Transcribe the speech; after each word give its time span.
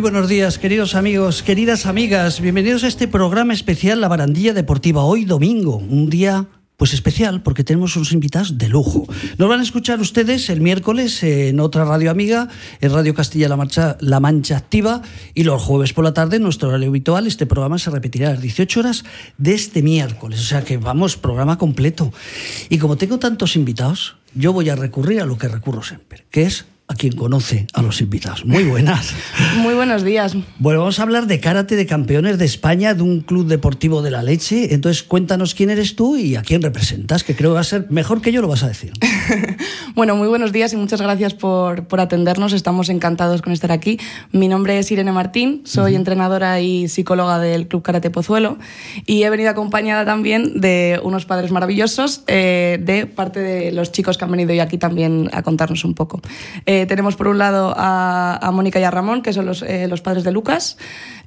muy 0.00 0.12
buenos 0.12 0.30
días, 0.30 0.58
queridos 0.58 0.94
amigos, 0.94 1.42
queridas 1.42 1.84
amigas. 1.84 2.40
Bienvenidos 2.40 2.84
a 2.84 2.88
este 2.88 3.06
programa 3.06 3.52
especial 3.52 4.00
La 4.00 4.08
Barandilla 4.08 4.54
Deportiva. 4.54 5.04
Hoy 5.04 5.26
domingo, 5.26 5.76
un 5.76 6.08
día 6.08 6.46
pues 6.78 6.94
especial 6.94 7.42
porque 7.42 7.64
tenemos 7.64 7.96
unos 7.96 8.12
invitados 8.12 8.56
de 8.56 8.70
lujo. 8.70 9.06
Nos 9.36 9.46
van 9.50 9.60
a 9.60 9.62
escuchar 9.62 10.00
ustedes 10.00 10.48
el 10.48 10.62
miércoles 10.62 11.22
en 11.22 11.60
otra 11.60 11.84
radio 11.84 12.10
amiga, 12.10 12.48
en 12.80 12.94
Radio 12.94 13.12
Castilla-La 13.12 13.58
Mancha, 13.58 13.98
La 14.00 14.20
Mancha 14.20 14.56
Activa, 14.56 15.02
y 15.34 15.44
los 15.44 15.60
jueves 15.60 15.92
por 15.92 16.02
la 16.02 16.14
tarde, 16.14 16.36
en 16.36 16.44
nuestro 16.44 16.70
horario 16.70 16.88
habitual, 16.88 17.26
este 17.26 17.44
programa 17.44 17.78
se 17.78 17.90
repetirá 17.90 18.28
a 18.28 18.32
las 18.32 18.40
18 18.40 18.80
horas 18.80 19.04
de 19.36 19.52
este 19.52 19.82
miércoles. 19.82 20.40
O 20.40 20.44
sea 20.44 20.64
que 20.64 20.78
vamos, 20.78 21.18
programa 21.18 21.58
completo. 21.58 22.10
Y 22.70 22.78
como 22.78 22.96
tengo 22.96 23.18
tantos 23.18 23.54
invitados, 23.54 24.16
yo 24.34 24.54
voy 24.54 24.70
a 24.70 24.76
recurrir 24.76 25.20
a 25.20 25.26
lo 25.26 25.36
que 25.36 25.48
recurro 25.48 25.82
siempre, 25.82 26.24
que 26.30 26.44
es 26.44 26.64
a 26.90 26.94
quien 26.94 27.14
conoce 27.14 27.68
a 27.72 27.82
los 27.82 28.00
invitados. 28.00 28.44
Muy 28.44 28.64
buenas. 28.64 29.14
Muy 29.58 29.74
buenos 29.74 30.02
días. 30.02 30.36
Bueno, 30.58 30.80
vamos 30.80 30.98
a 30.98 31.04
hablar 31.04 31.28
de 31.28 31.38
karate 31.38 31.76
de 31.76 31.86
campeones 31.86 32.36
de 32.36 32.44
España, 32.44 32.94
de 32.94 33.02
un 33.02 33.20
club 33.20 33.46
deportivo 33.46 34.02
de 34.02 34.10
la 34.10 34.24
leche. 34.24 34.74
Entonces, 34.74 35.04
cuéntanos 35.04 35.54
quién 35.54 35.70
eres 35.70 35.94
tú 35.94 36.16
y 36.16 36.34
a 36.34 36.42
quién 36.42 36.62
representas, 36.62 37.22
que 37.22 37.36
creo 37.36 37.50
que 37.50 37.54
va 37.54 37.60
a 37.60 37.64
ser 37.64 37.86
mejor 37.90 38.20
que 38.20 38.32
yo 38.32 38.42
lo 38.42 38.48
vas 38.48 38.64
a 38.64 38.68
decir. 38.68 38.92
bueno, 39.94 40.16
muy 40.16 40.26
buenos 40.26 40.50
días 40.50 40.72
y 40.72 40.76
muchas 40.76 41.00
gracias 41.00 41.32
por, 41.32 41.84
por, 41.86 42.00
atendernos. 42.00 42.52
Estamos 42.52 42.88
encantados 42.88 43.40
con 43.40 43.52
estar 43.52 43.70
aquí. 43.70 44.00
Mi 44.32 44.48
nombre 44.48 44.76
es 44.80 44.90
Irene 44.90 45.12
Martín, 45.12 45.62
soy 45.64 45.94
entrenadora 45.94 46.60
y 46.60 46.88
psicóloga 46.88 47.38
del 47.38 47.68
Club 47.68 47.82
Karate 47.82 48.10
Pozuelo 48.10 48.58
y 49.06 49.22
he 49.22 49.30
venido 49.30 49.50
acompañada 49.50 50.04
también 50.04 50.60
de 50.60 51.00
unos 51.04 51.24
padres 51.24 51.52
maravillosos, 51.52 52.24
eh, 52.26 52.80
de 52.82 53.06
parte 53.06 53.38
de 53.38 53.70
los 53.70 53.92
chicos 53.92 54.18
que 54.18 54.24
han 54.24 54.32
venido 54.32 54.50
hoy 54.50 54.58
aquí 54.58 54.76
también 54.76 55.30
a 55.32 55.42
contarnos 55.42 55.84
un 55.84 55.94
poco. 55.94 56.20
Eh, 56.66 56.79
eh, 56.82 56.86
tenemos 56.86 57.16
por 57.16 57.28
un 57.28 57.38
lado 57.38 57.74
a, 57.76 58.50
Mónica 58.52 58.80
y 58.80 58.84
a 58.84 58.90
Ramón, 58.90 59.22
que 59.22 59.32
son 59.32 59.46
los, 59.46 59.62
eh, 59.62 59.86
los 59.88 60.00
padres 60.00 60.24
de 60.24 60.32
Lucas. 60.32 60.76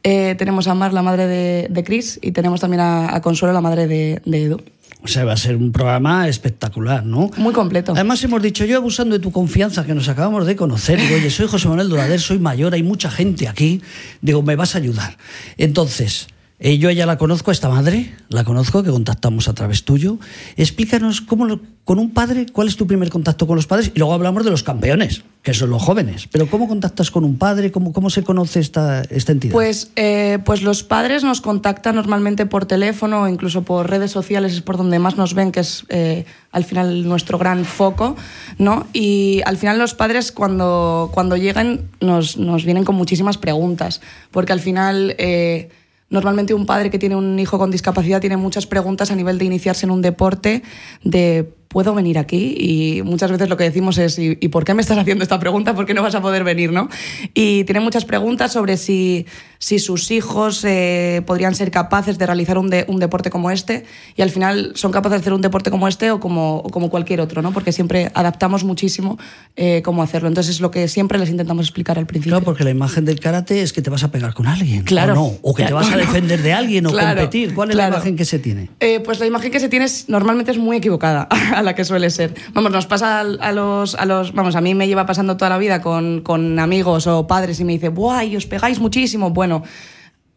Eh, 0.03 0.35
tenemos 0.37 0.67
a 0.67 0.73
Mar, 0.73 0.93
la 0.93 1.01
madre 1.01 1.27
de, 1.27 1.67
de 1.69 1.83
Chris. 1.83 2.19
Y 2.21 2.31
tenemos 2.31 2.59
también 2.61 2.81
a, 2.81 3.21
Consuelo, 3.21 3.53
la 3.53 3.61
madre 3.61 3.87
de, 3.87 4.21
de, 4.25 4.43
Edu. 4.43 4.61
O 5.03 5.07
sea, 5.07 5.25
va 5.25 5.33
a 5.33 5.37
ser 5.37 5.57
un 5.57 5.71
programa 5.71 6.27
espectacular, 6.29 7.05
¿no? 7.05 7.29
Muy 7.37 7.53
completo. 7.53 7.91
Además, 7.93 8.23
hemos 8.23 8.41
dicho, 8.41 8.63
yo 8.63 8.77
abusando 8.77 9.17
de 9.17 9.21
tu 9.21 9.31
confianza, 9.31 9.85
que 9.85 9.93
nos 9.93 10.07
acabamos 10.07 10.45
de 10.45 10.55
conocer, 10.55 10.99
digo, 10.99 11.15
oye, 11.15 11.29
soy 11.29 11.47
José 11.47 11.67
Manuel 11.67 11.89
Dorader, 11.89 12.21
soy 12.21 12.39
mayor, 12.39 12.73
hay 12.73 12.83
mucha 12.83 13.11
gente 13.11 13.49
aquí, 13.49 13.81
digo, 14.21 14.41
me 14.43 14.55
vas 14.55 14.75
a 14.75 14.77
ayudar. 14.77 15.17
Entonces, 15.57 16.27
yo 16.63 16.89
ya 16.91 17.05
la 17.05 17.17
conozco, 17.17 17.51
esta 17.51 17.67
madre, 17.67 18.13
la 18.29 18.45
conozco, 18.45 18.83
que 18.83 18.89
contactamos 18.89 19.49
a 19.49 19.53
través 19.53 19.83
tuyo. 19.83 20.17
Explícanos 20.55 21.19
cómo, 21.19 21.59
con 21.83 21.99
un 21.99 22.11
padre, 22.11 22.45
cuál 22.53 22.69
es 22.69 22.77
tu 22.77 22.87
primer 22.87 23.09
contacto 23.09 23.45
con 23.45 23.57
los 23.57 23.67
padres 23.67 23.91
y 23.93 23.99
luego 23.99 24.13
hablamos 24.13 24.45
de 24.45 24.51
los 24.51 24.63
campeones, 24.63 25.23
que 25.41 25.53
son 25.53 25.71
los 25.71 25.83
jóvenes. 25.83 26.29
Pero 26.31 26.49
¿cómo 26.49 26.69
contactas 26.69 27.11
con 27.11 27.25
un 27.25 27.37
padre? 27.37 27.73
¿Cómo, 27.73 27.91
cómo 27.91 28.09
se 28.09 28.23
conoce 28.23 28.61
esta, 28.61 29.01
esta 29.01 29.33
entidad? 29.33 29.51
Pues, 29.51 29.91
eh, 29.97 30.39
pues 30.45 30.61
los 30.61 30.83
padres 30.83 31.25
nos 31.25 31.41
contactan 31.41 31.95
normalmente 31.95 32.45
por 32.45 32.65
teléfono 32.65 33.23
o 33.23 33.27
incluso 33.27 33.63
por 33.63 33.89
redes 33.89 34.11
sociales, 34.11 34.53
es 34.53 34.61
por 34.61 34.77
donde 34.77 34.99
más 34.99 35.17
nos 35.17 35.33
ven, 35.33 35.51
que 35.51 35.59
es 35.59 35.83
eh, 35.89 36.23
al 36.53 36.63
final 36.63 37.05
nuestro 37.05 37.37
gran 37.37 37.65
foco. 37.65 38.15
¿no? 38.57 38.87
Y 38.93 39.41
al 39.45 39.57
final 39.57 39.79
los 39.79 39.95
padres 39.95 40.31
cuando, 40.31 41.11
cuando 41.13 41.35
llegan 41.35 41.89
nos, 41.99 42.37
nos 42.37 42.63
vienen 42.63 42.85
con 42.85 42.95
muchísimas 42.95 43.37
preguntas, 43.37 43.99
porque 44.31 44.53
al 44.53 44.61
final... 44.61 45.13
Eh, 45.17 45.69
Normalmente 46.13 46.53
un 46.53 46.67
padre 46.67 46.91
que 46.91 46.99
tiene 46.99 47.15
un 47.15 47.39
hijo 47.39 47.57
con 47.57 47.71
discapacidad 47.71 48.21
tiene 48.21 48.37
muchas 48.37 48.67
preguntas 48.67 49.09
a 49.09 49.15
nivel 49.15 49.39
de 49.39 49.45
iniciarse 49.45 49.87
en 49.87 49.91
un 49.91 50.03
deporte, 50.03 50.61
de 51.03 51.55
¿puedo 51.73 51.93
venir 51.95 52.19
aquí? 52.19 52.55
Y 52.57 53.01
muchas 53.01 53.31
veces 53.31 53.49
lo 53.49 53.57
que 53.57 53.65
decimos 53.65 53.97
es 53.97 54.17
¿y, 54.19 54.35
por 54.49 54.63
qué 54.63 54.75
me 54.75 54.81
estás 54.81 54.97
haciendo 54.97 55.23
esta 55.23 55.39
pregunta? 55.39 55.73
¿Por 55.73 55.85
qué 55.85 55.93
no 55.95 56.03
vas 56.03 56.15
a 56.15 56.21
poder 56.21 56.43
venir? 56.43 56.71
¿no? 56.71 56.87
Y 57.33 57.63
tiene 57.65 57.81
muchas 57.81 58.05
preguntas 58.05 58.53
sobre 58.53 58.77
si, 58.77 59.25
si 59.57 59.79
sus 59.79 60.11
hijos 60.11 60.63
eh, 60.63 61.23
podrían 61.25 61.55
ser 61.55 61.71
capaces 61.71 62.17
de 62.19 62.25
realizar 62.27 62.59
un, 62.59 62.71
un, 62.87 62.99
deporte 62.99 63.31
como 63.31 63.49
este 63.49 63.85
y 64.15 64.21
al 64.21 64.29
final 64.29 64.73
son 64.75 64.91
capaces 64.91 65.17
de 65.17 65.21
hacer 65.21 65.33
un 65.33 65.41
deporte 65.41 65.71
como 65.71 65.87
este 65.87 66.11
o 66.11 66.19
como, 66.19 66.63
como 66.71 66.89
cualquier 66.91 67.19
otro, 67.19 67.41
¿no? 67.41 67.51
porque 67.51 67.71
siempre 67.71 68.11
adaptamos 68.13 68.63
muchísimo 68.63 69.17
eh, 69.55 69.81
cómo 69.83 70.03
hacerlo. 70.03 70.27
Entonces 70.27 70.55
es 70.55 70.61
lo 70.61 70.69
que 70.69 70.87
siempre 70.87 71.17
les 71.17 71.29
intentamos 71.29 71.65
explicar 71.65 71.97
al 71.97 72.05
principio. 72.05 72.33
Claro, 72.33 72.45
porque 72.45 72.63
la 72.63 72.69
imagen 72.69 73.03
del 73.03 73.19
karate 73.19 73.63
es 73.63 73.73
que 73.73 73.81
te 73.81 73.89
vas 73.89 74.03
a 74.03 74.11
pegar 74.11 74.35
con 74.35 74.45
alguien. 74.45 74.83
Claro. 74.83 75.13
O, 75.13 75.15
no, 75.15 75.37
o 75.41 75.53
que 75.55 75.65
te 75.65 75.73
vas 75.73 75.91
a 75.91 75.97
defender 75.97 76.43
de 76.43 76.53
alguien 76.53 76.85
o 76.85 76.91
competir. 76.93 77.55
¿Cuál 77.55 77.71
es 77.71 77.75
la 77.75 77.87
imagen 77.87 78.15
que 78.15 78.25
se 78.25 78.37
tiene? 78.37 78.69
Eh, 78.79 78.99
pues 78.99 79.19
la 79.19 79.25
imagen 79.25 79.51
que 79.51 79.59
se 79.59 79.69
tiene 79.69 79.85
es, 79.85 80.07
normalmente 80.07 80.51
es 80.51 80.59
muy 80.59 80.77
equivocada 80.77 81.27
a 81.63 81.65
la 81.65 81.75
que 81.75 81.85
suele 81.85 82.09
ser. 82.09 82.33
Vamos, 82.53 82.71
nos 82.71 82.85
pasa 82.85 83.21
a 83.21 83.51
los, 83.51 83.95
a 83.95 84.05
los. 84.05 84.33
Vamos, 84.33 84.55
a 84.55 84.61
mí 84.61 84.75
me 84.75 84.87
lleva 84.87 85.05
pasando 85.05 85.37
toda 85.37 85.49
la 85.49 85.57
vida 85.57 85.81
con, 85.81 86.21
con 86.21 86.59
amigos 86.59 87.07
o 87.07 87.27
padres 87.27 87.59
y 87.59 87.63
me 87.63 87.73
dice, 87.73 87.89
¡buah! 87.89 88.23
os 88.37 88.45
pegáis 88.45 88.79
muchísimo. 88.79 89.31
Bueno 89.31 89.63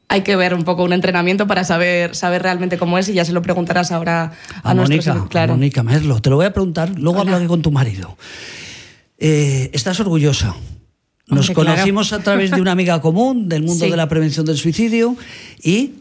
hay 0.08 0.22
que 0.22 0.36
ver 0.36 0.54
un 0.54 0.64
poco 0.64 0.84
un 0.84 0.92
entrenamiento 0.92 1.46
para 1.46 1.64
saber, 1.64 2.14
saber 2.14 2.42
realmente 2.42 2.78
cómo 2.78 2.98
es 2.98 3.08
y 3.08 3.14
ya 3.14 3.24
se 3.24 3.32
lo 3.32 3.42
preguntarás 3.42 3.90
ahora 3.90 4.32
a, 4.62 4.70
a 4.70 4.74
Mónica, 4.74 5.26
claro. 5.28 5.54
Mónica 5.54 5.82
Merlo. 5.82 6.20
Te 6.20 6.30
lo 6.30 6.36
voy 6.36 6.46
a 6.46 6.52
preguntar, 6.52 6.96
luego 6.98 7.20
hablaré 7.20 7.46
con 7.46 7.62
tu 7.62 7.72
marido. 7.72 8.16
Eh, 9.18 9.70
¿Estás 9.72 9.98
orgullosa? 10.00 10.54
Nos 11.28 11.50
conocimos 11.50 12.12
a 12.12 12.20
través 12.20 12.52
de 12.52 12.60
una 12.60 12.72
amiga 12.72 13.00
común 13.00 13.48
del 13.48 13.64
mundo 13.64 13.86
de 13.86 13.96
la 13.96 14.08
prevención 14.08 14.46
del 14.46 14.56
suicidio 14.56 15.16
y 15.60 15.94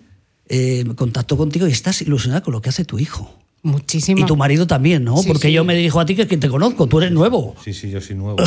eh, 0.47 0.83
me 0.85 0.93
contacto 0.93 1.35
contigo 1.35 1.67
y 1.67 1.71
estás 1.71 2.01
ilusionada 2.03 2.41
con 2.41 2.53
lo 2.53 2.61
que 2.61 2.69
hace 2.69 2.85
tu 2.85 2.99
hijo. 2.99 3.39
Muchísimo. 3.65 4.21
Y 4.21 4.25
tu 4.25 4.37
marido 4.37 4.67
también, 4.67 5.03
¿no? 5.03 5.15
Porque 5.27 5.51
yo 5.51 5.63
me 5.63 5.75
dirijo 5.75 5.99
a 5.99 6.05
ti 6.05 6.15
que 6.15 6.21
es 6.21 6.27
quien 6.27 6.39
te 6.39 6.49
conozco, 6.49 6.85
tú 6.85 6.99
eres 6.99 7.11
nuevo. 7.11 7.55
Sí, 7.63 7.73
sí, 7.73 7.89
yo 7.89 7.99
soy 7.99 8.15
nuevo. 8.15 8.37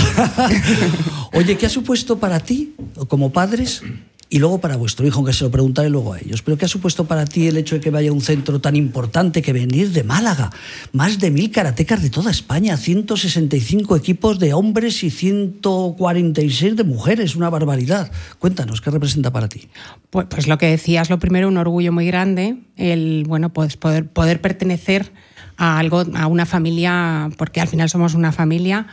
Oye, 1.33 1.59
¿qué 1.59 1.67
ha 1.67 1.69
supuesto 1.69 2.21
para 2.21 2.39
ti, 2.39 2.75
como 3.09 3.33
padres, 3.33 3.83
y 4.31 4.39
luego 4.39 4.61
para 4.61 4.77
vuestro 4.77 5.07
hijo, 5.07 5.25
que 5.25 5.33
se 5.33 5.45
lo 5.45 5.51
preguntaré 5.51 5.89
luego 5.89 6.13
a 6.13 6.19
ellos. 6.19 6.43
Pero 6.43 6.59
¿qué 6.59 6.67
ha 6.67 6.69
supuesto 6.69 7.07
para 7.07 7.25
ti 7.25 7.47
el 7.47 7.57
hecho 7.57 7.77
de 7.77 7.81
que 7.81 7.91
vaya 7.91 8.11
a 8.11 8.13
un 8.13 8.21
centro 8.21 8.61
tan 8.61 8.77
importante 8.77 9.41
que 9.41 9.53
venir 9.53 9.93
de 9.93 10.05
Málaga? 10.05 10.51
Más 10.93 11.19
de 11.19 11.31
mil 11.31 11.51
karatecas 11.51 12.03
de 12.03 12.11
toda 12.11 12.31
España, 12.31 12.77
165 12.77 13.97
equipos 13.97 14.39
de 14.39 14.53
hombres 14.53 15.03
y 15.03 15.11
146 15.11 16.77
de 16.77 16.85
mujeres, 16.85 17.37
una 17.37 17.49
barbaridad. 17.49 18.11
Cuéntanos, 18.39 18.81
¿qué 18.81 18.91
representa 18.91 19.33
para 19.33 19.49
ti? 19.49 19.69
Pues, 20.11 20.27
pues 20.29 20.47
lo 20.47 20.59
que 20.59 20.67
decías, 20.67 21.09
lo 21.09 21.19
primero, 21.19 21.49
un 21.49 21.57
orgullo 21.57 21.93
muy 21.93 22.07
grande, 22.07 22.59
el 22.77 23.25
bueno, 23.27 23.53
pues 23.53 23.77
poder, 23.77 24.09
poder 24.09 24.41
pertenecer 24.41 25.13
a 25.59 25.79
algo, 25.79 26.05
a 26.15 26.27
una 26.29 26.47
familia, 26.47 27.29
porque 27.37 27.61
al 27.61 27.69
final 27.69 27.91
somos 27.91 28.15
una 28.15 28.33
familia 28.33 28.87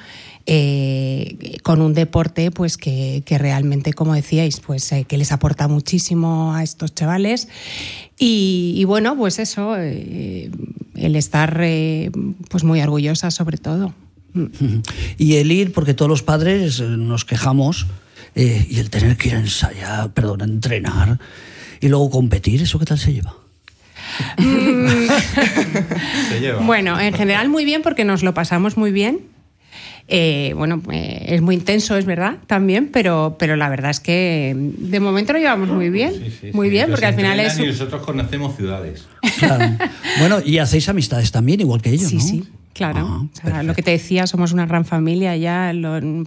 eh, 0.48 1.58
con 1.64 1.82
un 1.82 1.96
deporte 1.96 2.52
pues 2.52 2.78
que, 2.78 3.24
realmente, 3.28 3.94
como 3.94 4.14
decíais, 4.14 4.60
pues 4.60 4.92
eh, 4.92 5.06
que 5.08 5.18
les 5.18 5.32
aporta 5.32 5.68
muchísimo 5.68 6.54
a 6.54 6.64
estos 6.64 6.94
chavales. 6.94 7.48
Y, 8.20 8.84
bueno, 8.86 9.16
pues 9.16 9.40
eso, 9.40 9.76
eh, 9.78 10.50
el 10.96 11.16
estar 11.16 11.64
pues 12.50 12.64
muy 12.64 12.82
orgullosa 12.82 13.32
sobre 13.32 13.58
todo. 13.58 13.94
Y 15.18 15.36
el 15.36 15.52
ir, 15.52 15.72
porque 15.72 15.94
todos 15.94 16.10
los 16.10 16.24
padres 16.24 16.82
nos 16.82 17.26
quejamos, 17.26 17.88
y 18.36 18.80
el 18.80 18.90
tener 18.90 19.16
que 19.16 19.30
ir 19.30 19.36
a 19.36 19.40
ensayar, 19.40 20.14
perdón, 20.14 20.42
a 20.42 20.46
entrenar 20.46 21.20
y 21.80 21.88
luego 21.88 22.10
competir, 22.10 22.62
¿eso 22.62 22.78
qué 22.78 22.86
tal 22.86 23.00
se 23.00 23.14
lleva? 23.14 23.45
Mm. 24.38 25.08
se 26.30 26.40
lleva. 26.40 26.60
Bueno, 26.66 27.00
en 27.00 27.14
general 27.14 27.50
muy 27.50 27.66
bien 27.66 27.82
porque 27.82 28.06
nos 28.06 28.24
lo 28.24 28.34
pasamos 28.34 28.78
muy 28.78 28.92
bien 28.92 29.36
eh, 30.08 30.54
bueno, 30.56 30.84
eh, 30.92 31.26
es 31.30 31.42
muy 31.42 31.56
intenso, 31.56 31.98
es 31.98 32.06
verdad, 32.06 32.38
también, 32.46 32.90
pero, 32.94 33.38
pero 33.40 33.56
la 33.56 33.70
verdad 33.70 33.90
es 33.90 34.00
que 34.00 34.54
de 34.56 35.00
momento 35.00 35.34
lo 35.34 35.40
llevamos 35.40 35.70
muy 35.70 35.90
bien. 35.90 36.14
muy 36.54 36.70
bien, 36.70 36.92
porque 36.92 37.08
al 37.08 37.16
final 37.16 37.40
es. 37.40 37.58
Y 37.58 37.66
nosotros 37.66 38.04
conocemos 38.06 38.56
ciudades. 38.56 39.08
Bueno, 40.20 40.40
y 40.46 40.60
hacéis 40.60 40.88
amistades 40.90 41.32
también, 41.32 41.60
igual 41.62 41.82
que 41.82 41.90
ellos, 41.90 42.10
sí, 42.10 42.18
¿no? 42.18 42.22
Sí, 42.22 42.44
Claro, 42.76 43.30
ah, 43.44 43.64
lo 43.64 43.74
que 43.74 43.82
te 43.82 43.92
decía, 43.92 44.28
somos 44.28 44.52
una 44.52 44.66
gran 44.66 44.84
familia 44.84 45.38
ya, 45.38 45.72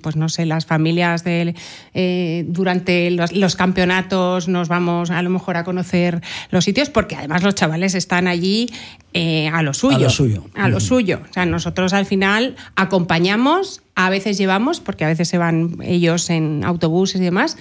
pues 0.00 0.16
no 0.16 0.30
sé, 0.30 0.46
las 0.46 0.64
familias 0.64 1.22
de, 1.22 1.54
eh, 1.92 2.46
durante 2.48 3.10
los, 3.10 3.54
campeonatos 3.54 4.48
nos 4.48 4.66
vamos 4.68 5.10
a 5.10 5.20
lo 5.20 5.28
mejor 5.28 5.58
a 5.58 5.64
conocer 5.64 6.22
los 6.50 6.64
sitios, 6.64 6.88
porque 6.88 7.16
además 7.16 7.42
los 7.42 7.54
chavales 7.54 7.94
están 7.94 8.26
allí 8.26 8.70
eh, 9.12 9.48
a 9.48 9.62
lo 9.62 9.74
suyo. 9.74 9.98
A 9.98 10.00
lo 10.00 10.08
suyo. 10.08 10.44
A 10.54 10.68
lo 10.70 10.80
suyo. 10.80 11.20
O 11.28 11.32
sea, 11.34 11.44
nosotros 11.44 11.92
al 11.92 12.06
final 12.06 12.56
acompañamos, 12.76 13.82
a 13.94 14.08
veces 14.08 14.38
llevamos, 14.38 14.80
porque 14.80 15.04
a 15.04 15.08
veces 15.08 15.28
se 15.28 15.36
van 15.36 15.76
ellos 15.82 16.30
en 16.30 16.64
autobuses 16.64 17.20
y 17.20 17.24
demás, 17.24 17.58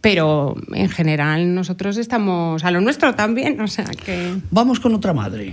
pero 0.00 0.56
en 0.72 0.88
general 0.88 1.54
nosotros 1.54 1.98
estamos 1.98 2.64
a 2.64 2.70
lo 2.70 2.80
nuestro 2.80 3.14
también, 3.14 3.60
o 3.60 3.68
sea 3.68 3.84
que... 3.84 4.38
Vamos 4.50 4.80
con 4.80 4.94
otra 4.94 5.12
madre. 5.12 5.52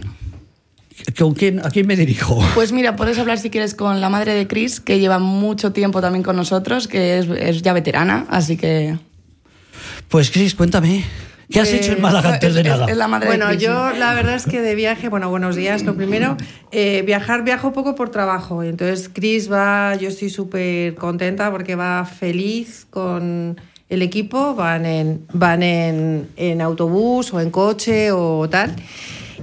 ¿Con 1.17 1.33
quién, 1.33 1.59
¿A 1.65 1.69
quién 1.69 1.87
me 1.87 1.95
dirijo? 1.95 2.39
Pues 2.55 2.71
mira, 2.71 2.95
puedes 2.95 3.17
hablar 3.17 3.37
si 3.37 3.49
quieres 3.49 3.73
con 3.73 4.01
la 4.01 4.09
madre 4.09 4.33
de 4.33 4.47
Chris, 4.47 4.79
que 4.79 4.99
lleva 4.99 5.19
mucho 5.19 5.71
tiempo 5.71 6.01
también 6.01 6.23
con 6.23 6.35
nosotros, 6.35 6.87
que 6.87 7.19
es, 7.19 7.61
ya 7.61 7.73
veterana, 7.73 8.25
así 8.29 8.57
que... 8.57 8.97
Pues 10.07 10.31
Chris, 10.31 10.55
cuéntame. 10.55 11.05
¿Qué 11.49 11.59
has 11.59 11.73
hecho 11.73 11.93
en 11.93 12.01
Málaga 12.01 12.33
antes 12.33 12.53
de 12.53 12.63
nada? 12.63 12.93
la 12.93 13.07
madre 13.07 13.27
bueno, 13.27 13.51
yo 13.53 13.91
la 13.91 14.13
verdad 14.13 14.35
es 14.35 14.45
que 14.45 14.61
de 14.61 14.75
viaje, 14.75 15.09
bueno, 15.09 15.29
buenos 15.31 15.55
días, 15.55 15.83
lo 15.83 15.95
primero, 15.95 16.37
eh, 16.71 17.01
viajar 17.05 17.43
viajo 17.43 17.73
poco 17.73 17.95
por 17.95 18.09
trabajo. 18.11 18.61
Entonces 18.61 19.09
Chris 19.11 19.51
va, 19.51 19.95
yo 19.95 20.09
estoy 20.09 20.29
súper 20.29 20.93
contenta 20.93 21.49
porque 21.49 21.75
va 21.75 22.05
feliz 22.05 22.85
con 22.89 23.59
el 23.89 24.01
equipo, 24.03 24.53
van 24.53 24.85
en, 24.85 25.25
van 25.33 25.63
en, 25.63 26.29
en 26.35 26.61
autobús 26.61 27.33
o 27.33 27.41
en 27.41 27.49
coche 27.49 28.11
o 28.11 28.47
tal, 28.47 28.75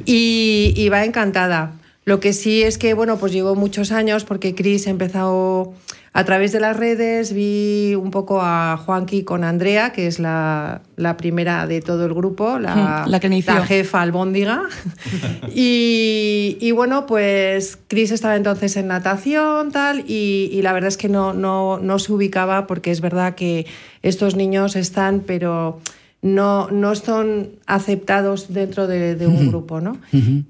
y, 0.05 0.73
y 0.77 0.89
va 0.89 1.05
encantada. 1.05 1.73
Lo 2.05 2.21
que 2.21 2.33
sí 2.33 2.63
es 2.63 2.79
que, 2.79 2.95
bueno, 2.95 3.17
pues 3.19 3.33
llevo 3.33 3.55
muchos 3.57 3.91
años 3.91 4.25
porque 4.25 4.55
Chris 4.55 4.87
ha 4.87 4.91
empezado 4.91 5.75
a 6.13 6.25
través 6.25 6.51
de 6.53 6.61
las 6.61 6.77
redes, 6.77 7.35
vi 7.35 7.95
un 7.95 8.11
poco 8.11 8.41
a 8.41 8.79
Juanqui 8.79 9.23
con 9.25 9.45
Andrea, 9.45 9.93
que 9.93 10.07
es 10.07 10.19
la, 10.19 10.81
la 10.97 11.17
primera 11.19 11.67
de 11.67 11.83
todo 11.83 12.07
el 12.07 12.15
grupo, 12.15 12.59
la, 12.59 13.05
Mm, 13.07 13.11
la 13.11 13.21
que 13.21 13.27
inició. 13.27 13.53
la 13.55 13.67
jefa 13.67 14.01
albóndiga. 14.01 14.63
y, 15.55 16.57
y 16.61 16.71
bueno, 16.71 17.07
pues 17.07 17.79
Chris 17.89 18.13
estaba 18.13 18.37
entonces 18.37 18.77
en 18.77 18.87
natación, 18.87 19.73
tal, 19.73 20.05
y, 20.09 20.49
y 20.53 20.63
la 20.63 20.73
verdad 20.73 20.89
es 20.89 20.97
que 20.97 21.09
no, 21.09 21.35
no, 21.35 21.79
no 21.79 21.99
se 21.99 22.13
ubicaba 22.13 22.67
porque 22.67 22.91
es 22.93 23.01
verdad 23.01 23.35
que 23.35 23.67
estos 24.03 24.37
niños 24.37 24.77
están, 24.77 25.21
pero 25.21 25.81
no, 26.27 26.69
no 26.71 26.95
son 26.95 27.51
aceptados 27.67 28.53
dentro 28.53 28.87
de, 28.87 29.15
de 29.15 29.27
un 29.27 29.49
grupo, 29.49 29.81
¿no? 29.81 29.97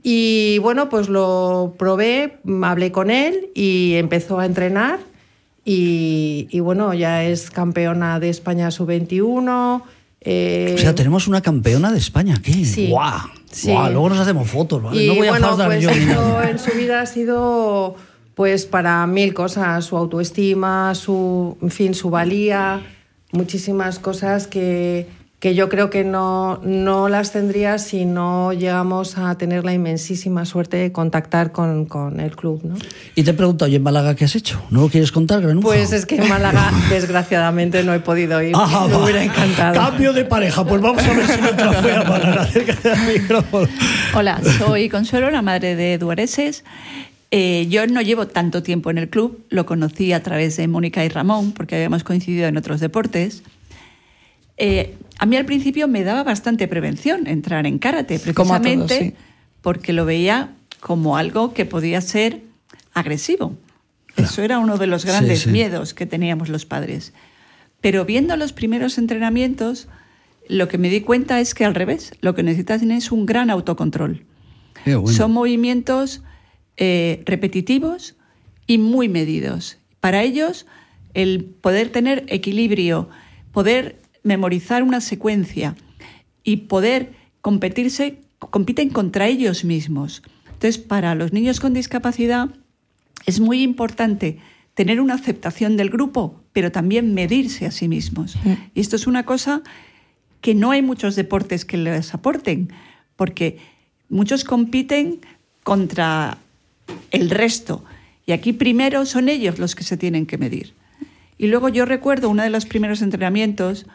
Y 0.03 0.59
bueno, 0.61 0.89
pues 0.89 1.09
lo 1.09 1.75
probé, 1.79 2.39
hablé 2.63 2.91
con 2.93 3.11
él 3.11 3.51
y 3.55 3.95
empezó 3.95 4.39
a 4.39 4.47
entrenar. 4.47 4.99
Y, 5.65 6.47
y 6.51 6.61
bueno, 6.61 6.95
ya 6.95 7.25
es 7.25 7.51
campeona 7.51 8.21
de 8.21 8.29
España 8.31 8.71
sub-21. 8.71 9.83
eh, 10.21 10.75
O 10.77 10.79
sea, 10.79 10.95
tenemos 10.95 11.27
una 11.27 11.41
campeona 11.43 11.91
de 11.93 11.99
España 11.99 12.37
aquí. 12.39 12.65
Sí. 12.65 12.89
¡Guau! 12.89 13.21
Sí. 13.51 13.73
Guau, 13.73 13.91
Luego 13.91 14.09
nos 14.11 14.19
hacemos 14.21 14.49
fotos, 14.49 14.83
¿vale? 14.83 15.03
Y 15.05 15.09
no 15.09 15.15
voy 15.17 15.27
a 15.27 15.31
bueno, 15.33 15.49
faltar 15.49 15.67
pues 15.67 15.83
yo 15.83 15.91
esto 15.91 16.43
en 16.49 16.59
su 16.59 16.71
vida 16.79 17.01
ha 17.01 17.07
sido 17.07 17.97
pues 18.35 18.65
para 18.67 19.07
mil 19.07 19.35
cosas, 19.35 19.85
su 19.87 19.97
autoestima, 19.97 20.95
su, 20.95 21.57
en 21.61 21.71
fin, 21.71 21.95
su 21.95 22.11
valía, 22.11 22.83
muchísimas 23.33 23.99
cosas 23.99 24.47
que, 24.47 25.07
que 25.47 25.55
yo 25.55 25.69
creo 25.69 25.91
que 25.91 26.03
no, 26.03 26.59
no 26.65 27.09
las 27.09 27.31
tendría 27.31 27.79
si 27.79 28.05
no 28.05 28.53
llegamos 28.53 29.17
a 29.17 29.39
tener 29.39 29.65
la 29.65 29.73
inmensísima 29.73 30.45
suerte 30.45 30.77
de 30.77 30.91
contactar 30.91 31.53
con, 31.53 31.85
con 31.87 32.19
el 32.19 32.35
club. 32.35 32.63
¿no? 32.65 32.75
Y 33.15 33.23
te 33.23 33.31
he 33.31 33.35
preguntado, 33.35 33.71
¿y 33.71 33.77
en 33.77 33.83
Málaga 33.85 34.17
qué 34.17 34.25
has 34.25 34.35
hecho? 34.35 34.61
¿No 34.71 34.81
lo 34.81 34.89
quieres 34.89 35.13
contar, 35.13 35.43
Granuja? 35.43 35.65
Pues 35.65 35.93
es 35.93 36.05
que 36.05 36.17
en 36.17 36.29
Málaga, 36.29 36.73
desgraciadamente, 36.91 37.85
no 37.85 37.95
he 37.95 38.01
podido 38.01 38.43
ir. 38.43 38.55
Ah, 38.57 38.89
me 38.91 38.97
hubiera 38.97 39.23
encantado. 39.23 39.75
Cambio 39.77 40.13
de 40.13 40.25
pareja. 40.25 40.65
Pues 40.65 40.83
vamos 40.83 41.05
a 41.05 41.13
ver 41.13 41.29
si 41.29 41.41
nuestra 41.41 41.73
fue 41.75 41.93
a 41.93 42.03
Málaga. 42.03 42.43
Acércate 42.43 42.91
al 42.91 43.07
micrófono. 43.07 43.69
Hola, 44.17 44.41
soy 44.59 44.89
Consuelo, 44.89 45.31
la 45.31 45.43
madre 45.43 45.77
de 45.77 45.97
Duareses. 45.97 46.65
Eh, 47.31 47.69
yo 47.71 47.87
no 47.87 48.03
llevo 48.03 48.27
tanto 48.27 48.65
tiempo 48.65 48.91
en 48.91 48.99
el 48.99 49.09
club, 49.09 49.45
lo 49.51 49.65
conocí 49.65 50.13
a 50.13 50.25
través 50.25 50.57
de 50.57 50.67
Mónica 50.67 51.05
y 51.05 51.09
Ramón, 51.09 51.53
porque 51.53 51.77
habíamos 51.77 52.03
coincidido 52.03 52.49
en 52.49 52.57
otros 52.57 52.81
deportes. 52.81 53.45
Eh, 54.59 54.97
a 55.19 55.27
mí 55.27 55.37
al 55.37 55.47
principio 55.47 55.89
me 55.89 56.05
daba 56.05 56.23
bastante 56.25 56.69
prevención 56.69 57.27
entrar 57.27 57.67
en 57.67 57.79
karate, 57.79 58.19
todos, 58.19 58.35
precisamente 58.35 58.99
sí. 58.99 59.15
porque 59.63 59.93
lo 59.93 60.05
veía 60.05 60.55
como 60.81 61.17
algo 61.17 61.55
que 61.55 61.65
podía 61.65 62.01
ser 62.01 62.43
agresivo. 62.93 63.57
Eso 64.17 64.43
era 64.43 64.59
uno 64.59 64.79
de 64.79 64.87
los 64.87 65.05
grandes 65.05 65.43
sí. 65.43 65.51
miedos 65.51 65.95
que 65.95 66.07
teníamos 66.07 66.49
los 66.49 66.65
padres. 66.65 67.13
Pero 67.81 68.05
viendo 68.05 68.37
los 68.37 68.53
primeros 68.53 68.99
entrenamientos, 68.99 69.89
lo 70.49 70.69
que 70.69 70.79
me 70.79 70.89
di 70.89 71.01
cuenta 71.01 71.41
es 71.41 71.55
que 71.55 71.65
al 71.65 71.75
revés, 71.75 72.13
lo 72.21 72.35
que 72.35 72.43
necesitan 72.43 72.91
es 72.91 73.13
un 73.13 73.27
gran 73.27 73.51
autocontrol. 73.51 74.25
Bueno. 74.85 75.09
Son 75.09 75.33
movimientos 75.33 76.23
eh, 76.77 77.23
repetitivos 77.27 78.17
y 78.67 78.79
muy 78.79 79.09
medidos. 79.09 79.79
Para 80.01 80.23
ellos, 80.23 80.67
el 81.15 81.45
poder 81.45 81.91
tener 81.91 82.25
equilibrio, 82.29 83.09
poder 83.53 84.01
memorizar 84.27 84.83
una 84.83 85.01
secuencia 85.01 85.77
y 86.43 86.57
poder 86.69 87.13
competirse, 87.41 88.19
compiten 88.39 88.91
contra 88.91 89.29
ellos 89.29 89.65
mismos. 89.65 90.23
Entonces, 90.47 90.79
para 90.79 91.15
los 91.15 91.33
niños 91.33 91.61
con 91.61 91.73
discapacidad 91.75 92.51
es 93.25 93.41
muy 93.41 93.63
importante 93.63 94.39
tener 94.75 95.01
una 95.01 95.15
aceptación 95.15 95.77
del 95.77 95.91
grupo, 95.91 96.41
pero 96.53 96.73
también 96.73 97.15
medirse 97.15 97.67
a 97.67 97.71
sí 97.71 97.89
mismos. 97.89 98.37
Y 98.75 98.81
esto 98.81 98.97
es 98.97 99.07
una 99.07 99.25
cosa 99.25 99.63
que 100.41 100.55
no 100.55 100.71
hay 100.73 100.83
muchos 100.83 101.17
deportes 101.17 101.65
que 101.65 101.77
les 101.77 102.13
aporten, 102.13 102.73
porque 103.15 103.59
muchos 104.09 104.45
compiten 104.45 105.21
contra 105.63 106.39
el 107.11 107.31
resto. 107.31 107.85
Y 108.27 108.33
aquí 108.33 108.53
primero 108.53 109.07
son 109.07 109.29
ellos 109.29 109.59
los 109.59 109.75
que 109.75 109.85
se 109.85 109.97
tienen 109.97 110.27
que 110.27 110.37
medir. 110.37 110.75
Y 111.39 111.47
luego 111.47 111.69
yo 111.69 111.85
recuerdo 111.85 112.29
uno 112.29 112.43
de 112.43 112.51
los 112.51 112.67
primeros 112.67 113.03
entrenamientos 113.03 113.87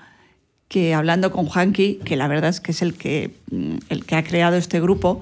que 0.72 0.94
hablando 0.94 1.34
con 1.34 1.48
Juanqui, 1.48 2.00
que 2.06 2.16
la 2.16 2.30
verdad 2.30 2.50
es 2.50 2.62
que 2.62 2.72
es 2.72 2.82
el 2.82 2.94
que, 2.94 3.36
mm, 3.52 3.76
el 3.90 4.06
que 4.06 4.16
ha 4.16 4.24
creado 4.24 4.56
este 4.56 4.80
grupo, 4.80 5.20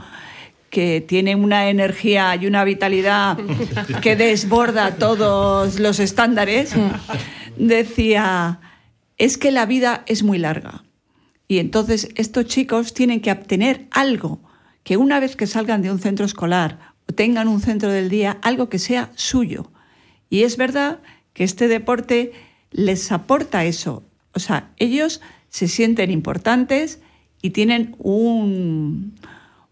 que 0.69 1.01
tiene 1.01 1.35
una 1.35 1.71
energía 1.71 2.35
y 2.35 2.45
una 2.45 2.63
vitalidad 2.63 3.35
que 4.03 4.15
desborda 4.15 4.97
todos 4.97 5.79
los 5.79 5.99
estándares, 5.99 6.75
decía, 7.57 8.59
es 9.17 9.39
que 9.39 9.49
la 9.49 9.65
vida 9.65 10.03
es 10.05 10.21
muy 10.21 10.37
larga. 10.37 10.83
Y 11.47 11.57
entonces 11.57 12.09
estos 12.13 12.45
chicos 12.45 12.93
tienen 12.93 13.19
que 13.19 13.31
obtener 13.31 13.87
algo 13.89 14.39
que 14.83 14.97
una 14.97 15.19
vez 15.19 15.35
que 15.35 15.47
salgan 15.47 15.81
de 15.81 15.91
un 15.91 15.97
centro 15.97 16.27
escolar 16.27 16.93
o 17.09 17.13
tengan 17.13 17.47
un 17.47 17.59
centro 17.59 17.89
del 17.91 18.09
día, 18.09 18.37
algo 18.43 18.69
que 18.69 18.77
sea 18.77 19.09
suyo. 19.15 19.71
Y 20.29 20.43
es 20.43 20.57
verdad 20.57 20.99
que 21.33 21.43
este 21.43 21.67
deporte 21.67 22.33
les 22.69 23.11
aporta 23.11 23.65
eso. 23.65 24.03
O 24.35 24.39
sea, 24.39 24.69
ellos 24.77 25.21
se 25.49 25.67
sienten 25.67 26.11
importantes 26.11 26.99
y 27.41 27.51
tienen 27.51 27.95
un- 27.99 29.15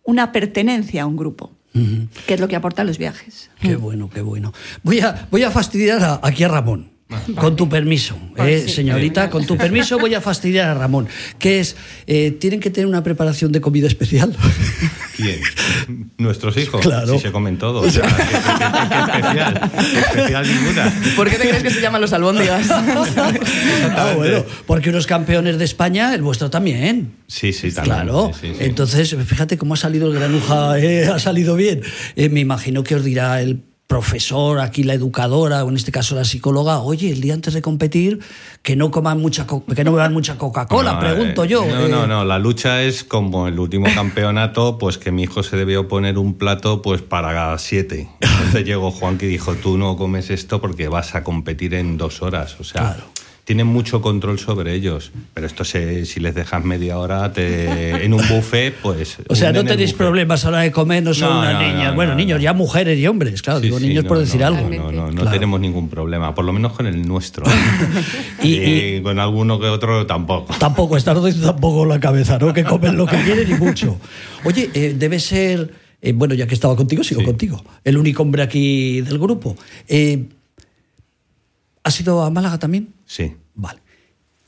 una 0.03 0.31
pertenencia 0.31 1.03
a 1.03 1.05
un 1.05 1.17
grupo, 1.17 1.51
que 2.25 2.33
es 2.33 2.39
lo 2.39 2.47
que 2.47 2.55
aportan 2.55 2.87
los 2.87 2.97
viajes. 2.97 3.49
Qué 3.61 3.75
bueno, 3.75 4.09
qué 4.09 4.21
bueno. 4.21 4.53
Voy 4.83 4.99
a, 5.01 5.27
voy 5.29 5.43
a 5.43 5.51
fastidiar 5.51 6.03
a- 6.03 6.19
aquí 6.23 6.43
a 6.43 6.47
Ramón. 6.47 6.91
Con 7.39 7.55
tu 7.55 7.69
permiso, 7.69 8.17
eh, 8.35 8.65
señorita, 8.67 9.29
con 9.29 9.45
tu 9.45 9.55
permiso 9.55 9.97
voy 9.97 10.13
a 10.13 10.19
fastidiar 10.19 10.67
a 10.69 10.73
Ramón. 10.73 11.07
Que 11.39 11.61
es, 11.61 11.77
eh, 12.05 12.31
tienen 12.31 12.59
que 12.59 12.69
tener 12.69 12.85
una 12.87 13.01
preparación 13.01 13.53
de 13.53 13.61
comida 13.61 13.87
especial. 13.87 14.35
¿Quién? 15.15 15.39
Nuestros 16.17 16.57
hijos. 16.57 16.81
Claro. 16.81 17.13
Sí, 17.13 17.19
se 17.19 17.31
comen 17.31 17.57
todo. 17.57 17.79
O 17.87 17.89
sea, 17.89 18.03
¿qué, 18.03 18.23
qué- 18.23 18.33
qué- 18.33 18.89
qué 18.89 18.99
especial? 18.99 19.71
¿Qué 19.71 19.99
especial 19.99 20.47
ninguna. 20.47 20.93
¿Por 21.15 21.29
qué 21.29 21.35
te 21.37 21.47
crees 21.47 21.63
que 21.63 21.69
se 21.71 21.81
llaman 21.81 22.01
los 22.01 22.11
albóndigas? 22.11 22.67
Ah, 23.95 24.13
bueno, 24.15 24.43
porque 24.65 24.89
unos 24.89 25.07
campeones 25.07 25.57
de 25.57 25.65
España, 25.65 26.13
el 26.13 26.21
vuestro 26.21 26.49
también. 26.49 27.13
Sí, 27.27 27.53
sí, 27.53 27.71
también. 27.71 27.95
Claro, 27.95 28.31
Sí, 28.33 28.47
sí, 28.49 28.53
sí. 28.57 28.63
entonces 28.65 29.15
fíjate 29.25 29.57
cómo 29.57 29.73
ha 29.73 29.77
salido 29.77 30.07
el 30.11 30.13
granuja, 30.13 30.77
eh, 30.79 31.07
ha 31.07 31.19
salido 31.19 31.55
bien. 31.55 31.81
Eh, 32.15 32.29
me 32.29 32.39
imagino 32.41 32.83
que 32.83 32.95
os 32.95 33.03
dirá 33.03 33.41
el 33.41 33.63
profesor, 33.87 34.59
aquí 34.59 34.83
la 34.83 34.93
educadora, 34.93 35.63
o 35.63 35.69
en 35.69 35.75
este 35.77 35.93
caso 35.93 36.13
la 36.13 36.25
psicóloga, 36.25 36.79
oye, 36.79 37.09
el 37.09 37.21
día 37.21 37.33
antes 37.33 37.53
de 37.53 37.61
competir, 37.61 38.19
que 38.61 38.75
no 38.75 38.91
coman 38.91 39.19
mucha 39.19 39.47
que 39.47 39.83
no 39.85 39.93
beban 39.93 40.11
mucha 40.11 40.37
Coca-Cola, 40.37 40.93
No, 40.93 40.99
pregunto 40.99 41.45
eh, 41.45 41.47
yo. 41.47 41.65
No, 41.65 41.85
eh. 41.85 41.89
no, 41.89 42.05
no. 42.05 42.25
La 42.25 42.37
lucha 42.37 42.83
es 42.83 43.05
como 43.05 43.47
el 43.47 43.57
último 43.57 43.87
campeonato, 43.95 44.77
pues 44.77 44.97
que 44.97 45.11
mi 45.11 45.23
hijo 45.23 45.41
se 45.41 45.55
debió 45.55 45.87
poner 45.87 46.17
un 46.17 46.33
plato 46.33 46.81
pues 46.81 47.01
para 47.01 47.57
siete. 47.57 48.09
Entonces 48.19 48.65
llegó 48.65 48.91
Juan 48.91 49.17
que 49.17 49.27
dijo, 49.27 49.55
tú 49.55 49.77
no 49.77 49.95
comes 49.95 50.29
esto 50.29 50.59
porque 50.59 50.89
vas 50.89 51.15
a 51.15 51.23
competir 51.23 51.73
en 51.73 51.97
dos 51.97 52.21
horas. 52.21 52.59
O 52.59 52.65
sea, 52.65 52.81
Claro. 52.93 53.03
Tienen 53.47 53.65
mucho 53.65 54.01
control 54.01 54.39
sobre 54.39 54.73
ellos. 54.73 55.13
Pero 55.33 55.47
esto 55.47 55.63
se, 55.63 56.05
si 56.05 56.19
les 56.19 56.35
dejas 56.35 56.65
media 56.65 56.97
hora 56.97 57.31
te- 57.31 58.03
en 58.03 58.13
un 58.13 58.19
buffet, 58.27 58.75
pues... 58.81 59.19
O 59.29 59.35
sea, 59.35 59.53
no 59.53 59.63
tenéis 59.63 59.93
problemas 59.93 60.43
a 60.43 60.51
la 60.51 60.57
hora 60.57 60.63
de 60.63 60.71
comer, 60.73 61.01
no 61.01 61.13
son 61.13 61.29
No, 61.29 61.57
niñas. 61.57 61.91
no, 61.91 61.95
bueno, 61.95 62.11
no, 62.11 62.17
niños, 62.17 62.41
ya 62.41 62.51
mujeres 62.51 62.99
y 62.99 63.07
hombres, 63.07 63.41
claro, 63.41 63.59
Sí, 63.61 63.67
digo 63.67 63.79
sí, 63.79 63.87
niños 63.87 64.03
no, 64.03 64.09
por 64.09 64.19
decir 64.19 64.43
algo. 64.43 64.69
No, 64.69 64.91
no, 64.91 65.07
no 65.07 65.13
Claro. 65.21 65.31
tenemos 65.31 65.61
ningún 65.61 65.87
problema, 65.87 66.35
por 66.35 66.43
lo 66.43 66.51
menos 66.51 66.73
con 66.73 66.87
el 66.87 67.07
nuestro. 67.07 67.45
Y- 68.43 68.55
y, 68.97 69.01
con 69.01 69.17
alguno 69.17 69.61
que 69.61 69.67
otro 69.67 70.05
tampoco. 70.05 70.53
Tampoco, 70.59 70.97
estar 70.97 71.17
tampoco 71.41 71.85
la 71.85 72.01
cabeza, 72.01 72.37
¿no? 72.37 72.53
Que 72.53 72.65
comen 72.65 72.97
lo 72.97 73.05
que 73.05 73.15
quieren 73.23 73.49
y 73.49 73.53
mucho. 73.55 73.97
Oye, 74.43 74.69
eh, 74.73 74.93
debe 74.99 75.21
ser, 75.21 75.71
eh, 76.01 76.11
bueno, 76.11 76.33
ya 76.33 76.47
que 76.47 76.53
estaba 76.53 76.75
contigo, 76.75 77.01
sigo 77.01 77.21
Sí. 77.21 77.25
contigo, 77.25 77.63
el 77.85 77.97
único 77.97 78.23
hombre 78.23 78.43
aquí 78.43 78.99
del 78.99 79.17
grupo. 79.19 79.55
Eh, 79.87 80.25
¿Has 81.83 81.97
ido 82.01 82.21
a 82.23 82.29
Málaga 82.29 82.59
también? 82.59 82.89
Sí. 83.07 83.35
Vale. 83.55 83.81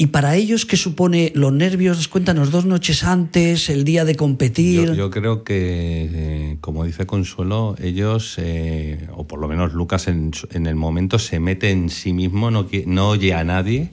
¿Y 0.02 0.08
para 0.08 0.36
ellos 0.38 0.66
qué 0.66 0.78
supone 0.78 1.34
los 1.36 1.52
nervios? 1.52 2.08
Cuéntanos, 2.08 2.52
dos 2.52 2.64
noches 2.66 3.04
antes, 3.04 3.70
el 3.70 3.84
día 3.84 4.06
de 4.06 4.16
competir. 4.16 4.88
Yo, 4.88 4.94
yo 4.94 5.10
creo 5.10 5.44
que, 5.44 6.10
eh, 6.14 6.58
como 6.62 6.86
dice 6.86 7.06
Consuelo, 7.06 7.76
ellos, 7.82 8.36
eh, 8.38 9.10
o 9.14 9.28
por 9.28 9.40
lo 9.40 9.50
menos 9.50 9.74
Lucas 9.74 10.08
en, 10.08 10.32
el 10.68 10.76
momento, 10.76 11.20
se 11.20 11.42
mete 11.42 11.72
en 11.72 11.90
sí 11.90 12.14
mismo, 12.14 12.50
no, 12.50 12.68
no 12.86 13.10
oye 13.10 13.34
a 13.34 13.44
nadie, 13.44 13.92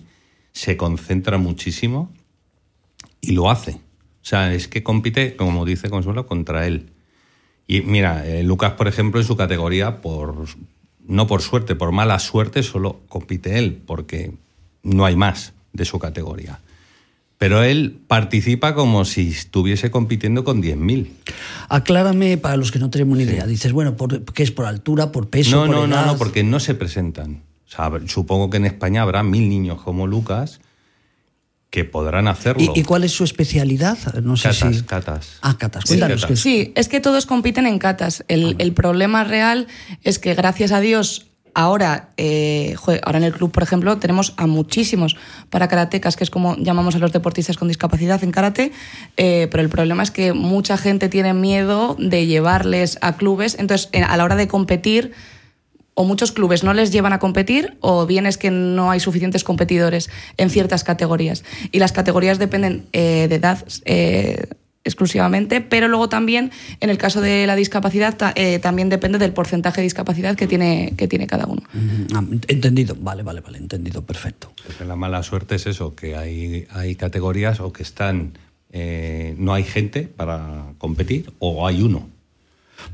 se 0.53 0.77
concentra 0.77 1.39
muchísimo 1.39 2.13
y 3.21 3.33
lo 3.33 3.51
hace. 3.51 3.73
O 3.73 4.29
sea, 4.29 4.55
es 4.55 4.69
que 4.69 4.85
compite, 4.85 5.35
como 5.35 5.65
dice 5.65 5.91
Consuelo, 5.91 6.29
contra 6.29 6.69
él. 6.69 6.91
Y 7.67 7.81
mira, 7.81 8.25
eh, 8.25 8.45
Lucas, 8.45 8.75
por 8.75 8.87
ejemplo, 8.87 9.21
en 9.21 9.27
su 9.27 9.37
categoría, 9.37 10.01
por 10.01 10.47
no 11.05 11.27
por 11.27 11.43
suerte, 11.43 11.75
por 11.75 11.91
mala 11.91 12.21
suerte, 12.21 12.63
solo 12.63 13.01
compite 13.09 13.59
él, 13.59 13.83
porque 13.85 14.35
no 14.87 15.05
hay 15.05 15.17
más 15.17 15.53
de 15.73 15.85
su 15.85 15.99
categoría. 15.99 16.61
Pero 17.39 17.63
él 17.63 17.99
participa 18.07 18.75
como 18.75 19.05
si 19.05 19.29
estuviese 19.29 19.91
compitiendo 19.91 20.43
con 20.43 20.63
10.000. 20.63 21.09
Aclárame 21.69 22.39
para 22.39 22.57
los 22.57 22.73
que 22.73 22.79
no 22.79 22.89
tenemos 22.89 23.19
ni 23.19 23.25
idea. 23.25 23.47
Dices, 23.47 23.73
bueno, 23.73 23.95
por, 23.97 24.25
¿qué 24.33 24.43
es 24.43 24.51
por 24.53 24.65
altura, 24.65 25.13
por 25.13 25.29
peso? 25.29 25.51
No, 25.57 25.67
por 25.67 25.75
no, 25.75 25.87
no, 25.87 25.95
edad? 25.97 26.07
no, 26.07 26.17
porque 26.17 26.43
no 26.43 26.61
se 26.61 26.75
presentan. 26.75 27.43
O 27.67 27.71
sea, 27.71 27.91
supongo 28.07 28.49
que 28.49 28.57
en 28.57 28.65
España 28.65 29.03
habrá 29.03 29.23
mil 29.23 29.51
niños 29.51 29.83
como 29.83 30.07
Lucas 30.07 30.61
que 31.69 31.85
podrán 31.85 32.27
hacerlo. 32.27 32.73
¿Y, 32.75 32.81
y 32.81 32.85
cuál 32.85 33.05
es 33.05 33.13
su 33.13 33.25
especialidad? 33.25 33.99
No 34.23 34.37
sé 34.39 34.49
Catas, 34.49 34.77
si. 34.77 34.83
catas. 34.85 35.29
Ah, 35.43 35.59
catas. 35.59 35.83
Sí, 35.85 35.89
Cuéntanos. 35.89 36.23
catas. 36.23 36.29
qué 36.29 36.33
es. 36.35 36.41
Sí, 36.41 36.73
es 36.75 36.89
que 36.89 37.01
todos 37.01 37.27
compiten 37.27 37.67
en 37.67 37.79
catas. 37.79 38.25
El, 38.29 38.57
el 38.61 38.73
problema 38.73 39.25
real 39.25 39.67
es 40.05 40.19
que 40.19 40.35
gracias 40.35 40.73
a 40.73 40.81
Dios 40.81 41.27
ahora, 41.57 42.11
eh, 42.19 42.77
ahora 43.03 43.17
en 43.19 43.25
el 43.25 43.33
club, 43.33 43.51
por 43.51 43.63
ejemplo, 43.63 43.97
tenemos 43.99 44.35
a 44.37 44.47
muchísimos 44.47 45.17
para 45.49 45.69
karatecas, 45.69 46.15
que 46.15 46.23
es 46.23 46.29
como 46.31 46.55
llamamos 46.57 46.95
a 46.95 46.99
los 46.99 47.13
deportistas 47.13 47.57
con 47.57 47.67
discapacidad 47.69 48.23
en 48.23 48.31
karate, 48.31 48.73
eh, 49.17 49.49
pero 49.51 49.63
el 49.63 49.71
problema 49.71 50.03
es 50.03 50.11
que 50.11 50.35
mucha 50.35 50.77
gente 50.77 51.09
tiene 51.09 51.33
miedo 51.33 51.97
de 51.99 52.27
llevarles 52.27 52.99
a 53.01 53.17
clubes, 53.17 53.57
entonces 53.59 53.89
en- 53.93 54.05
a 54.05 54.17
la 54.19 54.25
hora 54.25 54.37
de 54.37 54.49
competir 54.49 55.13
o 55.95 56.05
muchos 56.05 56.31
clubes 56.31 56.63
no 56.63 56.75
les 56.75 56.93
llevan 56.93 57.15
a 57.15 57.19
competir 57.19 57.79
o 57.81 58.05
bien 58.05 58.27
es 58.27 58.37
que 58.37 58.51
no 58.51 58.91
hay 58.91 59.01
suficientes 59.01 59.43
competidores 59.43 60.11
en 60.37 60.51
ciertas 60.51 60.85
categorías. 60.85 61.43
Y 61.73 61.79
las 61.79 61.93
categorías 61.93 62.39
dependen 62.39 62.85
eh, 62.93 63.29
de 63.31 63.35
edad 63.37 63.65
exclusivamente, 64.87 65.61
pero 65.61 65.89
luego 65.89 66.09
también 66.09 66.51
en 66.81 66.89
el 66.91 66.97
caso 66.97 67.21
de 67.21 67.47
la 67.47 67.57
discapacidad 67.57 68.17
ta- 68.17 68.33
eh, 68.37 68.59
también 68.61 68.89
depende 68.89 69.19
del 69.19 69.33
porcentaje 69.33 69.81
de 69.81 69.85
discapacidad 69.85 70.37
que 70.37 70.47
tiene, 70.47 70.95
que 70.97 71.09
tiene 71.09 71.27
cada 71.27 71.47
uno. 71.47 71.63
Ah, 72.15 72.25
entendido. 72.49 72.97
Vale, 72.99 73.23
vale, 73.23 73.41
vale. 73.41 73.59
Entendido. 73.59 74.03
Perfecto. 74.07 74.53
Porque 74.67 74.85
la 74.85 74.97
mala 74.97 75.23
suerte 75.23 75.57
es 75.57 75.67
eso, 75.67 75.95
que 75.95 76.17
hay, 76.17 76.67
hay 76.71 76.95
categorías 76.95 77.61
o 77.61 77.73
que 77.73 77.83
están, 77.83 78.39
eh, 78.73 79.35
no 79.39 79.53
hay 79.55 79.65
gente 79.65 80.03
para 80.03 80.67
competir 80.79 81.33
o 81.41 81.67
hay 81.67 81.83
uno. 81.83 82.09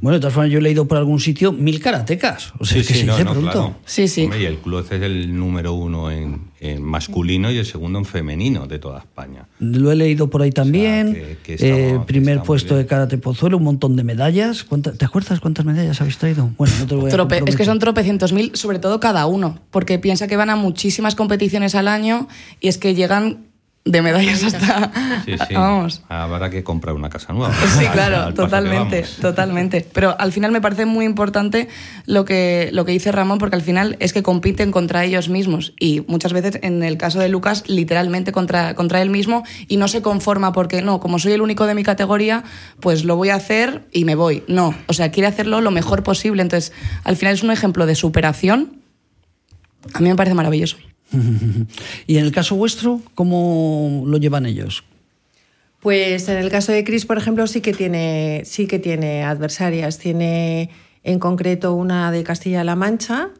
Bueno, 0.01 0.15
de 0.17 0.21
todas 0.21 0.35
formas, 0.35 0.51
yo 0.53 0.59
he 0.59 0.63
leído 0.63 0.87
por 0.87 0.99
algún 0.99 1.21
sitio 1.21 1.53
mil 1.53 1.81
karatecas. 1.81 2.53
O 2.59 2.65
sea, 2.65 2.79
que 2.79 2.85
se 2.95 3.05
no, 3.05 3.13
dice 3.13 3.25
no, 3.25 3.33
pronto. 3.33 3.51
claro. 3.53 3.77
Sí, 3.85 4.09
sí. 4.09 4.25
Hombre, 4.25 4.43
y 4.43 4.45
el 4.47 4.59
club 4.59 4.85
es 4.91 5.03
el 5.03 5.37
número 5.37 5.75
uno 5.75 6.11
en, 6.11 6.51
en 6.61 6.83
masculino 6.83 7.51
y 7.51 7.59
el 7.59 7.67
segundo 7.67 7.99
en 7.99 8.05
femenino 8.05 8.67
de 8.67 8.79
toda 8.79 8.99
España. 9.01 9.47
Lo 9.61 9.91
he 9.93 9.97
leído 9.97 10.29
por 10.31 10.43
ahí 10.43 10.51
también. 10.51 11.13
que- 11.15 11.39
que 11.43 11.55
está- 11.55 11.67
Eh, 11.67 12.01
primer 12.07 12.43
puesto 12.43 12.77
de 12.77 12.87
karate 12.87 13.19
Pozuelo, 13.19 13.57
un 13.59 13.65
montón 13.65 13.97
de 13.97 14.05
medallas. 14.05 14.65
¿Cuántas- 14.65 14.97
¿Te 14.99 15.05
acuerdas 15.05 15.41
cuántas 15.41 15.65
medallas 15.65 16.01
habéis 16.01 16.19
traído? 16.19 16.51
Bueno, 16.59 16.75
no 16.79 16.87
te 16.87 16.95
lo 16.95 17.01
voy 17.03 17.11
a 17.11 17.15
Trope- 17.15 17.43
es 17.49 17.57
que 17.57 17.65
son 17.65 17.79
tropecientos 17.79 18.33
mil, 18.33 18.55
sobre 18.55 18.79
todo 18.79 19.01
cada 19.01 19.27
uno, 19.27 19.59
porque 19.71 19.99
piensa 19.99 20.27
que 20.29 20.37
van 20.37 20.51
a 20.51 20.57
muchísimas 20.57 21.15
competiciones 21.15 21.75
al 21.75 21.89
año 21.89 22.29
y 22.61 22.69
es 22.69 22.79
que 22.79 22.95
llegan 22.95 23.47
de 23.85 24.01
medallas 24.01 24.45
hasta... 24.45 24.93
Sí, 25.25 25.35
sí. 25.49 25.55
Vamos. 25.55 26.03
Habrá 26.09 26.51
que 26.51 26.63
comprar 26.63 26.95
una 26.95 27.11
casa 27.11 27.33
nueva. 27.33 27.55
Sí, 27.79 27.87
claro, 27.87 28.33
totalmente, 28.35 29.05
totalmente. 29.21 29.87
Pero 29.93 30.15
al 30.19 30.33
final 30.33 30.53
me 30.53 30.61
parece 30.61 30.87
muy 30.87 31.05
importante 31.05 31.69
lo 32.07 32.25
que, 32.25 32.71
lo 32.73 32.85
que 32.85 32.93
dice 32.93 33.11
Ramón, 33.11 33.39
porque 33.39 33.57
al 33.57 33.63
final 33.63 33.97
es 33.99 34.13
que 34.13 34.23
compiten 34.23 34.71
contra 34.71 35.05
ellos 35.05 35.29
mismos. 35.29 35.73
Y 35.81 36.05
muchas 36.07 36.33
veces, 36.33 36.61
en 36.63 36.83
el 36.83 36.97
caso 36.97 37.19
de 37.19 37.29
Lucas, 37.29 37.65
literalmente 37.67 38.31
contra, 38.31 38.75
contra 38.75 39.03
él 39.03 39.11
mismo, 39.11 39.43
y 39.67 39.79
no 39.79 39.89
se 39.89 40.03
conforma 40.03 40.53
porque, 40.53 40.83
no, 40.83 41.01
como 41.01 41.19
soy 41.19 41.33
el 41.33 41.41
único 41.41 41.67
de 41.67 41.75
mi 41.75 41.83
categoría, 41.83 42.45
pues 42.81 43.05
lo 43.05 43.17
voy 43.17 43.31
a 43.31 43.37
hacer 43.37 43.87
y 43.91 44.05
me 44.05 44.15
voy. 44.15 44.45
No, 44.47 44.75
o 44.87 44.93
sea, 44.93 45.11
quiere 45.11 45.27
hacerlo 45.27 45.61
lo 45.61 45.71
mejor 45.71 46.03
posible. 46.03 46.43
Entonces, 46.43 46.73
al 47.05 47.17
final 47.17 47.35
es 47.35 47.43
un 47.43 47.51
ejemplo 47.51 47.87
de 47.87 47.95
superación. 47.95 48.81
A 49.95 50.01
mí 50.01 50.09
me 50.09 50.15
parece 50.15 50.35
maravilloso. 50.35 50.77
Y 52.07 52.19
en 52.19 52.25
el 52.25 52.33
caso 52.33 52.57
vuestro, 52.57 53.01
¿cómo 53.15 54.05
lo 54.07 54.19
llevan 54.19 54.47
ellos? 54.47 54.85
Pues 55.81 56.29
en 56.29 56.39
el 56.39 56.51
caso 56.51 56.73
de 56.73 56.85
Chris, 56.85 57.07
por 57.07 57.19
ejemplo, 57.19 57.47
sí 57.47 57.61
que 57.61 57.73
tiene, 57.73 58.43
sí 58.45 58.67
que 58.67 58.79
tiene 58.79 59.25
adversarias. 59.25 59.99
Tiene 59.99 60.71
en 61.03 61.19
concreto 61.19 61.75
una 61.75 62.13
de 62.13 62.23
Castilla-La 62.23 62.77
Mancha, 62.77 63.31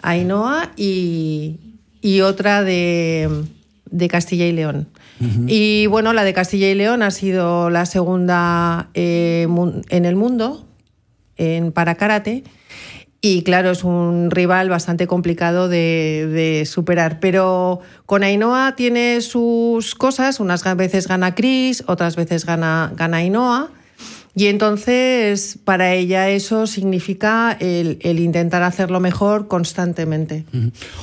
Ainhoa, 0.00 0.70
y, 0.76 1.56
y 2.00 2.20
otra 2.20 2.62
de, 2.62 3.28
de 3.90 4.08
Castilla 4.08 4.46
y 4.46 4.52
León. 4.52 4.88
Y 5.46 5.86
bueno, 5.86 6.12
la 6.12 6.22
de 6.22 6.34
Castilla 6.34 6.68
y 6.68 6.74
León 6.74 7.02
ha 7.02 7.10
sido 7.10 7.70
la 7.70 7.86
segunda 7.86 8.90
eh, 8.94 9.46
en 9.88 10.04
el 10.04 10.16
mundo 10.16 10.66
en 11.36 11.72
para 11.72 11.94
karate. 11.94 12.44
Y 13.26 13.40
claro, 13.40 13.70
es 13.70 13.84
un 13.84 14.30
rival 14.30 14.68
bastante 14.68 15.06
complicado 15.06 15.70
de, 15.70 16.28
de 16.30 16.66
superar. 16.66 17.20
Pero 17.20 17.80
con 18.04 18.22
Ainhoa 18.22 18.76
tiene 18.76 19.22
sus 19.22 19.94
cosas. 19.94 20.40
Unas 20.40 20.62
veces 20.76 21.08
gana 21.08 21.34
Chris, 21.34 21.84
otras 21.86 22.16
veces 22.16 22.44
gana, 22.44 22.92
gana 22.94 23.16
Ainhoa. 23.16 23.70
Y 24.34 24.48
entonces 24.48 25.58
para 25.64 25.94
ella 25.94 26.28
eso 26.28 26.66
significa 26.66 27.56
el, 27.60 27.96
el 28.02 28.20
intentar 28.20 28.62
hacerlo 28.62 29.00
mejor 29.00 29.48
constantemente. 29.48 30.44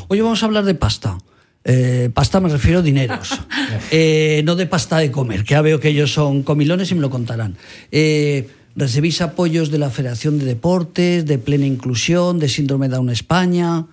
Hoy 0.08 0.22
vamos 0.22 0.44
a 0.44 0.46
hablar 0.46 0.66
de 0.66 0.76
pasta. 0.76 1.18
Eh, 1.64 2.12
pasta 2.14 2.40
me 2.40 2.50
refiero 2.50 2.80
a 2.80 2.82
dineros, 2.84 3.40
Eh, 3.92 4.42
no 4.46 4.56
de 4.56 4.68
pasta 4.68 4.98
de 4.98 5.12
comer, 5.12 5.44
que 5.44 5.56
ya 5.56 5.62
veo 5.62 5.80
que 5.80 5.90
ellos 5.90 6.12
son 6.12 6.44
comilones 6.44 6.92
y 6.92 6.96
me 6.96 7.02
lo 7.02 7.10
contarán. 7.10 7.56
Eh, 7.92 8.48
¿Recibís 8.76 9.22
apoyos 9.22 9.70
de 9.72 9.78
la 9.78 9.90
Federación 9.90 10.40
de 10.40 10.46
Deportes, 10.46 11.26
de 11.26 11.38
Plena 11.38 11.66
Inclusión, 11.66 12.40
de 12.40 12.48
Síndrome 12.48 12.88
Down 12.88 13.10
España? 13.10 13.86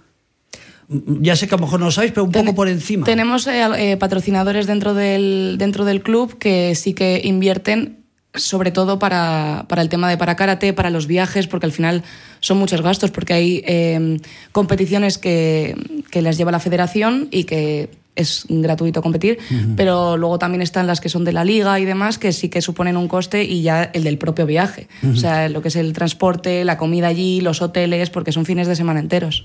Mm, 0.88 1.22
Ya 1.22 1.36
sé 1.36 1.48
que 1.48 1.54
a 1.54 1.58
lo 1.58 1.64
mejor 1.64 1.80
no 1.80 1.86
lo 1.86 1.92
sabéis, 1.92 2.12
pero 2.12 2.24
un 2.24 2.32
poco 2.32 2.54
por 2.54 2.68
encima. 2.68 3.04
Tenemos 3.04 3.46
eh, 3.46 3.66
eh, 3.76 3.96
patrocinadores 3.96 4.66
dentro 4.66 4.94
del, 4.94 5.56
dentro 5.58 5.84
del 5.84 6.02
club 6.02 6.38
que 6.38 6.74
sí 6.74 6.94
que 6.94 7.20
invierten 7.24 7.98
sobre 8.34 8.70
todo 8.70 8.98
para, 8.98 9.64
para 9.68 9.82
el 9.82 9.88
tema 9.88 10.08
de 10.08 10.16
para 10.16 10.36
karate, 10.36 10.72
para 10.72 10.90
los 10.90 11.06
viajes, 11.06 11.46
porque 11.48 11.66
al 11.66 11.72
final 11.72 12.04
son 12.40 12.58
muchos 12.58 12.82
gastos, 12.82 13.10
porque 13.10 13.32
hay 13.32 13.62
eh, 13.66 14.20
competiciones 14.52 15.18
que, 15.18 15.74
que 16.10 16.22
las 16.22 16.36
lleva 16.36 16.52
la 16.52 16.60
federación 16.60 17.28
y 17.30 17.44
que 17.44 17.90
es 18.18 18.44
gratuito 18.48 19.00
competir, 19.00 19.38
pero 19.76 20.16
luego 20.16 20.38
también 20.38 20.60
están 20.60 20.86
las 20.86 21.00
que 21.00 21.08
son 21.08 21.24
de 21.24 21.32
la 21.32 21.44
liga 21.44 21.78
y 21.80 21.84
demás, 21.84 22.18
que 22.18 22.32
sí 22.32 22.48
que 22.48 22.60
suponen 22.60 22.96
un 22.96 23.08
coste 23.08 23.44
y 23.44 23.62
ya 23.62 23.84
el 23.84 24.04
del 24.04 24.18
propio 24.18 24.44
viaje. 24.44 24.88
O 25.10 25.16
sea, 25.16 25.48
lo 25.48 25.62
que 25.62 25.68
es 25.68 25.76
el 25.76 25.92
transporte, 25.92 26.64
la 26.64 26.76
comida 26.76 27.06
allí, 27.06 27.40
los 27.40 27.62
hoteles, 27.62 28.10
porque 28.10 28.32
son 28.32 28.44
fines 28.44 28.66
de 28.66 28.76
semana 28.76 29.00
enteros. 29.00 29.44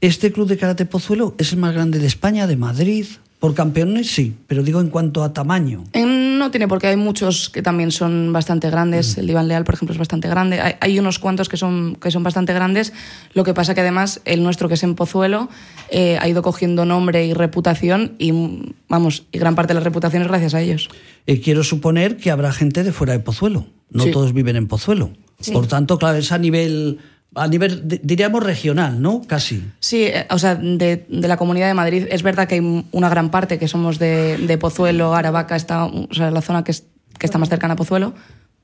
¿Este 0.00 0.32
club 0.32 0.48
de 0.48 0.56
karate 0.56 0.86
Pozuelo 0.86 1.34
es 1.38 1.52
el 1.52 1.58
más 1.58 1.74
grande 1.74 1.98
de 1.98 2.06
España, 2.06 2.46
de 2.46 2.56
Madrid? 2.56 3.06
Por 3.42 3.54
campeones 3.54 4.08
sí, 4.08 4.36
pero 4.46 4.62
digo 4.62 4.80
en 4.80 4.88
cuanto 4.88 5.24
a 5.24 5.32
tamaño. 5.32 5.82
En- 5.94 6.38
No 6.38 6.52
tiene 6.52 6.68
porque 6.68 6.86
hay 6.86 6.96
muchos 6.96 7.50
que 7.50 7.60
también 7.60 7.90
son 7.90 8.32
bastante 8.32 8.70
grandes. 8.70 9.18
El 9.18 9.28
Iván 9.28 9.48
Leal, 9.48 9.64
por 9.64 9.74
ejemplo, 9.74 9.92
es 9.92 9.98
bastante 9.98 10.28
grande. 10.28 10.60
Hay, 10.60 10.74
hay 10.80 10.98
unos 11.00 11.18
cuantos 11.18 11.48
que 11.48 11.56
son, 11.56 11.96
que 11.96 12.12
son 12.12 12.22
bastante 12.22 12.52
grandes. 12.52 12.92
Lo 13.34 13.42
que 13.42 13.52
pasa 13.52 13.74
que 13.74 13.80
además 13.80 14.20
el 14.24 14.44
nuestro, 14.44 14.68
que 14.68 14.74
es 14.74 14.82
en 14.84 14.94
Pozuelo, 14.94 15.48
eh, 15.90 16.18
ha 16.20 16.28
ido 16.28 16.42
cogiendo 16.42 16.84
nombre 16.84 17.26
y 17.26 17.32
reputación 17.34 18.12
y, 18.18 18.30
mm, 18.30 18.72
vamos, 18.88 19.24
y 19.32 19.38
gran 19.38 19.56
parte 19.56 19.72
de 19.74 19.80
la 19.80 19.84
reputación 19.84 20.22
es 20.22 20.28
gracias 20.28 20.54
a 20.54 20.60
ellos. 20.60 20.88
Eh, 21.26 21.40
quiero 21.40 21.64
suponer 21.64 22.16
que 22.18 22.30
habrá 22.30 22.52
gente 22.52 22.84
de 22.84 22.92
fuera 22.92 23.12
de 23.12 23.18
Pozuelo. 23.18 23.66
No 23.90 24.04
Sí. 24.04 24.12
todos 24.12 24.32
viven 24.32 24.54
en 24.54 24.68
Pozuelo. 24.68 25.10
Por 25.52 25.66
tanto, 25.66 25.98
claro, 25.98 26.18
es 26.18 26.30
a 26.30 26.38
nivel, 26.38 26.98
a 27.34 27.48
nivel, 27.48 27.82
diríamos 28.02 28.42
regional, 28.42 29.00
¿no? 29.00 29.22
Casi. 29.26 29.62
Sí, 29.80 30.04
eh, 30.04 30.26
o 30.30 30.38
sea, 30.38 30.54
de, 30.54 31.06
de 31.08 31.28
la 31.28 31.36
Comunidad 31.36 31.68
de 31.68 31.74
Madrid 31.74 32.06
es 32.10 32.22
verdad 32.22 32.46
que 32.46 32.56
hay 32.56 32.84
una 32.92 33.08
gran 33.08 33.30
parte 33.30 33.58
que 33.58 33.68
somos 33.68 33.98
de, 33.98 34.36
de 34.38 34.58
Pozuelo, 34.58 35.14
Aravaca, 35.14 35.56
está, 35.56 35.86
o 35.86 36.08
sea, 36.12 36.30
la 36.30 36.42
zona 36.42 36.62
que, 36.64 36.72
es- 36.72 36.84
que 37.18 37.26
está 37.26 37.38
más 37.38 37.48
cercana 37.48 37.74
a 37.74 37.76
Pozuelo, 37.76 38.14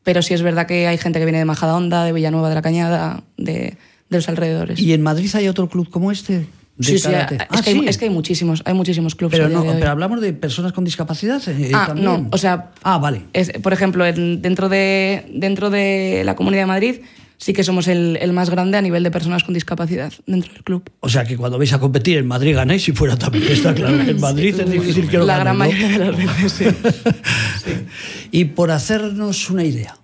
pero 0.02 0.22
sí 0.22 0.34
es 0.34 0.42
verdad 0.42 0.66
que 0.66 0.86
hay 0.86 0.98
gente 0.98 1.18
que 1.18 1.24
viene 1.24 1.38
de 1.38 1.44
Majadahonda, 1.44 2.04
de 2.04 2.12
Villanueva 2.12 2.48
de 2.48 2.54
la 2.54 2.62
Cañada, 2.62 3.22
de, 3.36 3.52
de 4.10 4.16
los 4.16 4.28
alrededores. 4.28 4.78
¿Y 4.80 4.92
en 4.92 5.02
Madrid 5.02 5.30
hay 5.34 5.48
otro 5.48 5.68
club 5.68 5.88
como 5.90 6.10
este? 6.12 6.46
Sí, 6.80 6.96
sí, 6.98 7.08
karate? 7.10 7.34
es, 7.36 7.40
Ah, 7.50 7.60
que 7.62 7.70
hay, 7.70 7.80
sí. 7.80 7.84
es 7.88 7.98
que 7.98 8.04
hay 8.04 8.10
muchísimos, 8.10 8.62
hay 8.64 8.72
muchísimos 8.74 9.14
clubes. 9.16 9.36
Pero, 9.36 9.48
no, 9.48 9.64
pero 9.64 9.90
hablamos 9.90 10.20
de 10.20 10.32
personas 10.32 10.72
con 10.72 10.84
discapacidad. 10.84 11.42
eh, 11.48 11.72
Ah, 11.74 11.86
también. 11.88 12.04
no, 12.04 12.28
o 12.30 12.38
sea, 12.38 12.70
Ah, 12.84 12.98
vale. 12.98 13.22
es- 13.32 13.50
por 13.62 13.72
ejemplo, 13.72 14.06
en- 14.06 14.40
dentro, 14.42 14.68
de, 14.68 15.26
dentro 15.34 15.70
de 15.70 16.22
la 16.24 16.36
Comunidad 16.36 16.62
de 16.62 16.66
Madrid 16.66 16.94
sí 17.38 17.52
que 17.54 17.64
somos 17.64 17.88
el, 17.88 18.18
el 18.20 18.32
más 18.32 18.50
grande 18.50 18.76
a 18.76 18.82
nivel 18.82 19.02
de 19.02 19.10
personas 19.10 19.44
con 19.44 19.54
discapacidad 19.54 20.12
dentro 20.26 20.52
del 20.52 20.62
club. 20.64 20.90
O 21.00 21.08
sea 21.08 21.24
que 21.24 21.36
cuando 21.36 21.56
vais 21.56 21.72
a 21.72 21.78
competir 21.80 22.18
en 22.18 22.26
Madrid 22.26 22.54
ganáis 22.54 22.86
y 22.88 22.92
fuera 22.92 23.16
también. 23.16 23.44
Está 23.50 23.74
claro 23.74 23.98
en 24.00 24.20
Madrid 24.28 24.58
es 24.60 24.70
difícil 24.70 25.08
que 25.08 25.18
lo 25.18 25.24
La 25.24 25.38
gran 25.38 25.58
ganen, 25.58 25.78
¿no? 25.80 25.88
mayoría 25.88 25.98
de 25.98 26.12
las 26.12 26.16
veces, 26.42 26.52
sí. 26.52 27.70
Y 28.32 28.44
por 28.46 28.70
hacernos 28.70 29.48
una 29.50 29.64
idea, 29.64 29.96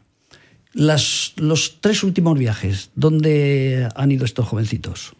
las, 0.73 1.33
los 1.37 1.81
tres 1.81 2.03
últimos 2.03 2.39
viajes, 2.39 2.91
¿dónde 2.95 3.89
han 3.95 4.11
ido 4.13 4.25
estos 4.25 4.47
jovencitos? 4.47 5.13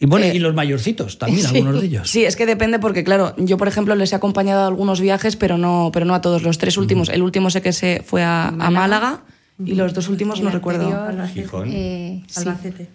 Y 0.00 0.06
bueno, 0.06 0.26
Eh, 0.26 0.32
y 0.36 0.38
los 0.38 0.54
mayorcitos 0.54 1.18
también, 1.18 1.42
Sí. 1.46 1.56
algunos 1.56 1.80
de 1.80 1.86
ellos. 1.86 2.10
Sí, 2.10 2.24
es 2.24 2.36
que 2.36 2.46
depende 2.46 2.78
porque, 2.78 3.04
claro, 3.04 3.34
yo, 3.36 3.56
por 3.56 3.68
ejemplo, 3.68 3.94
les 3.94 4.12
he 4.12 4.16
acompañado 4.16 4.62
a 4.62 4.66
algunos 4.66 5.00
viajes, 5.00 5.36
pero 5.36 5.58
no, 5.58 5.90
pero 5.92 6.06
no 6.06 6.14
a 6.14 6.20
todos. 6.20 6.42
Los 6.42 6.58
tres 6.58 6.76
últimos, 6.76 7.08
el 7.08 7.22
último 7.22 7.50
sé 7.50 7.62
que 7.62 7.72
se 7.72 8.02
fue 8.06 8.22
a, 8.22 8.48
a 8.48 8.70
Málaga 8.70 9.22
y 9.64 9.74
los 9.74 9.94
dos 9.94 10.08
últimos 10.08 10.40
no 10.40 10.50
recuerdo. 10.50 10.88
Gijón, 11.32 11.68
Eh, 11.72 12.22
sí. 12.28 12.40
Albacete. 12.40 12.88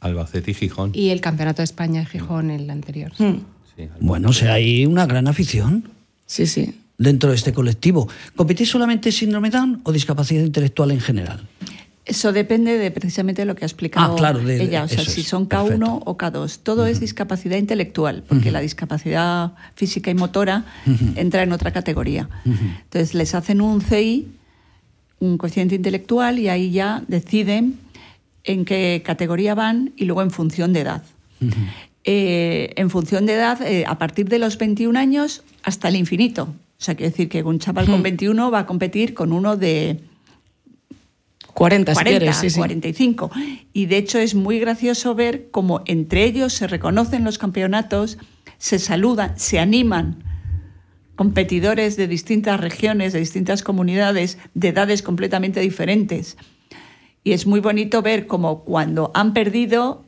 Albacete 0.00 0.50
y 0.50 0.54
Gijón. 0.54 0.90
Y 0.94 1.10
el 1.10 1.20
Campeonato 1.20 1.58
de 1.58 1.64
España 1.64 2.00
de 2.00 2.06
Gijón, 2.06 2.50
el 2.50 2.68
anterior. 2.70 3.12
Mm. 3.18 3.36
sí. 3.76 3.88
Bueno, 4.00 4.30
o 4.30 4.32
sea, 4.32 4.54
hay 4.54 4.84
una 4.86 5.06
gran 5.06 5.28
afición 5.28 5.84
Sí, 6.26 6.46
sí. 6.46 6.80
dentro 6.98 7.30
de 7.30 7.36
este 7.36 7.52
colectivo. 7.52 8.08
¿Competís 8.36 8.68
solamente 8.68 9.12
síndrome 9.12 9.50
Down 9.50 9.80
o 9.84 9.92
discapacidad 9.92 10.42
intelectual 10.44 10.90
en 10.90 11.00
general? 11.00 11.46
Eso 12.04 12.32
depende 12.32 12.78
de 12.78 12.90
precisamente 12.90 13.44
lo 13.44 13.54
que 13.54 13.64
ha 13.64 13.68
explicado 13.68 14.14
Ah, 14.14 14.16
claro, 14.18 14.40
de- 14.40 14.56
de- 14.58 14.64
ella, 14.64 14.82
o 14.82 14.88
sea, 14.88 15.04
si 15.04 15.22
son 15.22 15.48
K1 15.48 15.68
perfecto. 15.68 16.02
o 16.04 16.16
K2. 16.18 16.58
Todo 16.60 16.86
es 16.86 16.98
discapacidad 16.98 17.56
intelectual, 17.56 18.24
porque 18.28 18.50
la 18.50 18.58
discapacidad 18.60 19.52
física 19.76 20.10
y 20.10 20.14
motora 20.14 20.64
entra 21.14 21.44
en 21.44 21.52
otra 21.52 21.70
categoría. 21.70 22.28
Entonces 22.44 23.14
les 23.14 23.36
hacen 23.36 23.60
un 23.60 23.80
CI, 23.82 24.26
un 25.22 25.38
coeficiente 25.38 25.76
intelectual, 25.76 26.40
y 26.40 26.48
ahí 26.48 26.72
ya 26.72 27.04
deciden 27.06 27.78
en 28.42 28.64
qué 28.64 29.02
categoría 29.04 29.54
van 29.54 29.92
y 29.96 30.04
luego 30.04 30.22
en 30.22 30.32
función 30.32 30.72
de 30.72 30.80
edad. 30.80 31.02
Eh, 32.04 32.72
en 32.74 32.90
función 32.90 33.24
de 33.26 33.34
edad, 33.34 33.62
eh, 33.62 33.84
a 33.86 33.98
partir 33.98 34.28
de 34.28 34.40
los 34.40 34.58
21 34.58 34.98
años 34.98 35.44
hasta 35.62 35.88
el 35.88 35.94
infinito. 35.94 36.42
O 36.44 36.84
sea, 36.84 36.96
quiere 36.96 37.10
decir 37.10 37.28
que 37.28 37.44
un 37.44 37.60
chaval 37.60 37.86
con 37.86 38.02
21 38.02 38.50
va 38.50 38.60
a 38.60 38.66
competir 38.66 39.14
con 39.14 39.32
uno 39.32 39.56
de 39.56 40.00
40, 41.54 41.92
si 41.92 41.94
40, 41.94 42.18
quieres, 42.18 42.36
sí, 42.38 42.50
sí. 42.50 42.58
45. 42.58 43.30
Y 43.72 43.86
de 43.86 43.98
hecho 43.98 44.18
es 44.18 44.34
muy 44.34 44.58
gracioso 44.58 45.14
ver 45.14 45.50
cómo 45.52 45.82
entre 45.86 46.24
ellos 46.24 46.52
se 46.52 46.66
reconocen 46.66 47.22
los 47.22 47.38
campeonatos, 47.38 48.18
se 48.58 48.80
saludan, 48.80 49.38
se 49.38 49.60
animan 49.60 50.31
competidores 51.16 51.96
de 51.96 52.08
distintas 52.08 52.60
regiones, 52.60 53.12
de 53.12 53.20
distintas 53.20 53.62
comunidades, 53.62 54.38
de 54.54 54.68
edades 54.68 55.02
completamente 55.02 55.60
diferentes. 55.60 56.36
Y 57.24 57.32
es 57.32 57.46
muy 57.46 57.60
bonito 57.60 58.02
ver 58.02 58.26
cómo 58.26 58.64
cuando 58.64 59.10
han 59.14 59.32
perdido, 59.32 60.04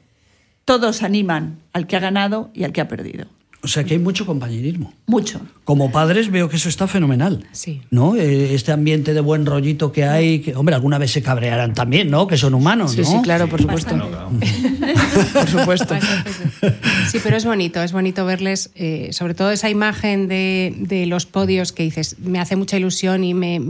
todos 0.64 1.02
animan 1.02 1.60
al 1.72 1.86
que 1.86 1.96
ha 1.96 2.00
ganado 2.00 2.50
y 2.54 2.64
al 2.64 2.72
que 2.72 2.80
ha 2.80 2.88
perdido. 2.88 3.26
O 3.64 3.68
sea, 3.68 3.82
que 3.84 3.94
hay 3.94 3.98
mucho 4.00 4.26
compañerismo. 4.26 4.92
Mucho. 5.06 5.40
Como 5.64 5.90
padres 5.90 6.30
veo 6.30 6.48
que 6.50 6.56
eso 6.56 6.68
está 6.68 6.86
fenomenal. 6.86 7.44
Sí. 7.52 7.80
¿No? 7.90 8.14
Eh, 8.16 8.54
Este 8.54 8.72
ambiente 8.72 9.14
de 9.14 9.20
buen 9.20 9.46
rollito 9.46 9.90
que 9.90 10.04
hay, 10.04 10.40
que, 10.40 10.54
hombre, 10.54 10.74
alguna 10.74 10.98
vez 10.98 11.10
se 11.12 11.22
cabrearán 11.22 11.72
también, 11.74 12.10
¿no? 12.10 12.26
Que 12.26 12.36
son 12.36 12.52
humanos, 12.54 12.92
Sí, 12.92 13.00
¿no? 13.00 13.06
sí, 13.06 13.16
claro, 13.22 13.48
por 13.48 13.60
supuesto. 13.62 13.96
por 15.32 15.48
supuesto. 15.48 15.94
Sí, 17.10 17.18
pero 17.22 17.36
es 17.36 17.44
bonito, 17.44 17.82
es 17.82 17.92
bonito 17.92 18.24
verles, 18.24 18.70
eh, 18.74 19.08
sobre 19.12 19.34
todo 19.34 19.50
esa 19.50 19.70
imagen 19.70 20.28
de, 20.28 20.74
de 20.78 21.06
los 21.06 21.26
podios 21.26 21.72
que 21.72 21.82
dices, 21.84 22.16
me 22.18 22.40
hace 22.40 22.56
mucha 22.56 22.76
ilusión 22.76 23.24
y 23.24 23.34
me, 23.34 23.60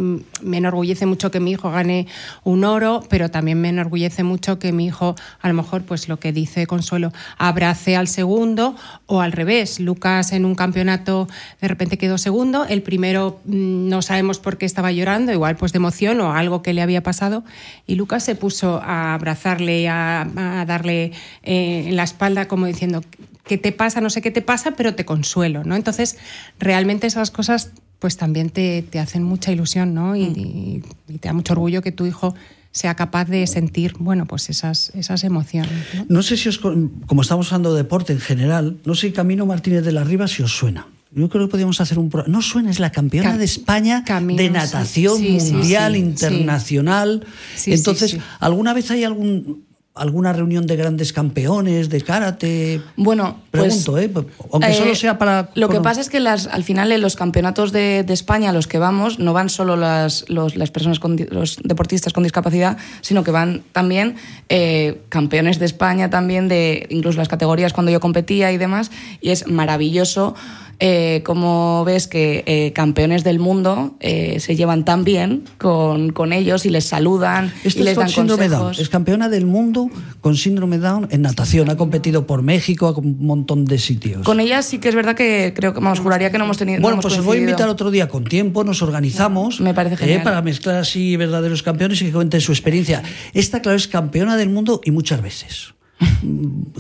me 0.42 0.56
enorgullece 0.58 1.06
mucho 1.06 1.30
que 1.30 1.40
mi 1.40 1.52
hijo 1.52 1.70
gane 1.70 2.06
un 2.42 2.64
oro, 2.64 3.02
pero 3.08 3.30
también 3.30 3.60
me 3.60 3.68
enorgullece 3.68 4.22
mucho 4.24 4.58
que 4.58 4.72
mi 4.72 4.86
hijo, 4.86 5.14
a 5.40 5.48
lo 5.48 5.54
mejor, 5.54 5.82
pues 5.82 6.08
lo 6.08 6.18
que 6.18 6.32
dice 6.32 6.66
Consuelo, 6.66 7.12
abrace 7.38 7.96
al 7.96 8.08
segundo 8.08 8.74
o 9.06 9.20
al 9.20 9.32
revés. 9.32 9.80
Lucas 9.84 10.32
en 10.32 10.44
un 10.44 10.54
campeonato 10.54 11.28
de 11.60 11.68
repente 11.68 11.98
quedó 11.98 12.18
segundo, 12.18 12.64
el 12.66 12.82
primero 12.82 13.40
mm, 13.44 13.88
no 13.88 14.02
sabemos 14.02 14.38
por 14.38 14.58
qué 14.58 14.66
estaba 14.66 14.90
llorando, 14.92 15.32
igual 15.32 15.56
pues 15.56 15.72
de 15.72 15.76
emoción 15.78 16.20
o 16.20 16.32
algo 16.32 16.62
que 16.62 16.72
le 16.72 16.82
había 16.82 17.02
pasado, 17.02 17.44
y 17.86 17.94
Lucas 17.94 18.24
se 18.24 18.34
puso 18.34 18.80
a 18.82 19.14
abrazarle, 19.14 19.88
a, 19.88 20.22
a 20.60 20.64
darle 20.64 21.12
eh, 21.42 21.84
en 21.88 21.96
la 21.96 22.02
espalda 22.04 22.48
como 22.48 22.66
diciendo, 22.66 23.02
¿qué 23.46 23.58
te 23.58 23.72
pasa? 23.72 24.00
No 24.00 24.10
sé 24.10 24.22
qué 24.22 24.30
te 24.30 24.42
pasa, 24.42 24.72
pero 24.72 24.94
te 24.94 25.04
consuelo, 25.04 25.64
¿no? 25.64 25.76
Entonces, 25.76 26.16
realmente 26.58 27.06
esas 27.06 27.30
cosas 27.30 27.72
pues 27.98 28.16
también 28.18 28.50
te, 28.50 28.82
te 28.82 28.98
hacen 28.98 29.22
mucha 29.22 29.50
ilusión, 29.52 29.94
¿no? 29.94 30.14
Y, 30.16 30.22
y- 30.24 30.82
y 31.08 31.18
te 31.18 31.28
da 31.28 31.32
mucho 31.34 31.52
orgullo 31.54 31.80
que 31.80 31.90
tu 31.92 32.04
hijo 32.06 32.34
sea 32.74 32.94
capaz 32.96 33.26
de 33.26 33.46
sentir, 33.46 33.94
bueno, 33.98 34.26
pues 34.26 34.50
esas, 34.50 34.90
esas 34.96 35.22
emociones. 35.22 35.72
¿no? 35.94 36.06
No 36.08 36.22
sé 36.24 36.36
si 36.36 36.48
os, 36.48 36.58
como 36.58 37.22
estamos 37.22 37.46
hablando 37.52 37.72
de 37.72 37.82
deporte 37.84 38.12
en 38.12 38.18
general, 38.20 38.78
no 38.84 38.94
sé 38.96 39.12
Camino 39.12 39.46
Martínez 39.46 39.84
de 39.84 39.92
la 39.92 40.02
Riva 40.02 40.26
si 40.28 40.42
os 40.42 40.52
suena. 40.54 40.88
Yo 41.12 41.28
creo 41.28 41.46
que 41.46 41.50
podríamos 41.52 41.80
hacer 41.80 42.00
un 42.00 42.10
programa. 42.10 42.32
No 42.36 42.42
suena, 42.42 42.72
es 42.72 42.80
la 42.80 42.90
campeona 42.90 43.34
Cam- 43.34 43.38
de 43.38 43.44
España 43.44 44.02
Camino, 44.04 44.42
de 44.42 44.50
natación 44.50 45.16
Sí, 45.18 45.38
sí, 45.38 45.52
mundial, 45.52 45.92
sí, 45.92 45.98
internacional. 46.00 47.24
Sí, 47.54 47.60
sí, 47.62 47.72
Entonces. 47.74 48.18
¿alguna 48.40 48.72
vez 48.74 48.90
hay 48.90 49.04
algún 49.04 49.64
alguna 49.94 50.32
reunión 50.32 50.66
de 50.66 50.74
grandes 50.74 51.12
campeones 51.12 51.88
de 51.88 52.00
karate? 52.00 52.80
Bueno, 52.96 53.38
pues, 53.52 53.84
Pregunto, 53.84 53.98
¿eh? 53.98 54.10
Aunque 54.52 54.70
eh, 54.70 54.74
solo 54.74 54.94
sea 54.96 55.18
para. 55.18 55.50
Lo 55.54 55.68
que 55.68 55.80
pasa 55.80 56.00
es 56.00 56.10
que 56.10 56.18
las, 56.18 56.48
al 56.48 56.64
final 56.64 56.90
en 56.90 57.00
los 57.00 57.14
campeonatos 57.14 57.70
de, 57.70 58.02
de 58.02 58.12
España 58.12 58.50
a 58.50 58.52
los 58.52 58.66
que 58.66 58.78
vamos 58.78 59.20
no 59.20 59.32
van 59.32 59.48
solo 59.48 59.76
las, 59.76 60.24
los- 60.28 60.56
las 60.56 60.72
personas 60.72 60.98
con 60.98 61.16
los 61.30 61.58
deportistas 61.62 62.12
con 62.12 62.24
discapacidad, 62.24 62.76
sino 63.02 63.22
que 63.22 63.30
van 63.30 63.62
también 63.72 64.16
eh, 64.48 65.00
campeones 65.10 65.60
de 65.60 65.66
España 65.66 66.10
también 66.10 66.48
de 66.48 66.86
incluso 66.90 67.18
las 67.18 67.28
categorías 67.28 67.72
cuando 67.72 67.92
yo 67.92 68.00
competía 68.00 68.50
y 68.50 68.58
demás 68.58 68.90
y 69.20 69.30
es 69.30 69.46
maravilloso 69.46 70.34
eh, 70.80 71.22
como 71.24 71.84
ves 71.84 72.06
que 72.06 72.42
eh, 72.46 72.72
campeones 72.72 73.24
del 73.24 73.38
mundo 73.38 73.96
eh, 74.00 74.40
se 74.40 74.56
llevan 74.56 74.84
tan 74.84 75.04
bien 75.04 75.44
con, 75.58 76.12
con 76.12 76.32
ellos 76.32 76.66
y 76.66 76.70
les 76.70 76.84
saludan 76.84 77.52
y 77.64 77.68
es 77.68 77.76
les 77.76 77.94
con 77.94 78.04
dan 78.04 78.08
síndrome 78.10 78.48
Down. 78.48 78.62
consejos. 78.62 78.78
Es 78.80 78.88
campeona 78.88 79.28
del 79.28 79.46
mundo 79.46 79.90
con 80.20 80.36
síndrome 80.36 80.78
Down 80.78 81.08
en 81.10 81.22
natación. 81.22 81.70
Ha 81.70 81.76
competido 81.76 82.26
por 82.26 82.42
México, 82.42 82.86
a 82.86 82.98
un 82.98 83.24
montón 83.24 83.64
de 83.64 83.78
sitios. 83.78 84.22
Con 84.24 84.40
ellas 84.40 84.64
sí 84.66 84.78
que 84.78 84.88
es 84.88 84.94
verdad 84.94 85.14
que 85.14 85.52
creo 85.54 85.74
que, 85.74 85.80
vamos, 85.80 86.00
juraría 86.00 86.30
que 86.30 86.38
no 86.38 86.44
hemos 86.44 86.58
tenido. 86.58 86.78
no 86.78 86.82
Bueno, 86.82 86.94
hemos 86.94 87.04
pues 87.04 87.18
os 87.18 87.24
voy 87.24 87.38
a 87.38 87.40
invitar 87.40 87.68
otro 87.68 87.90
día 87.90 88.08
con 88.08 88.24
tiempo, 88.24 88.64
nos 88.64 88.82
organizamos. 88.82 89.60
Me 89.60 89.74
parece 89.74 89.96
genial. 89.96 90.20
eh, 90.20 90.24
para 90.24 90.42
mezclar 90.42 90.76
así 90.76 91.16
verdaderos 91.16 91.62
campeones 91.62 92.00
y 92.02 92.06
que 92.06 92.12
cuenten 92.12 92.40
su 92.40 92.52
experiencia. 92.52 93.02
Esta, 93.32 93.60
claro, 93.60 93.76
es 93.76 93.88
campeona 93.88 94.36
del 94.36 94.48
mundo 94.48 94.80
y 94.84 94.90
muchas 94.90 95.22
veces. 95.22 95.73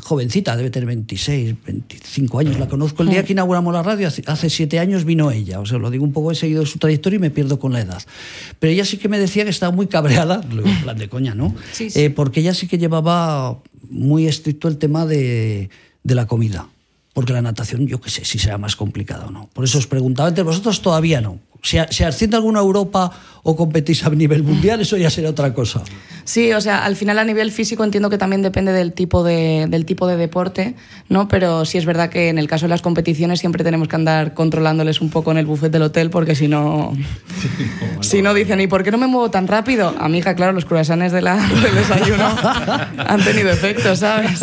Jovencita, 0.02 0.56
debe 0.56 0.70
tener 0.70 0.86
26, 0.86 1.54
25 1.64 2.38
años. 2.38 2.58
La 2.58 2.68
conozco 2.68 3.02
el 3.02 3.10
día 3.10 3.24
que 3.24 3.32
inauguramos 3.32 3.72
la 3.72 3.82
radio, 3.82 4.08
hace, 4.08 4.50
siete 4.50 4.78
años 4.78 5.04
vino 5.04 5.30
ella. 5.30 5.60
O 5.60 5.66
sea, 5.66 5.78
lo 5.78 5.90
digo 5.90 6.04
un 6.04 6.12
poco, 6.12 6.32
he 6.32 6.34
seguido 6.34 6.66
su 6.66 6.78
trayectoria 6.78 7.16
y 7.16 7.20
me 7.20 7.30
pierdo 7.30 7.58
con 7.58 7.72
la 7.72 7.80
edad. 7.80 8.02
Pero 8.58 8.72
ella 8.72 8.84
sí 8.84 8.96
que 8.96 9.08
me 9.08 9.18
decía 9.18 9.44
que 9.44 9.50
estaba 9.50 9.74
muy 9.74 9.86
cabreada, 9.86 10.40
plan 10.82 10.98
de 10.98 11.08
coña, 11.08 11.34
¿no? 11.34 11.54
Sí, 11.72 11.90
sí. 11.90 12.00
Eh, 12.00 12.10
porque 12.10 12.40
ella 12.40 12.54
sí 12.54 12.66
que 12.66 12.78
llevaba 12.78 13.58
muy 13.90 14.26
estricto 14.26 14.68
el 14.68 14.78
tema 14.78 15.06
de, 15.06 15.70
de 16.02 16.14
la 16.14 16.26
comida. 16.26 16.68
Porque 17.12 17.32
la 17.32 17.42
natación, 17.42 17.86
yo 17.86 18.00
qué 18.00 18.10
sé, 18.10 18.24
si 18.24 18.38
será 18.38 18.58
más 18.58 18.74
complicado 18.74 19.28
o 19.28 19.30
no. 19.30 19.48
Por 19.52 19.64
eso 19.64 19.78
os 19.78 19.86
preguntaba, 19.86 20.28
entre 20.28 20.42
vosotros 20.42 20.82
todavía 20.82 21.20
no. 21.20 21.38
Si 21.62 21.78
asciende 21.78 22.36
alguna 22.36 22.60
Europa 22.60 23.10
o 23.44 23.54
competís 23.56 24.04
a 24.04 24.10
nivel 24.10 24.42
mundial, 24.42 24.80
eso 24.80 24.96
ya 24.96 25.10
será 25.10 25.28
otra 25.28 25.52
cosa. 25.52 25.82
Sí, 26.24 26.54
o 26.54 26.60
sea, 26.62 26.86
al 26.86 26.96
final 26.96 27.18
a 27.18 27.24
nivel 27.24 27.52
físico 27.52 27.84
entiendo 27.84 28.08
que 28.08 28.16
también 28.16 28.40
depende 28.40 28.72
del 28.72 28.94
tipo 28.94 29.22
de, 29.22 29.66
del 29.68 29.84
tipo 29.84 30.06
de 30.06 30.16
deporte, 30.16 30.74
¿no? 31.10 31.28
Pero 31.28 31.66
sí 31.66 31.76
es 31.76 31.84
verdad 31.84 32.08
que 32.08 32.30
en 32.30 32.38
el 32.38 32.48
caso 32.48 32.64
de 32.64 32.70
las 32.70 32.80
competiciones 32.80 33.40
siempre 33.40 33.62
tenemos 33.62 33.86
que 33.86 33.96
andar 33.96 34.32
controlándoles 34.32 35.02
un 35.02 35.10
poco 35.10 35.30
en 35.30 35.36
el 35.36 35.44
buffet 35.44 35.70
del 35.70 35.82
hotel 35.82 36.08
porque 36.08 36.34
si 36.34 36.48
no... 36.48 36.96
si 38.00 38.22
no 38.22 38.32
dicen, 38.32 38.62
¿y 38.62 38.66
por 38.66 38.82
qué 38.82 38.90
no 38.90 38.96
me 38.96 39.06
muevo 39.06 39.30
tan 39.30 39.46
rápido? 39.46 39.94
A 39.98 40.08
mi 40.08 40.18
hija, 40.18 40.34
claro, 40.34 40.52
los 40.52 40.64
croissants 40.64 41.12
de 41.12 41.20
la, 41.20 41.36
del 41.36 41.74
desayuno 41.74 42.24
han 43.06 43.22
tenido 43.22 43.50
efecto, 43.50 43.94
¿sabes? 43.94 44.42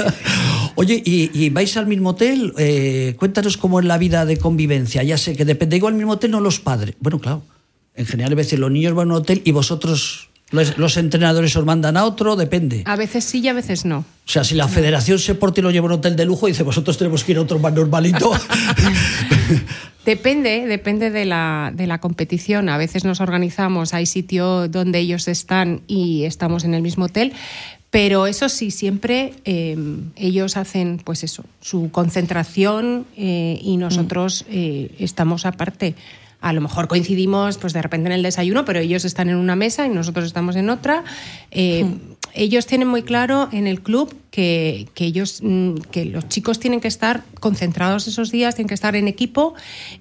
Oye, 0.76 1.02
¿y, 1.04 1.32
y 1.34 1.50
vais 1.50 1.76
al 1.76 1.88
mismo 1.88 2.10
hotel? 2.10 2.54
Eh, 2.60 3.16
cuéntanos 3.18 3.58
cómo 3.58 3.80
es 3.80 3.86
la 3.88 3.98
vida 3.98 4.28
de 4.28 4.38
convivencia. 4.38 5.02
Ya 5.02 5.18
sé 5.18 5.36
que 5.36 5.44
depende 5.44 5.78
igual 5.78 5.94
al 5.94 5.98
mismo 5.98 6.14
hotel, 6.14 6.30
no 6.30 6.40
los 6.40 6.60
padres. 6.60 6.94
Bueno, 7.00 7.20
claro. 7.20 7.42
En 7.96 8.06
general, 8.06 8.34
a 8.34 8.36
veces 8.36 8.60
los 8.60 8.72
niños 8.72 8.94
van 8.94 9.10
a 9.10 9.16
un 9.16 9.22
hotel 9.22 9.42
y 9.44 9.52
vosotros, 9.52 10.30
los, 10.52 10.78
los 10.78 10.98
entrenadores, 10.98 11.56
os 11.56 11.66
mandan 11.66 11.98
a 11.98 12.06
otro, 12.06 12.36
depende. 12.36 12.84
A 12.86 12.96
veces 12.96 13.24
sí 13.24 13.40
y 13.40 13.48
a 13.48 13.54
veces 13.54 13.86
no. 13.86 14.00
O 14.00 14.30
sea, 14.30 14.44
si 14.44 14.56
la 14.56 14.68
federación 14.68 15.20
se 15.20 15.36
porta 15.36 15.60
y 15.60 15.64
lo 15.64 15.72
lleva 15.72 15.86
a 15.86 15.94
un 15.94 16.00
hotel 16.00 16.16
de 16.16 16.26
lujo, 16.26 16.48
dice, 16.48 16.64
vosotros 16.64 16.98
tenemos 16.98 17.24
que 17.24 17.34
ir 17.34 17.38
a 17.38 17.42
otro 17.42 17.60
más 17.60 17.74
normalito. 17.74 18.32
Depende, 20.06 20.66
depende 20.66 21.12
de 21.12 21.26
la, 21.26 21.72
de 21.76 21.86
la 21.86 22.00
competición. 22.00 22.70
A 22.70 22.78
veces 22.78 23.06
nos 23.06 23.22
organizamos, 23.22 23.94
hay 23.94 24.08
sitio 24.08 24.68
donde 24.68 24.98
ellos 24.98 25.28
están 25.28 25.82
y 25.86 26.24
estamos 26.24 26.64
en 26.64 26.74
el 26.74 26.82
mismo 26.82 27.06
hotel, 27.06 27.34
pero 27.92 28.26
eso 28.26 28.50
sí, 28.50 28.72
siempre 28.72 29.34
eh, 29.46 29.78
ellos 30.16 30.58
hacen 30.58 31.00
pues 31.04 31.24
eso, 31.24 31.44
su 31.60 31.92
concentración 31.92 33.06
eh, 33.16 33.60
y 33.62 33.78
nosotros 33.78 34.46
eh, 34.50 34.90
estamos 34.98 35.46
aparte. 35.46 35.94
A 36.42 36.54
lo 36.54 36.62
mejor 36.62 36.88
coincidimos 36.88 37.58
pues 37.58 37.72
de 37.74 37.82
repente 37.82 38.08
en 38.08 38.14
el 38.14 38.24
desayuno, 38.24 38.66
pero 38.66 38.80
ellos 38.80 39.06
están 39.06 39.30
en 39.30 39.36
una 39.36 39.56
mesa 39.56 39.86
y 39.86 39.90
nosotros 39.90 40.26
estamos 40.26 40.56
en 40.56 40.70
otra. 40.70 41.04
Eh, 41.52 41.86
ellos 42.34 42.66
tienen 42.66 42.88
muy 42.88 43.04
claro 43.04 43.50
en 43.52 43.68
el 43.68 43.82
club 43.82 44.16
que, 44.32 44.88
que 44.94 45.06
ellos 45.06 45.42
mm, 45.44 45.76
que 45.92 46.06
los 46.06 46.28
chicos 46.30 46.60
tienen 46.60 46.80
que 46.80 46.88
estar 46.88 47.24
concentrados 47.40 48.08
esos 48.08 48.32
días, 48.32 48.56
tienen 48.56 48.70
que 48.70 48.74
estar 48.74 48.96
en 48.96 49.08
equipo 49.08 49.54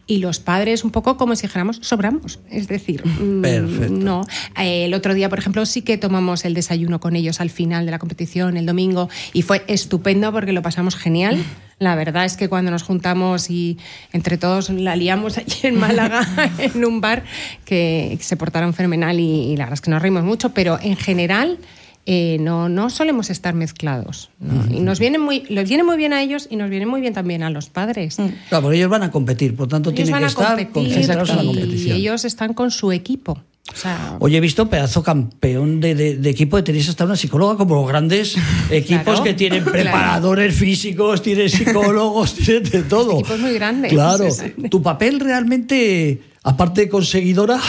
y 0.06 0.18
los 0.18 0.38
padres 0.38 0.84
un 0.84 0.90
poco 0.90 1.16
como 1.16 1.34
si 1.36 1.42
dijéramos 1.42 1.80
sobramos. 1.82 2.38
Es 2.50 2.68
decir, 2.68 3.04
mm, 3.04 3.42
Perfecto. 3.42 3.92
no. 3.92 4.24
El 4.56 4.94
otro 4.94 5.14
día, 5.14 5.28
por 5.28 5.38
ejemplo, 5.38 5.66
sí 5.66 5.82
que 5.82 5.98
tomamos 5.98 6.44
el 6.44 6.54
desayuno 6.54 7.00
con 7.00 7.16
ellos 7.16 7.40
al 7.40 7.50
final 7.50 7.84
de 7.86 7.90
la 7.90 7.98
competición, 7.98 8.56
el 8.56 8.66
domingo, 8.66 9.08
y 9.32 9.42
fue 9.42 9.64
estupendo 9.66 10.32
porque 10.32 10.52
lo 10.52 10.62
pasamos 10.62 10.94
genial. 10.96 11.42
La 11.78 11.94
verdad 11.94 12.26
es 12.26 12.36
que 12.36 12.48
cuando 12.48 12.70
nos 12.70 12.82
juntamos 12.82 13.50
y 13.50 13.78
entre 14.12 14.36
todos 14.36 14.68
la 14.68 14.96
liamos 14.96 15.38
allí 15.38 15.60
en 15.62 15.78
Málaga, 15.78 16.28
en 16.58 16.84
un 16.84 17.00
bar, 17.00 17.24
que 17.64 18.18
se 18.20 18.36
portaron 18.36 18.74
fenomenal 18.74 19.18
y, 19.18 19.52
y 19.52 19.56
la 19.56 19.64
verdad 19.64 19.74
es 19.74 19.80
que 19.80 19.90
nos 19.90 20.02
reímos 20.02 20.22
mucho, 20.22 20.50
pero 20.50 20.78
en 20.80 20.96
general 20.96 21.58
eh, 22.06 22.38
no, 22.40 22.68
no 22.68 22.90
solemos 22.90 23.30
estar 23.30 23.54
mezclados. 23.54 24.30
¿no? 24.40 24.64
Y 24.74 24.80
nos 24.80 24.98
viene 24.98 25.18
muy, 25.18 25.44
les 25.48 25.68
viene 25.68 25.84
muy 25.84 25.96
bien 25.96 26.12
a 26.12 26.22
ellos 26.22 26.48
y 26.50 26.56
nos 26.56 26.70
viene 26.70 26.86
muy 26.86 27.00
bien 27.00 27.12
también 27.12 27.42
a 27.42 27.50
los 27.50 27.68
padres. 27.68 28.16
Claro, 28.48 28.62
porque 28.62 28.78
ellos 28.78 28.90
van 28.90 29.02
a 29.02 29.10
competir, 29.10 29.54
por 29.54 29.68
tanto 29.68 29.90
Ellos 29.90 29.96
tienen 29.96 30.12
van 30.12 30.20
que 30.20 30.24
a 30.24 30.28
estar 30.28 30.72
concentrados 30.72 31.30
en 31.30 31.36
la 31.36 31.42
y 31.42 31.46
competición. 31.46 31.96
ellos 31.96 32.24
están 32.24 32.54
con 32.54 32.70
su 32.70 32.90
equipo. 32.92 33.38
O 33.72 33.76
sea, 33.76 34.16
Oye, 34.18 34.38
he 34.38 34.40
visto 34.40 34.68
pedazo 34.68 35.02
campeón 35.04 35.80
de, 35.80 35.94
de- 35.94 36.16
de 36.16 36.30
equipo 36.30 36.56
de 36.56 36.64
tenéis 36.64 36.88
hasta 36.88 37.04
una 37.04 37.14
psicóloga 37.14 37.56
como 37.56 37.76
los 37.76 37.86
grandes 37.86 38.34
equipos 38.70 39.04
Claro. 39.04 39.22
que 39.22 39.34
tienen 39.34 39.62
Claro. 39.62 39.78
preparadores 39.78 40.54
físicos, 40.56 41.22
tienen 41.22 41.48
psicólogos, 41.50 42.34
tienen 42.34 42.64
de 42.64 42.82
todo. 42.82 43.20
equipos 43.20 43.38
muy 43.38 43.52
grandes. 43.52 43.92
Claro. 43.92 44.24
Tu 44.68 44.82
papel 44.82 45.20
realmente, 45.20 46.20
aparte 46.42 46.80
de 46.80 46.88
conseguidora, 46.88 47.60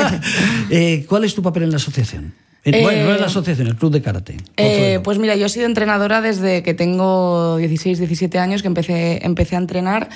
eh, 0.70 1.04
¿cuál 1.08 1.24
es 1.24 1.34
tu 1.34 1.42
papel 1.42 1.64
en 1.64 1.70
la 1.70 1.76
asociación? 1.76 2.34
En- 2.66 2.74
Eh, 2.74 2.82
bueno, 2.82 3.04
no 3.06 3.14
en 3.14 3.20
la 3.20 3.26
asociación, 3.26 3.68
el 3.68 3.76
club 3.76 3.92
de 3.92 4.02
karate. 4.02 4.36
Eh, 4.56 5.00
pues 5.04 5.18
mira, 5.18 5.36
yo 5.36 5.46
he 5.46 5.48
sido 5.48 5.66
entrenadora 5.66 6.20
desde 6.20 6.62
que 6.62 6.74
tengo 6.74 7.56
16, 7.58 7.98
17 7.98 8.38
años, 8.38 8.60
que 8.62 8.68
empecé, 8.68 9.24
empecé 9.24 9.54
a 9.56 9.58
entrenar. 9.60 10.08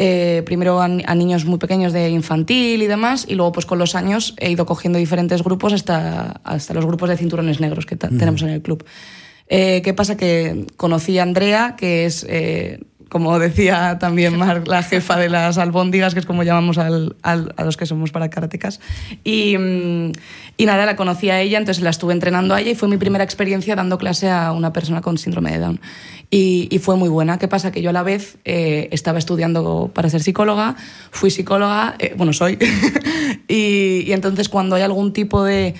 eh, 0.00 0.44
primero 0.46 0.80
a, 0.80 0.86
ni- 0.86 1.02
a 1.04 1.12
niños 1.16 1.44
muy 1.44 1.58
pequeños 1.58 1.92
de 1.92 2.08
infantil 2.10 2.80
y 2.82 2.86
demás, 2.86 3.26
y 3.28 3.34
luego 3.34 3.50
pues 3.50 3.66
con 3.66 3.80
los 3.80 3.96
años 3.96 4.34
he 4.38 4.48
ido 4.48 4.64
cogiendo 4.64 4.96
diferentes 4.96 5.42
grupos 5.42 5.72
hasta, 5.72 6.40
hasta 6.44 6.72
los 6.72 6.86
grupos 6.86 7.08
de 7.08 7.16
cinturones 7.16 7.58
negros 7.58 7.84
que 7.84 7.96
tenemos 7.96 8.42
en 8.42 8.50
el 8.50 8.62
club. 8.62 8.84
Eh, 9.48 9.82
¿Qué 9.82 9.94
pasa? 9.94 10.16
Que 10.16 10.66
conocí 10.76 11.18
a 11.18 11.24
Andrea, 11.24 11.74
que 11.76 12.04
es, 12.06 12.24
eh, 12.28 12.78
como 13.08 13.38
decía 13.38 13.98
también 13.98 14.36
Mar, 14.38 14.68
la 14.68 14.82
jefa 14.82 15.16
de 15.18 15.28
las 15.30 15.58
albóndigas, 15.58 16.14
que 16.14 16.20
es 16.20 16.26
como 16.26 16.42
llamamos 16.42 16.78
al- 16.78 17.16
al- 17.22 17.54
a 17.56 17.64
los 17.64 17.76
que 17.76 17.86
somos 17.86 18.10
para 18.10 18.28
karatecas. 18.30 18.80
Y, 19.24 19.56
mm, 19.56 20.12
y 20.56 20.66
nada, 20.66 20.84
la 20.86 20.96
conocí 20.96 21.30
a 21.30 21.40
ella, 21.40 21.58
entonces 21.58 21.82
la 21.82 21.90
estuve 21.90 22.12
entrenando 22.12 22.54
a 22.54 22.60
ella 22.60 22.70
y 22.72 22.74
fue 22.74 22.88
mi 22.88 22.96
primera 22.96 23.24
experiencia 23.24 23.74
dando 23.76 23.96
clase 23.98 24.28
a 24.30 24.52
una 24.52 24.72
persona 24.72 25.00
con 25.00 25.16
síndrome 25.18 25.52
de 25.52 25.58
Down. 25.58 25.80
Y, 26.30 26.68
y 26.70 26.78
fue 26.78 26.96
muy 26.96 27.08
buena. 27.08 27.38
¿Qué 27.38 27.48
pasa? 27.48 27.72
Que 27.72 27.80
yo 27.80 27.88
a 27.88 27.92
la 27.94 28.02
vez 28.02 28.36
eh, 28.44 28.88
estaba 28.92 29.18
estudiando 29.18 29.90
para 29.94 30.10
ser 30.10 30.22
psicóloga, 30.22 30.76
fui 31.10 31.30
psicóloga, 31.30 31.94
eh, 31.98 32.12
bueno, 32.16 32.34
soy, 32.34 32.58
y, 33.48 34.02
y 34.06 34.12
entonces 34.12 34.48
cuando 34.48 34.76
hay 34.76 34.82
algún 34.82 35.12
tipo 35.12 35.42
de 35.42 35.74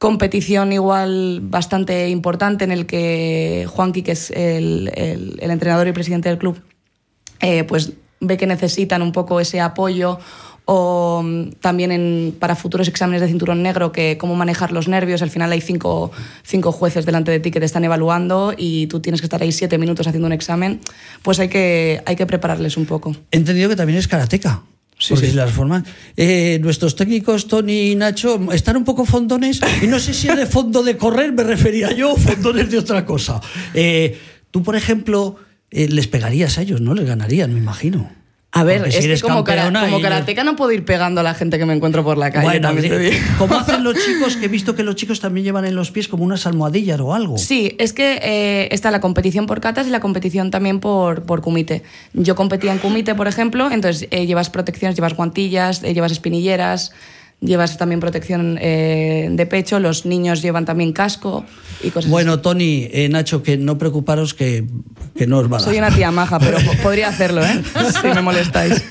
competición 0.00 0.72
igual 0.72 1.40
bastante 1.42 2.08
importante 2.08 2.64
en 2.64 2.72
el 2.72 2.86
que 2.86 3.66
Juanqui, 3.68 4.02
que 4.02 4.12
es 4.12 4.30
el, 4.30 4.90
entrenador 5.40 5.86
y 5.88 5.92
presidente 5.92 6.30
del 6.30 6.38
club, 6.38 6.58
eh, 7.40 7.64
pues 7.64 7.92
ve 8.18 8.38
que 8.38 8.46
necesitan 8.46 9.02
un 9.02 9.12
poco 9.12 9.40
ese 9.40 9.60
apoyo 9.60 10.18
o 10.64 11.20
mm, 11.22 11.50
también 11.60 12.34
para 12.38 12.56
futuros 12.56 12.88
exámenes 12.88 13.20
de 13.20 13.28
cinturón 13.28 13.62
negro, 13.62 13.92
que 13.92 14.16
cómo 14.16 14.34
manejar 14.36 14.72
los 14.72 14.88
nervios. 14.88 15.20
Al 15.20 15.28
final 15.28 15.52
hay 15.52 15.60
cinco, 15.60 16.10
cinco 16.44 16.72
jueces 16.72 17.04
delante 17.04 17.30
de 17.30 17.38
ti 17.38 17.50
que 17.50 17.60
te 17.60 17.66
están 17.66 17.84
evaluando 17.84 18.54
y 18.56 18.86
tú 18.86 19.00
tienes 19.00 19.20
que 19.20 19.26
estar 19.26 19.42
ahí 19.42 19.52
siete 19.52 19.76
minutos 19.76 20.06
haciendo 20.06 20.26
un 20.26 20.32
examen, 20.32 20.80
pues 21.20 21.40
hay 21.40 21.48
que, 21.48 22.02
hay 22.06 22.16
que 22.16 22.24
prepararles 22.24 22.78
un 22.78 22.86
poco. 22.86 23.14
He 23.32 23.36
entendido 23.36 23.68
que 23.68 23.76
también 23.76 23.98
es 23.98 24.08
karateca. 24.08 24.62
Sí, 25.00 25.14
porque 25.14 25.30
sí. 25.30 25.32
las 25.32 25.50
forman. 25.50 25.84
Eh, 26.14 26.58
nuestros 26.62 26.94
técnicos, 26.94 27.48
Tony 27.48 27.92
y 27.92 27.94
Nacho, 27.96 28.38
están 28.52 28.76
un 28.76 28.84
poco 28.84 29.06
fondones. 29.06 29.58
Y 29.82 29.86
no 29.86 29.98
sé 29.98 30.12
si 30.12 30.28
de 30.28 30.46
fondo 30.46 30.82
de 30.82 30.98
correr, 30.98 31.32
me 31.32 31.42
refería 31.42 31.90
yo, 31.92 32.12
o 32.12 32.16
fondones 32.16 32.70
de 32.70 32.78
otra 32.78 33.06
cosa. 33.06 33.40
Eh, 33.72 34.18
tú, 34.50 34.62
por 34.62 34.76
ejemplo, 34.76 35.36
eh, 35.70 35.88
les 35.88 36.06
pegarías 36.06 36.58
a 36.58 36.62
ellos, 36.62 36.82
¿no? 36.82 36.94
Les 36.94 37.06
ganarían, 37.06 37.52
me 37.52 37.60
imagino. 37.60 38.12
A 38.52 38.64
ver, 38.64 38.78
Porque 38.80 39.00
si 39.00 39.10
es 39.12 39.22
que 39.22 39.28
como, 39.28 39.44
cara- 39.44 39.70
como 39.72 40.00
karateca 40.00 40.42
no 40.42 40.56
puedo 40.56 40.72
ir 40.72 40.84
pegando 40.84 41.20
a 41.20 41.24
la 41.24 41.34
gente 41.34 41.56
que 41.56 41.64
me 41.66 41.72
encuentro 41.72 42.02
por 42.02 42.18
la 42.18 42.32
calle. 42.32 42.46
Bueno, 42.46 42.68
también 42.68 42.88
te 42.88 42.98
digo. 42.98 43.16
como 43.38 43.54
hacen 43.54 43.84
los 43.84 43.94
chicos, 44.04 44.36
que 44.36 44.46
he 44.46 44.48
visto 44.48 44.74
que 44.74 44.82
los 44.82 44.96
chicos 44.96 45.20
también 45.20 45.44
llevan 45.44 45.64
en 45.66 45.76
los 45.76 45.92
pies 45.92 46.08
como 46.08 46.24
unas 46.24 46.46
almohadillas 46.46 46.98
o 46.98 47.14
algo. 47.14 47.38
Sí, 47.38 47.76
es 47.78 47.92
que 47.92 48.18
eh, 48.22 48.68
está 48.72 48.90
la 48.90 49.00
competición 49.00 49.46
por 49.46 49.60
catas 49.60 49.86
y 49.86 49.90
la 49.90 50.00
competición 50.00 50.50
también 50.50 50.80
por, 50.80 51.22
por 51.22 51.42
kumite. 51.42 51.84
Yo 52.12 52.34
competía 52.34 52.72
en 52.72 52.78
kumite, 52.78 53.14
por 53.14 53.28
ejemplo, 53.28 53.70
entonces 53.70 54.08
eh, 54.10 54.26
llevas 54.26 54.50
protecciones, 54.50 54.96
llevas 54.96 55.14
guantillas, 55.14 55.84
eh, 55.84 55.94
llevas 55.94 56.10
espinilleras, 56.10 56.90
llevas 57.40 57.78
también 57.78 58.00
protección 58.00 58.58
eh, 58.60 59.28
de 59.30 59.46
pecho, 59.46 59.80
los 59.80 60.04
niños 60.06 60.42
llevan 60.42 60.64
también 60.64 60.92
casco 60.92 61.44
y 61.82 61.90
cosas 61.90 62.10
Bueno, 62.10 62.40
Tony, 62.40 62.88
eh, 62.92 63.08
Nacho, 63.08 63.42
que 63.42 63.56
no 63.56 63.78
preocuparos 63.78 64.34
que, 64.34 64.66
que 65.16 65.26
no 65.26 65.38
os 65.38 65.50
va 65.50 65.56
a 65.56 65.60
así. 65.60 65.66
dar. 65.66 65.74
Soy 65.74 65.78
una 65.78 65.90
tía 65.96 66.10
maja, 66.10 66.38
pero 66.38 66.58
po- 66.58 66.74
podría 66.82 67.08
hacerlo, 67.08 67.42
¿eh? 67.42 67.62
si 68.00 68.06
me 68.08 68.20
molestáis. 68.22 68.82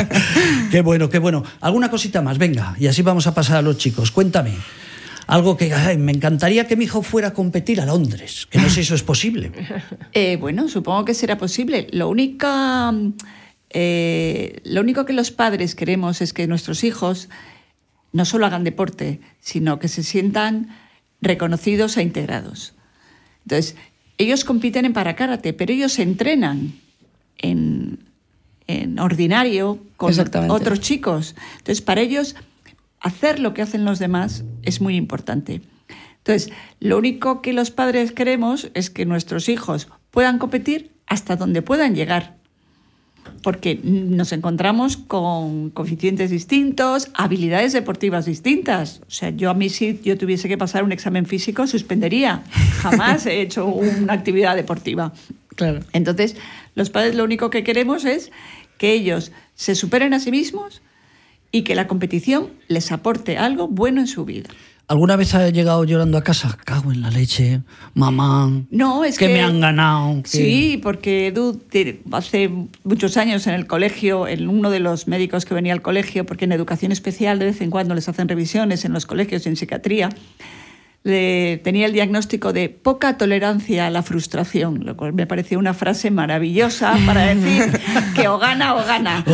qué 0.70 0.80
bueno, 0.82 1.08
qué 1.08 1.18
bueno. 1.18 1.42
¿Alguna 1.60 1.90
cosita 1.90 2.20
más? 2.22 2.38
Venga, 2.38 2.74
y 2.78 2.86
así 2.86 3.02
vamos 3.02 3.26
a 3.26 3.34
pasar 3.34 3.56
a 3.56 3.62
los 3.62 3.78
chicos. 3.78 4.10
Cuéntame. 4.10 4.52
Algo 5.28 5.56
que 5.56 5.74
ay, 5.74 5.96
me 5.98 6.12
encantaría 6.12 6.68
que 6.68 6.76
mi 6.76 6.84
hijo 6.84 7.02
fuera 7.02 7.28
a 7.28 7.32
competir 7.32 7.80
a 7.80 7.86
Londres, 7.86 8.46
que 8.48 8.58
no 8.58 8.68
sé 8.68 8.74
si 8.76 8.80
eso 8.82 8.94
es 8.94 9.02
posible. 9.02 9.50
Eh, 10.12 10.36
bueno, 10.40 10.68
supongo 10.68 11.04
que 11.04 11.14
será 11.14 11.36
posible. 11.36 11.88
Lo 11.90 12.08
único, 12.08 12.46
eh, 13.70 14.60
lo 14.64 14.80
único 14.80 15.04
que 15.04 15.12
los 15.12 15.30
padres 15.30 15.74
queremos 15.74 16.20
es 16.22 16.32
que 16.32 16.46
nuestros 16.46 16.84
hijos 16.84 17.28
no 18.16 18.24
solo 18.24 18.46
hagan 18.46 18.64
deporte, 18.64 19.20
sino 19.40 19.78
que 19.78 19.88
se 19.88 20.02
sientan 20.02 20.74
reconocidos 21.20 21.96
e 21.98 22.02
integrados. 22.02 22.74
Entonces, 23.44 23.76
ellos 24.18 24.44
compiten 24.44 24.86
en 24.86 24.94
parakarate, 24.94 25.52
pero 25.52 25.72
ellos 25.72 25.92
se 25.92 26.02
entrenan 26.02 26.72
en, 27.36 27.98
en 28.66 28.98
ordinario 28.98 29.78
con 29.98 30.14
otros 30.48 30.80
chicos. 30.80 31.36
Entonces, 31.58 31.82
para 31.82 32.00
ellos, 32.00 32.36
hacer 33.00 33.38
lo 33.38 33.52
que 33.52 33.60
hacen 33.60 33.84
los 33.84 33.98
demás 33.98 34.44
es 34.62 34.80
muy 34.80 34.96
importante. 34.96 35.60
Entonces, 36.16 36.50
lo 36.80 36.96
único 36.96 37.42
que 37.42 37.52
los 37.52 37.70
padres 37.70 38.12
queremos 38.12 38.70
es 38.72 38.88
que 38.88 39.04
nuestros 39.04 39.50
hijos 39.50 39.88
puedan 40.10 40.38
competir 40.38 40.92
hasta 41.06 41.36
donde 41.36 41.60
puedan 41.60 41.94
llegar. 41.94 42.38
Porque 43.42 43.80
nos 43.82 44.32
encontramos 44.32 44.96
con 44.96 45.70
coeficientes 45.70 46.30
distintos, 46.30 47.08
habilidades 47.14 47.72
deportivas 47.72 48.26
distintas. 48.26 49.00
O 49.06 49.10
sea, 49.10 49.30
yo 49.30 49.50
a 49.50 49.54
mí 49.54 49.68
si 49.68 50.00
yo 50.02 50.16
tuviese 50.18 50.48
que 50.48 50.58
pasar 50.58 50.84
un 50.84 50.92
examen 50.92 51.26
físico, 51.26 51.66
suspendería. 51.66 52.42
Jamás 52.80 53.26
he 53.26 53.40
hecho 53.40 53.66
una 53.66 54.12
actividad 54.12 54.56
deportiva. 54.56 55.12
Claro. 55.54 55.80
Entonces, 55.92 56.36
los 56.74 56.90
padres 56.90 57.14
lo 57.14 57.24
único 57.24 57.50
que 57.50 57.64
queremos 57.64 58.04
es 58.04 58.30
que 58.78 58.92
ellos 58.92 59.32
se 59.54 59.74
superen 59.74 60.14
a 60.14 60.20
sí 60.20 60.30
mismos 60.30 60.82
y 61.50 61.62
que 61.62 61.74
la 61.74 61.86
competición 61.86 62.50
les 62.68 62.92
aporte 62.92 63.38
algo 63.38 63.68
bueno 63.68 64.00
en 64.00 64.06
su 64.06 64.24
vida. 64.24 64.50
¿Alguna 64.88 65.16
vez 65.16 65.34
ha 65.34 65.50
llegado 65.50 65.82
llorando 65.84 66.16
a 66.16 66.22
casa? 66.22 66.56
Cago 66.64 66.92
en 66.92 67.02
la 67.02 67.10
leche, 67.10 67.60
mamá. 67.94 68.52
No, 68.70 69.04
es 69.04 69.18
que, 69.18 69.26
que... 69.26 69.32
me 69.34 69.40
han 69.42 69.60
ganado. 69.60 70.22
que- 70.22 70.28
Sí, 70.28 70.78
porque 70.80 71.26
Edu 71.28 71.60
hace 72.12 72.50
muchos 72.84 73.16
años 73.16 73.46
en 73.48 73.54
el 73.54 73.66
colegio, 73.66 74.28
en 74.28 74.48
uno 74.48 74.70
de 74.70 74.78
los 74.78 75.08
médicos 75.08 75.44
que 75.44 75.54
venía 75.54 75.72
al 75.72 75.82
colegio, 75.82 76.24
porque 76.24 76.44
en 76.44 76.52
educación 76.52 76.92
especial 76.92 77.40
de 77.40 77.46
vez 77.46 77.60
en 77.62 77.70
cuando 77.70 77.96
les 77.96 78.08
hacen 78.08 78.28
revisiones 78.28 78.84
en 78.84 78.92
los 78.92 79.06
colegios 79.06 79.44
y 79.44 79.48
en 79.48 79.56
psiquiatría, 79.56 80.10
le- 81.02 81.60
tenía 81.64 81.86
el 81.86 81.92
diagnóstico 81.92 82.52
de 82.52 82.68
poca 82.68 83.16
tolerancia 83.18 83.88
a 83.88 83.90
la 83.90 84.04
frustración, 84.04 84.84
lo 84.84 84.96
cual 84.96 85.14
me 85.14 85.26
pareció 85.26 85.58
una 85.58 85.74
frase 85.74 86.12
maravillosa 86.12 86.96
para 87.04 87.34
decir 87.34 87.80
que 88.14 88.28
o 88.28 88.38
gana 88.38 88.76
o 88.76 88.84
gana. 88.86 89.24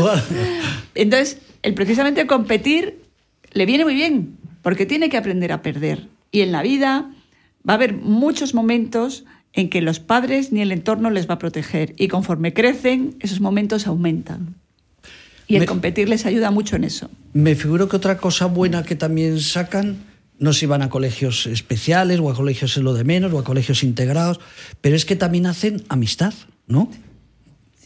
Entonces, 0.94 1.38
el 1.62 1.74
precisamente 1.74 2.26
competir 2.26 3.02
le 3.52 3.66
viene 3.66 3.84
muy 3.84 3.94
bien, 3.94 4.38
porque 4.62 4.86
tiene 4.86 5.08
que 5.08 5.16
aprender 5.16 5.52
a 5.52 5.60
perder. 5.62 6.08
Y 6.30 6.40
en 6.40 6.52
la 6.52 6.62
vida 6.62 7.10
va 7.68 7.74
a 7.74 7.76
haber 7.76 7.94
muchos 7.94 8.54
momentos 8.54 9.24
en 9.52 9.68
que 9.68 9.82
los 9.82 10.00
padres 10.00 10.50
ni 10.52 10.62
el 10.62 10.72
entorno 10.72 11.10
les 11.10 11.28
va 11.28 11.34
a 11.34 11.38
proteger. 11.38 11.94
Y 11.98 12.08
conforme 12.08 12.54
crecen, 12.54 13.16
esos 13.20 13.40
momentos 13.40 13.86
aumentan. 13.86 14.54
Y 15.46 15.56
el 15.56 15.60
Me- 15.60 15.66
competir 15.66 16.08
les 16.08 16.24
ayuda 16.24 16.50
mucho 16.50 16.76
en 16.76 16.84
eso. 16.84 17.10
Me 17.34 17.54
figuro 17.54 17.88
que 17.88 17.96
otra 17.96 18.16
cosa 18.16 18.46
buena 18.46 18.82
que 18.84 18.94
también 18.96 19.38
sacan, 19.40 19.98
no 20.38 20.52
si 20.54 20.64
van 20.64 20.80
a 20.80 20.88
colegios 20.88 21.46
especiales 21.46 22.18
o 22.20 22.30
a 22.30 22.34
colegios 22.34 22.76
en 22.78 22.84
lo 22.84 22.94
de 22.94 23.04
menos 23.04 23.32
o 23.32 23.38
a 23.38 23.44
colegios 23.44 23.82
integrados, 23.82 24.40
pero 24.80 24.96
es 24.96 25.04
que 25.04 25.16
también 25.16 25.44
hacen 25.46 25.82
amistad, 25.88 26.32
¿no? 26.66 26.90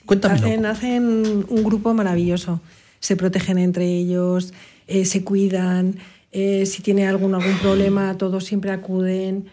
Cuéntamelo. 0.04 0.46
Hacen, 0.46 0.66
hacen 0.66 1.44
un 1.48 1.62
grupo 1.64 1.92
maravilloso. 1.94 2.60
Se 3.00 3.16
protegen 3.16 3.58
entre 3.58 3.86
ellos, 3.86 4.52
eh, 4.86 5.04
se 5.04 5.24
cuidan. 5.24 5.96
Eh, 6.38 6.66
si 6.66 6.82
tiene 6.82 7.06
algún, 7.06 7.34
algún 7.34 7.56
problema, 7.58 8.18
todos 8.18 8.44
siempre 8.44 8.70
acuden. 8.70 9.46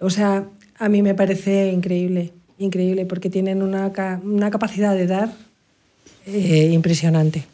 O 0.00 0.10
sea, 0.10 0.44
a 0.78 0.88
mí 0.90 1.00
me 1.00 1.14
parece 1.14 1.72
increíble, 1.72 2.32
increíble, 2.58 3.06
porque 3.06 3.30
tienen 3.30 3.62
una, 3.62 3.90
una 4.22 4.50
capacidad 4.50 4.94
de 4.94 5.06
dar 5.06 5.32
eh, 6.26 6.70
impresionante. 6.74 7.44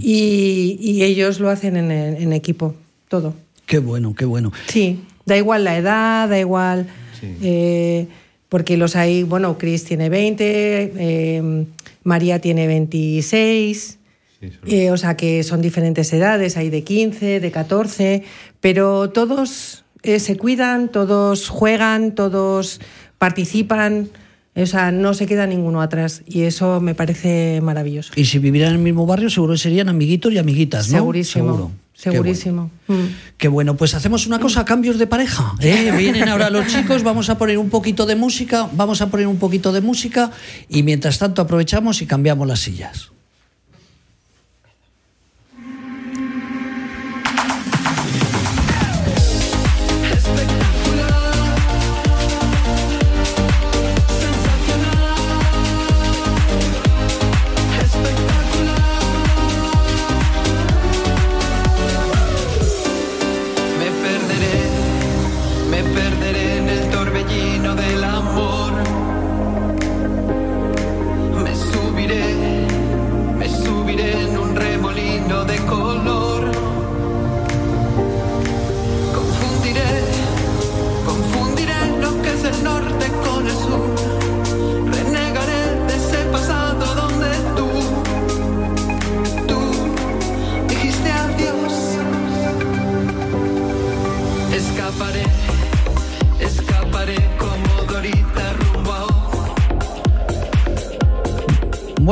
y, 0.00 0.76
y 0.78 1.02
ellos 1.02 1.40
lo 1.40 1.48
hacen 1.48 1.76
en, 1.78 1.90
en 1.90 2.32
equipo, 2.34 2.74
todo. 3.08 3.32
Qué 3.64 3.78
bueno, 3.78 4.14
qué 4.14 4.26
bueno. 4.26 4.52
Sí, 4.68 5.00
da 5.24 5.36
igual 5.38 5.64
la 5.64 5.78
edad, 5.78 6.28
da 6.28 6.38
igual. 6.38 6.86
Sí. 7.18 7.28
eh, 7.40 8.06
porque 8.50 8.76
los 8.76 8.96
hay, 8.96 9.22
bueno, 9.22 9.56
Chris 9.56 9.84
tiene 9.84 10.08
20, 10.10 10.92
eh, 10.98 11.66
María 12.04 12.38
tiene 12.40 12.66
26. 12.66 13.98
Sí, 14.40 14.50
eh, 14.66 14.90
o 14.90 14.96
sea 14.96 15.16
que 15.16 15.42
son 15.42 15.62
diferentes 15.62 16.12
edades, 16.12 16.56
hay 16.56 16.70
de 16.70 16.84
15, 16.84 17.40
de 17.40 17.50
14, 17.50 18.22
pero 18.60 19.10
todos 19.10 19.84
eh, 20.02 20.20
se 20.20 20.36
cuidan, 20.36 20.90
todos 20.90 21.48
juegan, 21.48 22.14
todos 22.14 22.80
participan. 23.18 24.08
O 24.54 24.64
sea, 24.64 24.90
no 24.90 25.12
se 25.12 25.26
queda 25.26 25.46
ninguno 25.46 25.82
atrás 25.82 26.22
y 26.26 26.42
eso 26.42 26.80
me 26.80 26.94
parece 26.94 27.60
maravilloso. 27.60 28.12
Y 28.16 28.24
si 28.24 28.38
vivieran 28.38 28.70
en 28.70 28.76
el 28.76 28.82
mismo 28.82 29.04
barrio, 29.04 29.28
seguro 29.28 29.52
que 29.52 29.58
serían 29.58 29.90
amiguitos 29.90 30.32
y 30.32 30.38
amiguitas, 30.38 30.88
¿no? 30.88 30.98
Segurísimo. 30.98 31.44
Seguro. 31.44 31.72
Segurísimo. 31.92 32.70
Qué 32.86 32.92
bueno. 32.92 33.04
Mm. 33.04 33.14
Qué 33.36 33.48
bueno, 33.48 33.76
pues 33.76 33.94
hacemos 33.94 34.26
una 34.26 34.38
cosa, 34.38 34.64
cambios 34.64 34.98
de 34.98 35.06
pareja. 35.06 35.54
¿eh? 35.60 35.92
Vienen 35.98 36.28
ahora 36.28 36.48
los 36.50 36.66
chicos, 36.68 37.02
vamos 37.02 37.28
a 37.28 37.36
poner 37.36 37.58
un 37.58 37.68
poquito 37.68 38.06
de 38.06 38.16
música, 38.16 38.68
vamos 38.72 39.02
a 39.02 39.10
poner 39.10 39.26
un 39.26 39.36
poquito 39.36 39.72
de 39.72 39.80
música 39.80 40.30
y 40.68 40.82
mientras 40.82 41.18
tanto 41.18 41.42
aprovechamos 41.42 42.00
y 42.00 42.06
cambiamos 42.06 42.46
las 42.46 42.60
sillas. 42.60 43.12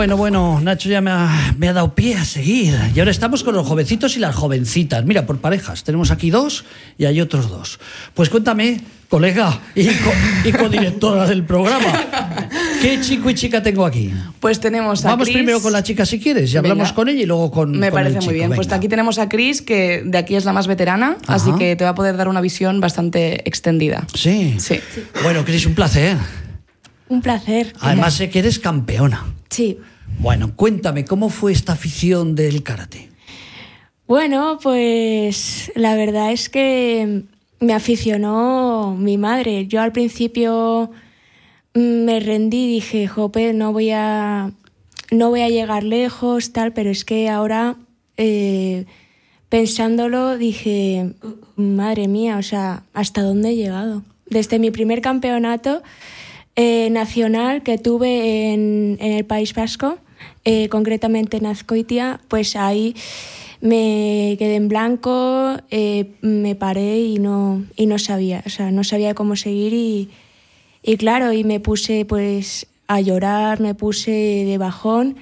Bueno, 0.04 0.18
bueno, 0.18 0.60
Nacho 0.60 0.90
ya 0.90 1.00
me 1.00 1.10
ha, 1.10 1.54
me 1.56 1.66
ha 1.66 1.72
dado 1.72 1.94
pie 1.94 2.14
a 2.16 2.26
seguir. 2.26 2.78
Y 2.94 2.98
ahora 2.98 3.10
estamos 3.10 3.42
con 3.42 3.54
los 3.54 3.66
jovencitos 3.66 4.18
y 4.18 4.20
las 4.20 4.34
jovencitas. 4.36 5.02
Mira, 5.06 5.24
por 5.24 5.38
parejas. 5.38 5.82
Tenemos 5.82 6.10
aquí 6.10 6.28
dos 6.28 6.66
y 6.98 7.06
hay 7.06 7.22
otros 7.22 7.48
dos. 7.48 7.80
Pues 8.12 8.28
cuéntame, 8.28 8.82
colega 9.08 9.58
y, 9.74 9.86
co- 9.86 10.12
y 10.44 10.52
codirectora 10.52 11.26
del 11.26 11.44
programa, 11.44 12.04
¿qué 12.82 13.00
chico 13.00 13.30
y 13.30 13.34
chica 13.34 13.62
tengo 13.62 13.86
aquí? 13.86 14.12
Pues 14.40 14.60
tenemos 14.60 15.02
a 15.06 15.08
Vamos 15.08 15.24
Chris. 15.24 15.38
primero 15.38 15.62
con 15.62 15.72
la 15.72 15.82
chica 15.82 16.04
si 16.04 16.20
quieres 16.20 16.52
y 16.52 16.58
hablamos 16.58 16.88
Venga. 16.88 16.94
con 16.94 17.08
ella 17.08 17.22
y 17.22 17.26
luego 17.26 17.50
con 17.50 17.70
Me 17.70 17.88
con 17.90 18.00
el 18.00 18.04
parece 18.04 18.18
chico. 18.18 18.24
muy 18.26 18.34
bien. 18.34 18.48
Pues 18.54 18.66
Venga. 18.66 18.76
aquí 18.76 18.88
tenemos 18.88 19.18
a 19.18 19.30
Chris, 19.30 19.62
que 19.62 20.02
de 20.04 20.18
aquí 20.18 20.34
es 20.36 20.44
la 20.44 20.52
más 20.52 20.66
veterana, 20.66 21.16
así 21.28 21.48
Ajá. 21.48 21.58
que 21.58 21.76
te 21.76 21.84
va 21.84 21.90
a 21.90 21.94
poder 21.94 22.18
dar 22.18 22.28
una 22.28 22.42
visión 22.42 22.78
bastante 22.78 23.40
extendida. 23.48 24.06
Sí. 24.12 24.56
Sí. 24.58 24.80
Bueno, 25.22 25.46
Cris, 25.46 25.64
un 25.64 25.74
placer. 25.74 26.18
Un 27.08 27.22
placer. 27.22 27.72
Además 27.80 28.12
sé 28.12 28.28
que 28.28 28.40
eres 28.40 28.58
campeona. 28.58 29.24
Sí. 29.48 29.78
Bueno, 30.18 30.56
cuéntame, 30.56 31.04
¿cómo 31.04 31.28
fue 31.28 31.52
esta 31.52 31.72
afición 31.72 32.34
del 32.34 32.62
karate? 32.62 33.08
Bueno, 34.06 34.58
pues 34.62 35.72
la 35.74 35.94
verdad 35.94 36.32
es 36.32 36.48
que 36.48 37.24
me 37.60 37.72
aficionó 37.72 38.96
mi 38.98 39.16
madre. 39.16 39.66
Yo 39.66 39.80
al 39.80 39.92
principio 39.92 40.90
mm, 41.74 42.04
me 42.04 42.20
rendí, 42.20 42.66
dije, 42.68 43.06
jope, 43.06 43.52
no 43.54 43.72
voy 43.72 43.90
a, 43.90 44.50
no 45.10 45.30
voy 45.30 45.40
a 45.40 45.48
llegar 45.48 45.84
lejos, 45.84 46.52
tal, 46.52 46.72
pero 46.72 46.90
es 46.90 47.04
que 47.04 47.28
ahora, 47.30 47.76
eh, 48.16 48.84
pensándolo, 49.48 50.36
dije, 50.36 51.14
madre 51.56 52.08
mía, 52.08 52.36
o 52.38 52.42
sea, 52.42 52.82
¿hasta 52.92 53.22
dónde 53.22 53.50
he 53.50 53.56
llegado? 53.56 54.02
Desde 54.26 54.58
mi 54.58 54.70
primer 54.70 55.00
campeonato 55.00 55.82
eh, 56.56 56.88
nacional 56.90 57.62
que 57.62 57.78
tuve 57.78 58.52
en, 58.52 58.96
en 59.00 59.12
el 59.12 59.24
País 59.24 59.54
Vasco, 59.54 59.98
eh, 60.44 60.68
concretamente 60.68 61.36
en 61.36 61.46
Azcoitia, 61.46 62.20
pues 62.28 62.56
ahí 62.56 62.94
me 63.60 64.36
quedé 64.38 64.56
en 64.56 64.68
blanco, 64.68 65.56
eh, 65.70 66.12
me 66.20 66.54
paré 66.54 67.00
y 67.00 67.18
no, 67.18 67.64
y 67.76 67.86
no 67.86 67.98
sabía, 67.98 68.42
o 68.44 68.50
sea, 68.50 68.70
no 68.70 68.84
sabía 68.84 69.14
cómo 69.14 69.36
seguir 69.36 69.72
y, 69.72 70.10
y 70.82 70.96
claro, 70.98 71.32
y 71.32 71.44
me 71.44 71.60
puse 71.60 72.04
pues 72.04 72.66
a 72.88 73.00
llorar, 73.00 73.60
me 73.60 73.74
puse 73.74 74.10
de 74.10 74.58
bajón 74.58 75.16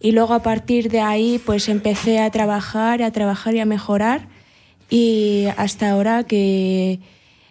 y 0.00 0.12
luego 0.12 0.34
a 0.34 0.42
partir 0.42 0.90
de 0.90 1.00
ahí 1.00 1.40
pues 1.44 1.68
empecé 1.68 2.20
a 2.20 2.30
trabajar, 2.30 3.02
a 3.02 3.10
trabajar 3.10 3.54
y 3.56 3.60
a 3.60 3.64
mejorar 3.64 4.28
y 4.88 5.46
hasta 5.56 5.90
ahora 5.90 6.24
que 6.24 7.00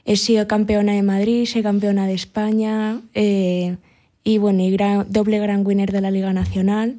he 0.05 0.15
sido 0.15 0.47
campeona 0.47 0.93
de 0.93 1.03
Madrid, 1.03 1.45
soy 1.45 1.61
campeona 1.61 2.07
de 2.07 2.13
España 2.13 3.01
eh, 3.13 3.75
y 4.27 4.37
bueno, 4.39 4.61
y 4.61 4.71
gran- 4.71 5.05
doble 5.09 5.39
gran 5.39 5.65
winner 5.65 5.91
de 5.91 6.01
la 6.01 6.11
Liga 6.11 6.33
Nacional. 6.33 6.97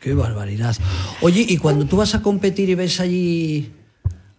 Qué 0.00 0.14
barbaridad. 0.14 0.76
Oye, 1.20 1.44
y 1.48 1.56
cuando 1.56 1.84
tú 1.84 1.96
vas 1.96 2.14
a 2.14 2.22
competir 2.22 2.70
y 2.70 2.76
ves 2.76 3.00
allí 3.00 3.72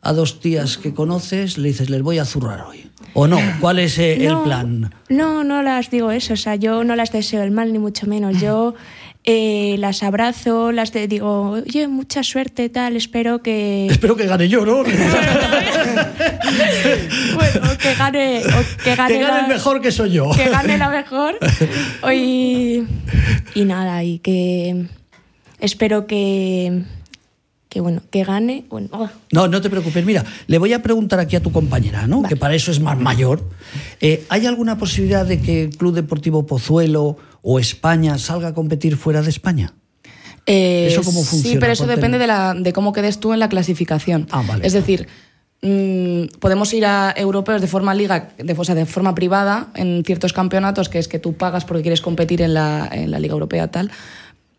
a 0.01 0.13
dos 0.13 0.39
tías 0.39 0.77
que 0.77 0.93
conoces, 0.93 1.57
le 1.57 1.67
dices, 1.67 1.89
les 1.89 2.01
voy 2.01 2.19
a 2.19 2.25
zurrar 2.25 2.61
hoy. 2.61 2.89
¿O 3.13 3.27
no? 3.27 3.37
¿Cuál 3.59 3.79
es 3.79 3.99
eh, 3.99 4.13
el 4.25 4.31
No, 4.31 4.43
plan? 4.45 4.93
No, 5.09 5.43
no 5.43 5.61
las 5.61 5.91
digo 5.91 6.11
eso, 6.11 6.33
o 6.33 6.37
sea, 6.37 6.55
yo 6.55 6.85
no 6.85 6.95
las 6.95 7.11
deseo 7.11 7.43
el 7.43 7.51
mal, 7.51 7.73
ni 7.73 7.79
mucho 7.79 8.07
menos. 8.07 8.39
Yo 8.39 8.73
eh, 9.23 9.75
las 9.77 10.01
abrazo, 10.03 10.71
las 10.71 10.91
de- 10.93 11.07
digo, 11.07 11.51
oye, 11.51 11.87
mucha 11.87 12.23
suerte, 12.23 12.69
tal, 12.69 12.95
espero 12.95 13.41
que... 13.43 13.87
Espero 13.91 14.15
que 14.15 14.25
gane 14.25 14.47
yo, 14.49 14.65
¿no? 14.65 14.83
bueno, 17.35 17.77
que 17.79 17.93
gane, 17.95 18.41
o 18.45 18.83
que 18.83 18.95
gane, 18.95 19.13
que 19.13 19.19
gane 19.21 19.21
la, 19.23 19.39
el 19.41 19.47
mejor 19.47 19.81
que 19.81 19.91
soy 19.91 20.11
yo. 20.11 20.31
que 20.35 20.49
gane 20.49 20.77
la 20.77 20.89
mejor. 20.89 21.37
Y, 22.13 22.83
y 23.55 23.63
nada, 23.65 24.03
y 24.03 24.19
que 24.19 24.85
espero 25.59 26.07
que, 26.07 26.83
que 27.71 27.79
bueno, 27.79 28.01
que 28.11 28.25
gane. 28.25 28.65
Bueno, 28.69 28.89
oh, 28.91 29.09
No, 29.31 29.47
no 29.47 29.61
te 29.61 29.69
preocupes. 29.69 30.05
Mira, 30.05 30.25
le 30.47 30.57
voy 30.57 30.73
a 30.73 30.83
preguntar 30.83 31.21
aquí 31.21 31.37
a 31.37 31.41
tu 31.41 31.53
compañera, 31.53 32.05
¿no? 32.05 32.21
Que 32.21 32.35
para 32.35 32.53
eso 32.53 32.69
es 32.69 32.81
más 32.81 32.99
mayor. 32.99 33.41
Eh, 34.01 34.25
¿Hay 34.27 34.45
alguna 34.45 34.77
posibilidad 34.77 35.25
de 35.25 35.39
que 35.39 35.63
el 35.63 35.77
Club 35.77 35.95
Deportivo 35.95 36.45
Pozuelo 36.45 37.15
o 37.41 37.59
España 37.59 38.17
salga 38.17 38.49
a 38.49 38.53
competir 38.53 38.97
fuera 38.97 39.21
de 39.21 39.29
España? 39.29 39.73
Eh, 40.45 40.87
¿Eso 40.91 41.01
cómo 41.01 41.21
Sí, 41.21 41.27
funciona? 41.29 41.59
pero 41.61 41.71
eso 41.71 41.87
depende 41.87 42.17
de, 42.17 42.27
la, 42.27 42.53
de 42.53 42.73
cómo 42.73 42.91
quedes 42.91 43.21
tú 43.21 43.31
en 43.31 43.39
la 43.39 43.47
clasificación. 43.47 44.27
Ah, 44.31 44.43
vale. 44.45 44.67
Es 44.67 44.73
decir, 44.73 45.07
mm, 45.61 46.39
podemos 46.41 46.73
ir 46.73 46.85
a 46.85 47.13
europeos 47.15 47.61
de 47.61 47.67
forma 47.67 47.93
liga, 47.93 48.31
de, 48.37 48.51
o 48.51 48.63
sea, 48.65 48.75
de 48.75 48.85
forma 48.85 49.15
privada 49.15 49.67
en 49.75 50.03
ciertos 50.05 50.33
campeonatos, 50.33 50.89
que 50.89 50.99
es 50.99 51.07
que 51.07 51.19
tú 51.19 51.35
pagas 51.37 51.63
porque 51.63 51.83
quieres 51.83 52.01
competir 52.01 52.41
en 52.41 52.53
la, 52.53 52.89
en 52.91 53.11
la 53.11 53.19
liga 53.19 53.31
europea 53.33 53.69
tal. 53.71 53.91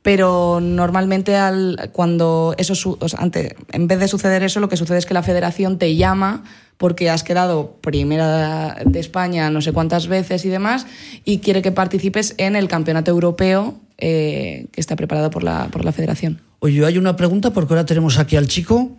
Pero 0.03 0.59
normalmente 0.61 1.37
al, 1.37 1.91
cuando 1.93 2.55
eso 2.59 2.75
su- 2.75 2.99
o 3.01 3.09
sea, 3.09 3.21
ante- 3.21 3.55
en 3.73 3.87
vez 3.87 4.01
de 4.01 4.09
suceder 4.09 4.43
eso, 4.43 4.59
lo 4.61 4.69
que 4.69 4.77
sucede 4.77 4.99
es 4.99 5.07
que 5.07 5.15
la 5.15 5.23
federación 5.23 5.79
te 5.79 5.95
llama 5.95 6.43
porque 6.77 7.09
has 7.11 7.23
quedado 7.23 7.77
primera 7.81 8.77
de 8.85 8.99
España 8.99 9.49
no 9.51 9.61
sé 9.61 9.73
cuántas 9.73 10.09
veces 10.09 10.45
y 10.45 10.49
demás, 10.49 10.87
y 11.25 11.39
quiere 11.39 11.63
que 11.63 11.71
participes 11.71 12.35
en 12.39 12.57
el 12.57 12.67
campeonato 12.67 13.13
europeo 13.13 13.77
eh, 13.99 14.67
que 14.73 14.81
está 14.81 14.97
preparado 14.97 15.31
por 15.31 15.45
la, 15.45 15.69
por 15.71 15.85
la 15.85 15.93
federación. 15.93 16.41
Oye, 16.59 16.85
hay 16.85 16.99
una 16.99 17.15
pregunta 17.15 17.53
porque 17.53 17.75
ahora 17.75 17.87
tenemos 17.87 18.19
aquí 18.19 18.37
al 18.37 18.49
chico. 18.49 18.91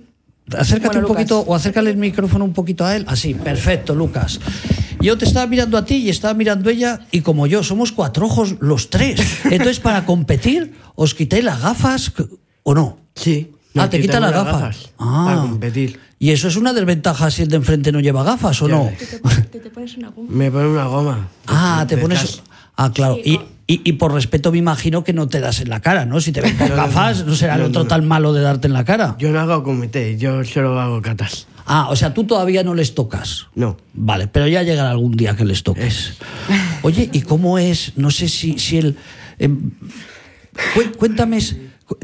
Acércate 0.51 0.97
Bueno, 0.97 0.99
un 0.99 1.03
Lucas. 1.03 1.15
poquito 1.15 1.39
o 1.39 1.56
acércale 1.56 1.89
el 1.89 1.97
micrófono 1.97 2.45
un 2.45 2.53
poquito 2.53 2.86
a 2.86 2.95
él. 2.95 3.06
Así, 3.08 3.34
perfecto, 3.34 3.95
Lucas. 3.95 4.39
Yo 4.99 5.17
te 5.17 5.25
estaba 5.25 5.47
mirando 5.47 5.77
a 5.77 5.86
ti 5.86 5.95
y 5.95 6.10
estaba 6.10 6.34
mirando 6.34 6.69
ella 6.69 7.01
y 7.12 7.21
como 7.21 7.47
yo, 7.47 7.63
somos 7.63 7.91
cuatro 7.91 8.25
ojos 8.25 8.56
los 8.60 8.89
tres. 8.89 9.19
Entonces, 9.45 9.79
para 9.79 10.06
competir, 10.06 10.73
¿os 10.95 11.13
quitáis 11.15 11.43
las 11.43 11.62
gafas 11.62 12.12
o 12.63 12.73
no? 12.73 12.97
Sí. 13.15 13.51
ah, 13.75 13.89
te 13.89 13.99
quitan 14.01 14.21
las 14.21 14.32
gafas. 14.32 14.91
Ah. 14.99 15.23
Para 15.25 15.41
competir. 15.41 15.99
¿Y 16.19 16.32
eso 16.32 16.47
es 16.47 16.56
una 16.56 16.71
desventaja 16.71 17.29
si 17.32 17.41
el 17.41 17.49
de 17.49 17.58
enfrente 17.58 17.91
no 17.91 17.99
lleva 17.99 18.23
gafas 18.23 18.62
o 18.62 18.67
no? 18.69 18.89
te, 19.51 19.60
te 19.60 19.69
pones 19.69 19.97
una 19.97 20.10
goma. 20.10 20.29
Me 20.32 20.49
ponen 20.49 20.67
una 20.67 20.86
goma. 20.86 21.27
Ah, 21.47 21.86
te 21.88 21.97
pones... 21.97 22.41
Ah, 22.76 22.92
claro. 22.94 23.16
Sí, 23.24 23.40
Y, 23.68 23.74
y- 23.76 23.82
y 23.86 23.94
por 23.94 24.14
respeto 24.14 24.52
me 24.52 24.58
imagino 24.58 25.04
que 25.04 25.14
no 25.14 25.28
te 25.28 25.40
das 25.40 25.62
en 25.62 25.70
la 25.70 25.80
cara, 25.80 26.06
¿no? 26.06 26.20
Si 26.20 26.32
te 26.32 26.42
ven 26.42 26.56
con 26.58 26.70
gafas, 26.76 27.26
no 27.26 27.36
será 27.36 27.56
el 27.56 27.62
no, 27.62 27.68
otro 27.68 27.84
no. 27.84 27.88
tan 27.88 28.08
malo 28.08 28.34
de 28.34 28.42
darte 28.42 28.68
en 28.68 28.74
la 28.74 28.84
cara. 28.84 29.16
Yo 29.20 29.32
no 29.32 29.40
hago 29.40 29.64
comité, 29.64 30.18
yo 30.18 30.44
solo 30.44 30.80
hago 30.80 31.02
catas. 31.02 31.48
Ah, 31.66 31.88
o 31.90 31.96
sea, 31.96 32.14
tú 32.14 32.26
todavía 32.26 32.62
no 32.64 32.76
les 32.76 32.94
tocas. 32.94 33.48
No. 33.56 33.78
Vale, 33.94 34.28
pero 34.28 34.48
ya 34.50 34.64
llegará 34.64 34.92
algún 34.92 35.16
día 35.16 35.36
que 35.38 35.46
les 35.46 35.64
toques. 35.64 36.18
Oye, 36.82 37.10
¿y 37.14 37.22
cómo 37.22 37.58
es? 37.58 37.94
No 37.96 38.12
sé 38.12 38.28
si, 38.28 38.60
si 38.60 38.80
el. 38.80 38.98
em, 39.40 39.72
cué- 40.76 40.92
cuéntame, 40.98 41.40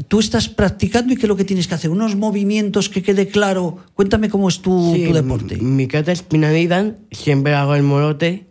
Tú 0.08 0.20
estás 0.20 0.48
practicando 0.48 1.12
y 1.12 1.16
qué 1.16 1.22
es 1.22 1.28
lo 1.28 1.36
que 1.36 1.44
tienes 1.44 1.66
que 1.66 1.74
hacer, 1.74 1.90
unos 1.90 2.14
movimientos 2.14 2.88
que 2.90 3.02
quede 3.02 3.28
claro. 3.28 3.78
Cuéntame 3.94 4.28
cómo 4.28 4.48
es 4.48 4.60
tu, 4.60 4.92
Sí, 4.94 5.06
tu 5.06 5.14
deporte. 5.14 5.56
Mi 5.56 5.88
kata 5.88 6.12
es 6.12 6.22
Pinanidan, 6.22 6.98
siempre 7.10 7.54
hago 7.54 7.74
el 7.74 7.82
morote, 7.82 8.49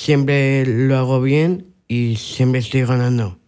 siempre 0.00 0.64
lo 0.64 0.96
hago 0.96 1.20
bien 1.20 1.74
y 1.86 2.16
siempre 2.16 2.60
estoy 2.60 2.86
ganando. 2.86 3.39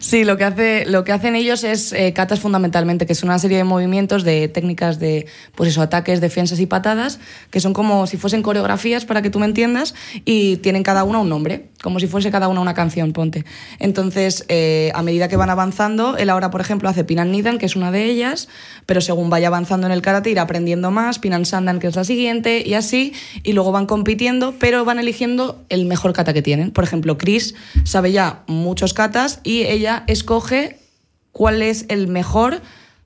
Sí, 0.00 0.24
lo 0.24 0.36
que, 0.36 0.44
hace, 0.44 0.86
lo 0.86 1.04
que 1.04 1.12
hacen 1.12 1.36
ellos 1.36 1.62
es 1.64 1.92
eh, 1.92 2.12
catas 2.12 2.40
fundamentalmente, 2.40 3.06
que 3.06 3.12
es 3.12 3.22
una 3.22 3.38
serie 3.38 3.58
de 3.58 3.64
movimientos, 3.64 4.24
de 4.24 4.48
técnicas 4.48 4.98
de 4.98 5.26
pues 5.54 5.70
eso, 5.70 5.82
ataques, 5.82 6.20
defensas 6.20 6.58
y 6.60 6.66
patadas, 6.66 7.20
que 7.50 7.60
son 7.60 7.72
como 7.72 8.06
si 8.06 8.16
fuesen 8.16 8.42
coreografías, 8.42 9.04
para 9.04 9.22
que 9.22 9.30
tú 9.30 9.38
me 9.38 9.46
entiendas, 9.46 9.94
y 10.24 10.56
tienen 10.56 10.82
cada 10.82 11.04
una 11.04 11.20
un 11.20 11.28
nombre, 11.28 11.68
como 11.82 12.00
si 12.00 12.06
fuese 12.06 12.30
cada 12.30 12.48
una 12.48 12.60
una 12.60 12.74
canción, 12.74 13.12
ponte. 13.12 13.44
Entonces, 13.78 14.44
eh, 14.48 14.90
a 14.94 15.02
medida 15.02 15.28
que 15.28 15.36
van 15.36 15.50
avanzando, 15.50 16.16
él 16.16 16.30
ahora, 16.30 16.50
por 16.50 16.60
ejemplo, 16.60 16.88
hace 16.88 17.04
Pinan 17.04 17.30
Nidan, 17.30 17.58
que 17.58 17.66
es 17.66 17.76
una 17.76 17.92
de 17.92 18.04
ellas, 18.06 18.48
pero 18.86 19.00
según 19.00 19.30
vaya 19.30 19.48
avanzando 19.48 19.86
en 19.86 19.92
el 19.92 20.02
karate, 20.02 20.30
irá 20.30 20.42
aprendiendo 20.42 20.90
más, 20.90 21.18
Pinan 21.18 21.44
Sandan, 21.44 21.78
que 21.78 21.86
es 21.86 21.94
la 21.94 22.04
siguiente, 22.04 22.62
y 22.66 22.74
así, 22.74 23.12
y 23.42 23.52
luego 23.52 23.70
van 23.70 23.86
compitiendo, 23.86 24.54
pero 24.58 24.84
van 24.84 24.98
eligiendo 24.98 25.62
el 25.68 25.84
mejor 25.84 26.12
kata 26.12 26.32
que 26.32 26.42
tienen. 26.42 26.72
Por 26.72 26.84
ejemplo, 26.84 27.16
Chris 27.16 27.54
sabe 27.84 28.10
ya 28.12 28.42
muchos 28.46 28.92
katas 28.92 29.03
y 29.42 29.62
ella 29.62 30.04
escoge 30.06 30.78
cuál 31.32 31.62
es 31.62 31.86
el 31.88 32.08
mejor 32.08 32.60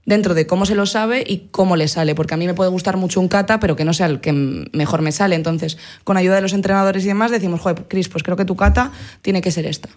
dentro 0.09 0.35
de 0.35 0.47
cómo 0.47 0.65
se 0.65 0.75
lo 0.75 0.87
sabe 0.87 1.23
y 1.27 1.49
cómo 1.51 1.77
le 1.77 1.87
sale, 1.87 2.15
porque 2.15 2.33
a 2.33 2.37
mí 2.39 2.47
me 2.47 2.55
puede 2.55 2.71
gustar 2.71 2.97
mucho 2.97 3.21
un 3.21 3.29
kata, 3.29 3.61
pero 3.61 3.77
que 3.77 3.85
no 3.85 3.93
sea 3.93 4.07
el 4.07 4.21
que 4.21 4.33
mejor 4.33 5.03
me 5.03 5.13
sale. 5.13 5.35
Entonces, 5.35 5.77
con 6.03 6.17
ayuda 6.17 6.37
de 6.37 6.41
los 6.41 6.55
entrenadores 6.55 7.05
y 7.05 7.09
demás, 7.09 7.31
decimos, 7.31 7.61
joder, 7.61 7.85
Chris, 7.89 8.09
pues 8.09 8.23
creo 8.23 8.37
que 8.37 8.47
tu 8.47 8.57
kata 8.57 8.91
tiene 9.21 9.43
que 9.43 9.51
ser 9.51 9.67
esta. 9.67 9.91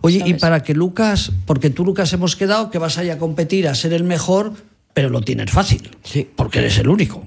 Oye, 0.00 0.22
y 0.24 0.34
para 0.34 0.62
que 0.62 0.74
Lucas, 0.74 1.32
porque 1.44 1.70
tú 1.70 1.84
Lucas 1.84 2.12
hemos 2.12 2.36
quedado 2.36 2.70
que 2.70 2.78
vas 2.78 2.98
a 2.98 3.04
ir 3.04 3.10
a 3.10 3.18
competir 3.18 3.66
a 3.66 3.74
ser 3.74 3.92
el 3.92 4.04
mejor, 4.04 4.52
pero 4.94 5.10
lo 5.10 5.22
tienes 5.22 5.50
fácil. 5.50 5.90
Sí. 6.04 6.28
Porque 6.36 6.60
eres 6.60 6.78
el 6.78 6.88
único. 6.88 7.26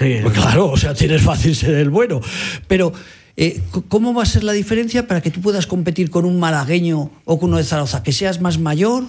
El 0.00 0.22
Pues 0.22 0.34
claro, 0.34 0.70
o 0.70 0.76
sea, 0.76 0.94
tienes 0.94 1.22
fácil 1.22 1.54
ser 1.54 1.74
el 1.74 1.90
bueno. 1.90 2.20
Pero, 2.66 2.92
eh, 3.40 3.60
¿cómo 3.88 4.12
va 4.12 4.24
a 4.24 4.26
ser 4.26 4.42
la 4.42 4.52
diferencia 4.52 5.06
para 5.06 5.20
que 5.20 5.30
tú 5.30 5.40
puedas 5.40 5.66
competir 5.66 6.10
con 6.10 6.24
un 6.24 6.38
malagueño 6.40 7.10
o 7.24 7.38
con 7.38 7.50
uno 7.50 7.58
de 7.58 7.64
Zaragoza? 7.64 8.02
¿Que 8.02 8.12
seas 8.12 8.40
más 8.40 8.58
mayor? 8.58 9.04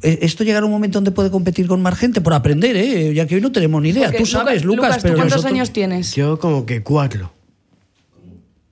Eh, 0.00 0.20
¿Esto 0.22 0.44
llegará 0.44 0.64
un 0.64 0.72
momento 0.72 0.96
donde 0.98 1.10
puede 1.10 1.30
competir 1.30 1.66
con 1.66 1.82
más 1.82 1.98
gente? 1.98 2.20
Por 2.20 2.32
aprender, 2.34 2.76
¿eh? 2.76 3.12
Ya 3.12 3.26
que 3.26 3.34
hoy 3.34 3.40
no 3.40 3.52
tenemos 3.52 3.82
ni 3.82 3.90
idea. 3.90 4.04
Porque, 4.04 4.18
tú 4.18 4.26
sabes, 4.26 4.64
Lucas, 4.64 4.96
¿tú 4.96 5.02
pero 5.02 5.14
cuántos 5.16 5.36
nosotros- 5.38 5.52
años 5.54 5.70
tienes? 5.72 6.14
Yo 6.14 6.38
como 6.38 6.64
que 6.64 6.82
cuatro. 6.82 7.32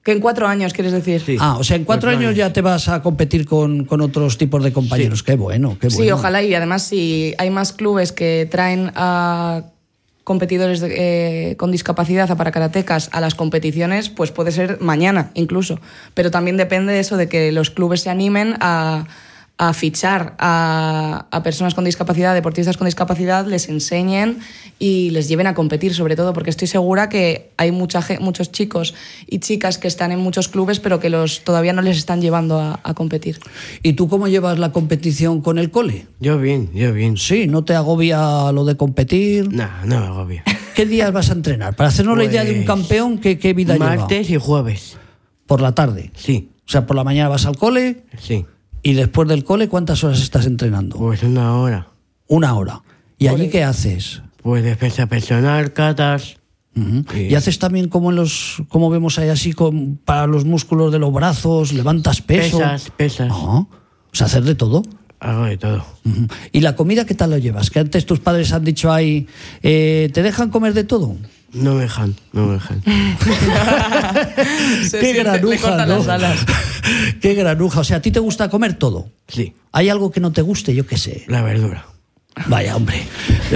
Que 0.03 0.13
en 0.13 0.21
cuatro 0.21 0.47
años, 0.47 0.73
quieres 0.73 0.93
decir. 0.93 1.21
Sí. 1.21 1.37
Ah, 1.39 1.59
o 1.59 1.65
sea, 1.65 1.77
en 1.77 1.85
cuatro 1.85 2.07
Cuatro 2.09 2.19
años 2.19 2.29
años. 2.31 2.39
ya 2.39 2.53
te 2.55 2.63
vas 2.63 2.89
a 2.89 3.03
competir 3.03 3.45
con, 3.45 3.85
con 3.85 4.01
otros 4.01 4.39
tipos 4.39 4.65
de 4.65 4.73
compañeros. 4.73 5.23
Qué 5.23 5.37
bueno, 5.37 5.77
qué 5.79 5.89
bueno. 5.89 6.03
Sí, 6.05 6.11
ojalá 6.11 6.43
y 6.43 6.55
además 6.55 6.85
si 6.85 7.35
hay 7.37 7.51
más 7.51 7.73
clubes 7.75 8.13
que 8.13 8.49
traen 8.51 8.91
a 8.95 9.65
competidores 10.31 10.79
de- 10.79 10.95
eh, 11.51 11.57
con 11.57 11.73
discapacidad 11.73 12.31
a 12.31 12.37
para 12.37 12.53
karatecas 12.53 13.09
a 13.11 13.21
las 13.21 13.35
competiciones, 13.35 14.11
pues 14.11 14.31
puede 14.31 14.53
ser 14.53 14.79
mañana 14.81 15.33
incluso. 15.35 15.81
Pero 16.15 16.31
también 16.31 16.57
depende 16.57 16.93
de 16.93 17.01
eso, 17.01 17.17
de 17.17 17.29
que 17.29 17.51
los 17.51 17.71
clubes 17.71 18.03
se 18.03 18.11
animen 18.11 18.55
a, 18.61 19.07
a 19.63 19.75
fichar 19.75 20.37
a, 20.39 21.27
a 21.31 21.43
personas 21.43 21.75
con 21.75 21.85
discapacidad, 21.85 22.33
deportistas 22.33 22.79
con 22.79 22.87
discapacidad, 22.87 23.47
les 23.47 23.69
enseñen 23.69 24.39
y 24.79 25.11
les 25.11 25.29
lleven 25.29 25.47
a 25.47 25.53
competir, 25.53 25.93
sobre 25.93 26.17
todo, 26.17 26.33
porque 26.33 26.49
estoy 26.49 26.67
segura 26.67 27.11
que 27.11 27.51
hay 27.59 27.71
mucha, 27.71 28.01
muchos 28.21 28.51
chicos 28.53 28.95
y 29.27 29.41
chicas 29.41 29.77
que 29.77 29.87
están 29.87 30.13
en 30.13 30.19
muchos 30.19 30.49
clubes, 30.49 30.81
pero 30.81 30.99
que 30.99 31.11
los 31.11 31.45
todavía 31.45 31.75
no 31.75 31.83
les 31.83 31.99
están 31.99 32.23
llevando 32.23 32.59
a, 32.59 32.81
a 32.83 32.95
competir. 32.95 33.39
¿Y 33.83 33.93
tú 33.93 34.09
cómo 34.09 34.29
llevas 34.29 34.59
la 34.59 34.73
competición 34.73 35.43
con 35.43 35.59
el 35.59 35.71
cole? 35.71 36.07
Yo 36.21 36.39
bien, 36.39 36.71
yo 36.73 36.95
bien. 36.95 37.19
Sí, 37.19 37.47
¿no 37.47 37.63
te 37.63 37.75
agobia 37.75 38.51
lo 38.53 38.65
de 38.65 38.79
competir? 38.79 39.53
No, 39.53 39.69
no 39.85 40.01
me 40.01 40.07
agobia. 40.07 40.43
¿Qué 40.75 40.87
días 40.87 41.13
vas 41.13 41.29
a 41.29 41.35
entrenar? 41.35 41.77
Para 41.77 41.91
hacernos 41.91 42.17
la 42.17 42.25
idea 42.25 42.45
de 42.45 42.53
un 42.53 42.57
Pues, 42.65 42.67
campeón, 42.67 43.19
¿qué, 43.19 43.39
qué 43.39 43.53
vida 43.53 43.75
lleva? 43.75 43.95
Martes 43.95 44.31
y 44.31 44.39
jueves. 44.39 44.97
Por 45.47 45.61
la 45.61 45.75
tarde. 45.75 46.13
Sí, 46.17 46.49
O 46.67 46.71
sea, 46.71 46.87
por 46.87 46.97
la 46.97 47.05
mañana 47.05 47.29
vas 47.29 47.45
al 47.45 47.59
cole 47.59 48.05
sí. 48.19 48.47
Y 48.83 48.95
después 48.95 49.29
del 49.29 49.45
cole, 49.45 49.69
¿cuántas 49.69 50.03
horas 50.05 50.21
estás 50.21 50.47
entrenando? 50.47 50.97
Pues 50.97 51.23
una 51.23 51.57
hora. 51.57 51.89
Una 52.27 52.55
hora. 52.55 52.83
¿Y 53.19 53.29
allí 53.29 53.49
qué 53.49 53.65
haces? 53.65 54.23
Pues 54.43 54.65
defensa 54.65 55.07
personal, 55.07 55.73
catas. 55.73 56.39
Sí. 56.75 57.23
Y 57.29 57.35
haces 57.35 57.59
también 57.59 57.89
como 57.89 58.11
en 58.11 58.17
los, 58.17 58.63
como 58.69 58.89
vemos 58.91 59.19
ahí 59.19 59.29
así 59.29 59.53
con, 59.53 59.97
para 59.97 60.27
los 60.27 60.45
músculos 60.45 60.93
de 60.93 60.99
los 60.99 61.13
brazos, 61.13 61.73
levantas 61.73 62.23
peso. 62.23 62.59
Pesas, 62.59 62.91
pesas. 62.91 63.29
Ah, 63.31 63.67
o 63.67 63.69
sea, 64.13 64.27
hacer 64.27 64.45
de 64.45 64.55
todo. 64.55 64.83
Hago 65.19 65.45
de 65.45 65.59
todo. 65.59 65.85
¿Y 66.53 66.61
la 66.61 66.77
comida 66.77 67.05
qué 67.05 67.15
tal 67.15 67.31
lo 67.31 67.39
llevas? 67.39 67.71
Que 67.71 67.81
antes 67.81 68.07
tus 68.07 68.21
padres 68.21 68.53
han 68.53 68.65
dicho 68.65 68.91
ahí, 68.91 69.27
eh, 69.63 70.09
¿te 70.15 70.23
dejan 70.23 70.49
comer 70.49 70.73
de 70.73 70.85
todo? 70.85 71.15
No 71.53 71.75
me 71.75 71.83
dejan, 71.83 72.15
no 72.33 72.47
me 72.47 72.55
dejan. 72.55 72.83
Qué 74.91 75.13
granuja, 75.15 75.87
¿no? 75.87 76.01
Qué 77.21 77.35
granuja. 77.35 77.81
O 77.81 77.85
sea, 77.85 77.99
¿a 77.99 78.03
ti 78.03 78.11
te 78.11 78.21
gusta 78.21 78.49
comer 78.49 78.75
todo? 78.75 79.09
Sí, 79.27 79.55
¿Hay 79.73 79.89
algo 79.89 80.11
que 80.11 80.21
no 80.21 80.33
te 80.33 80.43
guste? 80.43 80.75
Yo 80.75 80.87
qué 80.87 80.97
sé. 80.97 81.25
la 81.29 81.43
verdura. 81.43 81.87
Vaya, 82.47 82.77
hombre. 82.77 83.03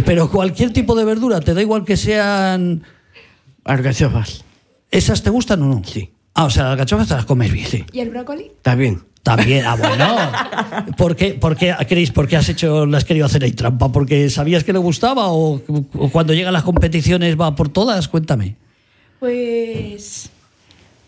Pero 0.04 0.30
cualquier 0.30 0.72
tipo 0.72 0.94
de 0.94 1.04
verdura, 1.04 1.40
¿te 1.40 1.54
da 1.54 1.62
igual 1.62 1.84
que 1.84 1.96
sean... 1.96 2.84
Alcachofas. 3.64 4.44
¿Esas 4.90 5.22
te 5.22 5.30
gustan 5.30 5.62
o 5.62 5.66
no? 5.66 5.82
Sí. 5.84 6.12
Ah, 6.34 6.44
o 6.44 6.50
sea, 6.50 6.64
las 6.64 6.72
alcachofas 6.72 7.08
te 7.08 7.14
las 7.14 7.24
comes 7.24 7.52
bien. 7.52 7.68
Sí. 7.68 7.84
¿Y 7.92 8.00
el 8.00 8.10
brócoli? 8.10 8.46
Está 8.46 8.74
bien. 8.74 9.02
También, 9.24 9.64
ah, 9.64 9.74
bueno. 9.74 10.94
¿Por 10.98 11.16
qué, 11.16 11.32
por 11.32 11.56
qué, 11.56 11.74
Cris, 11.88 12.10
por 12.12 12.28
qué 12.28 12.36
has 12.36 12.48
hecho, 12.50 12.84
le 12.84 12.94
has 12.96 13.06
querido 13.06 13.24
hacer 13.24 13.42
ahí 13.42 13.52
trampa? 13.52 13.90
¿Porque 13.90 14.28
sabías 14.28 14.64
que 14.64 14.74
le 14.74 14.78
gustaba 14.78 15.28
o, 15.28 15.62
o 15.98 16.08
cuando 16.10 16.34
llegan 16.34 16.52
las 16.52 16.62
competiciones 16.62 17.40
va 17.40 17.56
por 17.56 17.70
todas? 17.70 18.06
Cuéntame. 18.06 18.56
Pues. 19.20 20.30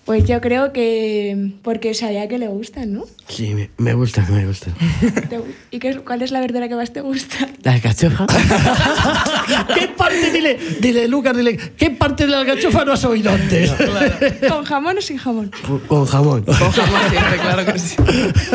Pues 0.06 0.24
yo 0.24 0.40
creo 0.40 0.72
que. 0.72 1.50
Porque 1.62 1.92
sabía 1.92 2.28
que 2.28 2.38
le 2.38 2.46
gustan, 2.46 2.92
¿no? 2.92 3.04
Sí, 3.26 3.52
me, 3.54 3.70
me 3.76 3.92
gusta, 3.92 4.24
me 4.30 4.46
gusta. 4.46 4.70
Te- 5.28 5.40
¿Y 5.72 5.80
qué, 5.80 5.96
cuál 5.96 6.22
es 6.22 6.30
la 6.30 6.40
verdura 6.40 6.68
que 6.68 6.76
más 6.76 6.92
te 6.92 7.00
gusta? 7.00 7.48
La 7.64 7.72
alcachofa. 7.72 8.24
¿Qué 9.74 9.88
parte, 9.88 10.30
dile, 10.32 10.58
dile, 10.80 11.08
Lucas, 11.08 11.36
dile, 11.36 11.56
¿qué 11.76 11.90
parte 11.90 12.24
de 12.24 12.30
la 12.30 12.40
alcachofa 12.40 12.84
no 12.84 12.92
has 12.92 13.04
oído 13.04 13.32
antes? 13.32 13.72
¿Con 14.48 14.64
jamón 14.64 14.96
o 14.98 15.00
sin 15.00 15.16
jamón? 15.18 15.50
con 15.88 16.04
jamón. 16.06 16.42
Con 16.44 16.54
jamón 16.54 17.00
siempre, 17.10 17.38
claro 17.40 17.72
que 17.72 17.78
sí. 17.78 17.96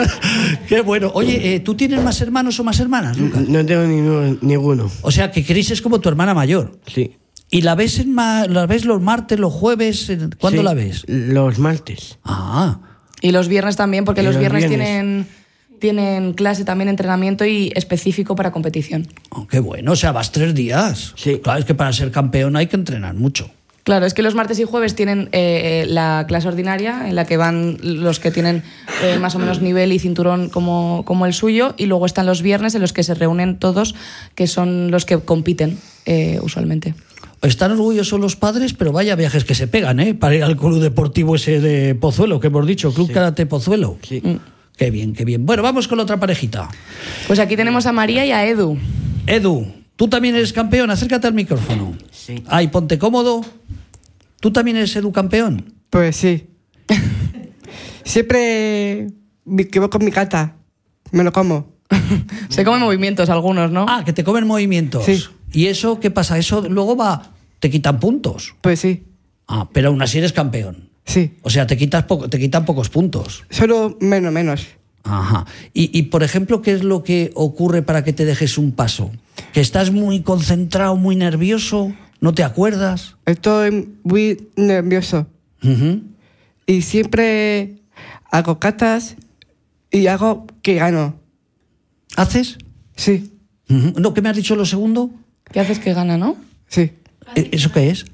Qué 0.69 0.81
bueno. 0.81 1.11
Oye, 1.13 1.55
eh, 1.55 1.59
¿tú 1.59 1.75
tienes 1.75 2.01
más 2.01 2.21
hermanos 2.21 2.57
o 2.59 2.63
más 2.63 2.79
hermanas, 2.79 3.17
Lucas? 3.17 3.47
No 3.49 3.65
tengo 3.65 3.83
ni- 3.83 4.37
ninguno. 4.41 4.89
O 5.01 5.11
sea, 5.11 5.31
que 5.31 5.45
Cris 5.45 5.71
es 5.71 5.81
como 5.81 5.99
tu 5.99 6.07
hermana 6.07 6.33
mayor. 6.33 6.79
Sí. 6.87 7.17
¿Y 7.51 7.61
la 7.61 7.75
ves, 7.75 7.99
en 7.99 8.13
ma- 8.13 8.47
la 8.47 8.65
ves 8.65 8.85
los 8.85 9.01
martes, 9.01 9.37
los 9.37 9.53
jueves? 9.53 10.09
¿Cuándo 10.39 10.61
Sí, 10.61 10.65
la 10.65 10.73
ves? 10.73 11.03
Los 11.07 11.59
martes. 11.59 12.17
Ah, 12.23 12.79
Y 13.21 13.31
los 13.31 13.47
viernes 13.49 13.75
también, 13.75 14.05
porque 14.05 14.23
los, 14.23 14.33
los 14.33 14.39
viernes, 14.39 14.67
viernes. 14.69 14.87
tienen 14.87 15.27
tienen 15.79 16.33
clase 16.33 16.63
también 16.63 16.89
entrenamiento 16.89 17.43
y 17.43 17.71
específico 17.75 18.35
para 18.35 18.51
competición. 18.51 19.07
oh, 19.31 19.47
qué 19.47 19.59
bueno. 19.59 19.93
O 19.93 19.95
sea, 19.95 20.11
vas 20.11 20.31
tres 20.31 20.53
días. 20.53 21.13
Sí. 21.15 21.39
Claro, 21.43 21.59
es 21.59 21.65
que 21.65 21.73
para 21.73 21.91
ser 21.91 22.11
campeón 22.11 22.55
hay 22.55 22.67
que 22.67 22.75
entrenar 22.75 23.15
mucho. 23.15 23.49
Claro, 23.83 24.05
es 24.05 24.13
que 24.13 24.21
los 24.21 24.35
martes 24.35 24.59
y 24.59 24.63
jueves 24.63 24.93
tienen 24.93 25.29
eh, 25.31 25.85
la 25.87 26.25
clase 26.27 26.47
ordinaria 26.47 27.07
en 27.09 27.15
la 27.15 27.25
que 27.25 27.35
van 27.35 27.77
los 27.81 28.19
que 28.19 28.29
tienen 28.29 28.61
eh, 29.03 29.17
más 29.17 29.33
o 29.33 29.39
menos 29.39 29.59
nivel 29.59 29.91
y 29.91 29.97
cinturón 29.97 30.49
como, 30.49 31.01
como 31.03 31.25
el 31.25 31.33
suyo 31.33 31.73
y 31.77 31.87
luego 31.87 32.05
están 32.05 32.27
los 32.27 32.43
viernes 32.43 32.75
en 32.75 32.81
los 32.81 32.93
que 32.93 33.01
se 33.01 33.15
reúnen 33.15 33.57
todos, 33.57 33.95
que 34.35 34.45
son 34.45 34.91
los 34.91 35.05
que 35.05 35.17
compiten 35.17 35.79
eh, 36.05 36.39
usualmente. 36.43 36.93
Están 37.41 37.71
orgullosos 37.71 38.19
los 38.19 38.35
padres, 38.35 38.73
pero 38.73 38.91
vaya 38.91 39.15
viajes 39.15 39.45
que 39.45 39.55
se 39.55 39.67
pegan, 39.67 39.99
¿eh? 39.99 40.13
Para 40.13 40.35
ir 40.35 40.43
al 40.43 40.55
club 40.55 40.79
deportivo 40.79 41.35
ese 41.35 41.59
de 41.59 41.95
Pozuelo, 41.95 42.39
que 42.39 42.47
hemos 42.47 42.67
dicho, 42.67 42.93
Club 42.93 43.11
Karate 43.11 43.47
Pozuelo. 43.47 43.97
Sí. 44.03 44.21
Qué 44.77 44.91
bien, 44.91 45.13
qué 45.13 45.25
bien. 45.25 45.45
Bueno, 45.45 45.63
vamos 45.63 45.87
con 45.87 45.97
la 45.97 46.03
otra 46.03 46.19
parejita. 46.19 46.69
Pues 47.27 47.39
aquí 47.39 47.55
tenemos 47.55 47.87
a 47.87 47.91
María 47.91 48.25
y 48.25 48.31
a 48.31 48.45
Edu. 48.45 48.77
Edu, 49.25 49.65
tú 49.95 50.07
también 50.07 50.35
eres 50.35 50.53
campeón, 50.53 50.91
acércate 50.91 51.27
al 51.27 51.33
micrófono. 51.33 51.95
Sí. 52.11 52.43
Ay, 52.47 52.67
ponte 52.67 52.99
cómodo. 52.99 53.43
¿Tú 54.39 54.51
también 54.51 54.77
eres 54.77 54.95
Edu 54.95 55.11
campeón? 55.11 55.73
Pues 55.89 56.15
sí. 56.15 56.47
Siempre 58.03 59.07
me 59.45 59.63
equivoco 59.63 59.97
con 59.97 60.05
mi 60.05 60.11
cata. 60.11 60.57
Me 61.11 61.23
lo 61.23 61.31
como. 61.31 61.73
Se 62.49 62.63
comen 62.63 62.81
movimientos 62.81 63.29
algunos, 63.29 63.71
¿no? 63.71 63.85
Ah, 63.89 64.03
que 64.05 64.13
te 64.13 64.23
comen 64.23 64.45
movimientos. 64.45 65.05
Sí. 65.05 65.23
¿Y 65.51 65.67
eso 65.67 65.99
qué 65.99 66.11
pasa? 66.11 66.37
Eso 66.37 66.67
luego 66.69 66.95
va, 66.95 67.30
te 67.61 67.69
quitan 67.69 67.99
puntos. 67.99 68.55
Pues 68.59 68.79
sí. 68.79 69.05
Ah, 69.47 69.69
pero 69.71 69.89
aún 69.89 70.01
así 70.01 70.17
eres 70.17 70.33
campeón. 70.33 70.89
Sí. 71.05 71.37
O 71.43 71.49
sea, 71.49 71.67
te, 71.67 71.77
quitas 71.77 72.03
poco, 72.03 72.27
te 72.27 72.39
quitan 72.39 72.65
pocos 72.65 72.89
puntos. 72.89 73.43
Solo 73.49 73.97
menos, 74.01 74.33
menos. 74.33 74.67
Ajá. 75.03 75.45
Y, 75.73 75.97
y, 75.97 76.03
por 76.03 76.23
ejemplo, 76.23 76.61
¿qué 76.61 76.73
es 76.73 76.83
lo 76.83 77.03
que 77.03 77.31
ocurre 77.35 77.83
para 77.83 78.03
que 78.03 78.13
te 78.13 78.25
dejes 78.25 78.57
un 78.57 78.71
paso? 78.71 79.11
¿Que 79.53 79.61
estás 79.61 79.91
muy 79.91 80.21
concentrado, 80.21 80.95
muy 80.95 81.15
nervioso? 81.15 81.93
¿No 82.19 82.33
te 82.33 82.43
acuerdas? 82.43 83.15
Estoy 83.25 83.89
muy 84.03 84.49
nervioso. 84.55 85.27
Y 86.65 86.81
siempre 86.81 87.75
hago 88.31 88.59
catas 88.59 89.17
y 89.91 90.07
hago 90.07 90.47
que 90.63 90.75
gano. 90.75 91.19
¿Haces? 92.15 92.57
Sí. 92.95 93.31
No, 93.67 94.13
¿qué 94.13 94.21
me 94.21 94.29
has 94.29 94.35
dicho 94.35 94.55
lo 94.55 94.65
segundo? 94.65 95.11
¿Qué 95.51 95.59
haces 95.59 95.79
que 95.79 95.93
gana, 95.93 96.17
no? 96.17 96.37
sí. 96.67 96.91
¿E- 97.35 97.49
¿Eso 97.51 97.71
qué 97.71 97.89
es? 97.89 98.05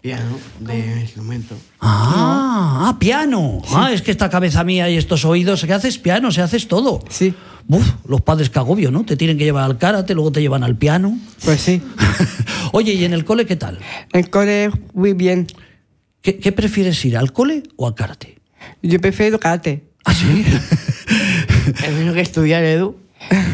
Piano, 0.00 0.38
de 0.60 1.00
instrumento. 1.00 1.56
Ah, 1.80 2.88
ah, 2.90 2.98
piano. 2.98 3.62
Ah, 3.72 3.90
es 3.92 4.02
que 4.02 4.10
esta 4.10 4.28
cabeza 4.28 4.62
mía 4.62 4.90
y 4.90 4.98
estos 4.98 5.24
oídos, 5.24 5.64
¿qué 5.64 5.72
haces? 5.72 5.96
Piano, 5.98 6.30
se 6.30 6.42
haces 6.42 6.68
todo. 6.68 7.02
Sí. 7.08 7.32
Uf, 7.68 7.86
los 8.06 8.20
padres 8.20 8.50
que 8.50 8.58
agobio, 8.58 8.90
¿no? 8.90 9.04
Te 9.06 9.16
tienen 9.16 9.38
que 9.38 9.44
llevar 9.44 9.64
al 9.64 9.78
karate, 9.78 10.14
luego 10.14 10.30
te 10.30 10.42
llevan 10.42 10.62
al 10.62 10.76
piano. 10.76 11.18
Pues 11.42 11.62
sí. 11.62 11.80
Oye, 12.72 12.92
¿y 12.92 13.04
en 13.04 13.14
el 13.14 13.24
cole 13.24 13.46
qué 13.46 13.56
tal? 13.56 13.78
En 14.12 14.24
cole 14.24 14.70
muy 14.92 15.14
bien. 15.14 15.46
¿Qué, 16.20 16.38
qué 16.38 16.52
prefieres 16.52 17.02
ir, 17.06 17.16
al 17.16 17.32
cole 17.32 17.62
o 17.76 17.86
al 17.86 17.94
karate? 17.94 18.38
Yo 18.82 19.00
prefiero 19.00 19.40
karate. 19.40 19.84
¿Ah, 20.04 20.12
sí? 20.12 20.44
Es 21.84 21.92
menos 21.94 22.14
que 22.14 22.20
estudiar, 22.20 22.62
Edu. 22.62 22.96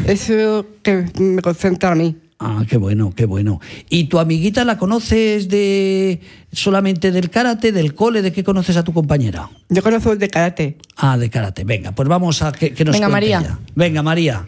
Eso 0.07 0.67
que 0.83 1.07
me 1.21 1.43
concentra 1.43 1.93
a 1.93 1.95
mí. 1.95 2.17
Ah, 2.41 2.65
qué 2.69 2.77
bueno, 2.77 3.13
qué 3.15 3.27
bueno. 3.27 3.61
¿Y 3.89 4.05
tu 4.05 4.19
amiguita 4.19 4.65
la 4.65 4.77
conoces 4.77 5.49
de 5.49 6.21
solamente 6.53 7.13
del 7.13 7.31
karate, 7.31 7.71
del 7.71 7.95
cole? 7.95 8.23
¿De 8.23 8.33
qué 8.33 8.43
conoces 8.43 8.77
a 8.77 8.83
tu 8.83 8.93
compañera? 8.93 9.49
Yo 9.69 9.83
conozco 9.83 10.17
de 10.17 10.29
karate. 10.29 10.77
Ah, 10.97 11.17
de 11.17 11.31
karate. 11.31 11.65
Venga, 11.65 11.93
pues 11.93 12.09
vamos 12.09 12.43
a 12.43 12.51
que, 12.51 12.73
que 12.75 12.85
nos 12.85 12.95
Venga, 12.95 13.09
María. 13.09 13.39
ella. 13.41 13.59
Venga, 13.77 14.03
María. 14.03 14.47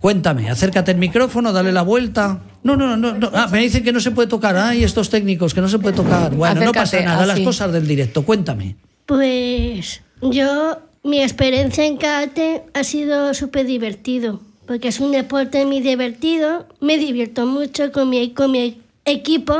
Cuéntame, 0.00 0.50
acércate 0.50 0.90
al 0.90 0.96
micrófono, 0.98 1.52
dale 1.52 1.70
la 1.70 1.82
vuelta. 1.82 2.40
No, 2.64 2.76
no, 2.76 2.96
no, 2.96 3.14
no. 3.14 3.30
Ah, 3.32 3.48
me 3.52 3.60
dicen 3.60 3.84
que 3.84 3.92
no 3.92 4.00
se 4.00 4.10
puede 4.10 4.26
tocar. 4.28 4.56
Ay, 4.56 4.82
estos 4.82 5.10
técnicos, 5.10 5.54
que 5.54 5.60
no 5.60 5.68
se 5.68 5.78
puede 5.78 5.94
tocar. 5.94 6.34
Bueno, 6.34 6.60
no 6.64 6.72
pasa 6.72 7.00
nada, 7.02 7.24
las 7.24 7.38
cosas 7.38 7.72
del 7.72 7.86
directo. 7.86 8.24
Cuéntame. 8.24 8.74
Pues 9.06 10.02
yo, 10.20 10.80
mi 11.04 11.22
experiencia 11.22 11.84
en 11.84 11.98
karate 11.98 12.64
ha 12.74 12.82
sido 12.82 13.32
súper 13.34 13.66
divertido, 13.66 14.40
porque 14.72 14.88
es 14.88 15.00
un 15.00 15.12
deporte 15.12 15.66
muy 15.66 15.80
divertido, 15.80 16.66
me 16.80 16.96
divierto 16.96 17.44
mucho 17.44 17.92
con 17.92 18.08
mi, 18.08 18.30
con 18.30 18.50
mi 18.52 18.80
equipo 19.04 19.54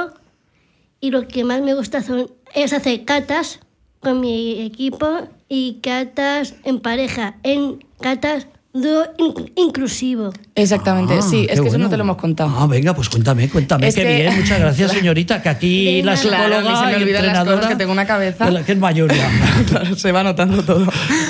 y 1.02 1.10
lo 1.10 1.28
que 1.28 1.44
más 1.44 1.60
me 1.60 1.74
gusta 1.74 2.02
son- 2.02 2.30
es 2.54 2.72
hacer 2.72 3.04
catas 3.04 3.60
con 4.00 4.20
mi 4.20 4.62
equipo 4.62 5.28
y 5.50 5.80
catas 5.82 6.54
en 6.64 6.80
pareja, 6.80 7.36
en 7.42 7.84
catas 8.00 8.46
dúo 8.72 9.04
in- 9.18 9.52
inclusivo. 9.54 10.30
Exactamente, 10.54 11.14
Ah, 11.18 11.22
sí, 11.22 11.40
es 11.42 11.46
que 11.46 11.52
eso 11.54 11.62
bueno. 11.64 11.84
no 11.84 11.88
te 11.90 11.96
lo 11.96 12.02
hemos 12.04 12.16
contado. 12.18 12.54
Ah, 12.58 12.66
venga, 12.66 12.94
pues 12.94 13.08
cuéntame, 13.08 13.48
cuéntame. 13.48 13.88
Es 13.88 13.94
qué 13.94 14.02
que- 14.02 14.16
bien, 14.16 14.36
muchas 14.36 14.60
gracias, 14.60 14.92
señorita. 14.92 15.40
Que 15.42 15.48
aquí 15.48 16.02
la 16.02 16.14
Claro, 16.14 16.44
psicóloga 16.44 16.60
ni 16.70 16.76
se 16.76 16.84
me 16.84 16.92
y 16.92 16.94
olvidan 17.02 17.06
las 17.08 17.14
entrenadora. 17.38 17.56
cosas 17.56 17.70
que 17.70 17.76
tengo 17.76 17.92
una 17.92 18.06
cabeza. 18.06 18.44
de 18.44 18.50
la 18.50 18.62
que 18.62 18.72
es 18.72 18.78
mayoría. 18.78 19.30
Claro, 19.66 19.96
se 19.96 20.12
va 20.12 20.22
notando 20.22 20.62
todo. 20.62 20.86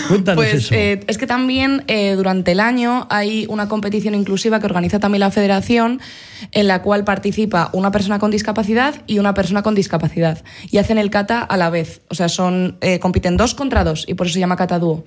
Cuéntanos 0.08 0.42
pues 0.44 0.54
eso. 0.54 0.74
eh, 0.74 1.00
es 1.06 1.18
que 1.18 1.28
también 1.28 1.84
eh, 1.86 2.14
durante 2.16 2.50
el 2.50 2.58
año 2.58 3.06
hay 3.10 3.46
una 3.48 3.68
competición 3.68 4.16
inclusiva 4.16 4.58
que 4.58 4.66
organiza 4.66 4.98
también 4.98 5.20
la 5.20 5.30
federación 5.30 6.00
en 6.50 6.66
la 6.66 6.82
cual 6.82 7.04
participa 7.04 7.70
una 7.72 7.92
persona 7.92 8.18
con 8.18 8.32
discapacidad 8.32 8.96
y 9.06 9.20
una 9.20 9.32
persona 9.34 9.62
con 9.62 9.76
discapacidad 9.76 10.42
y 10.72 10.78
hacen 10.78 10.98
el 10.98 11.08
kata 11.10 11.40
a 11.40 11.56
la 11.56 11.70
vez, 11.70 12.00
o 12.08 12.16
sea, 12.16 12.28
son 12.28 12.76
eh, 12.80 12.98
compiten 12.98 13.36
dos 13.36 13.54
contra 13.54 13.84
dos 13.84 14.04
y 14.08 14.14
por 14.14 14.26
eso 14.26 14.34
se 14.34 14.40
llama 14.40 14.56
kata 14.56 14.80
dúo. 14.80 15.04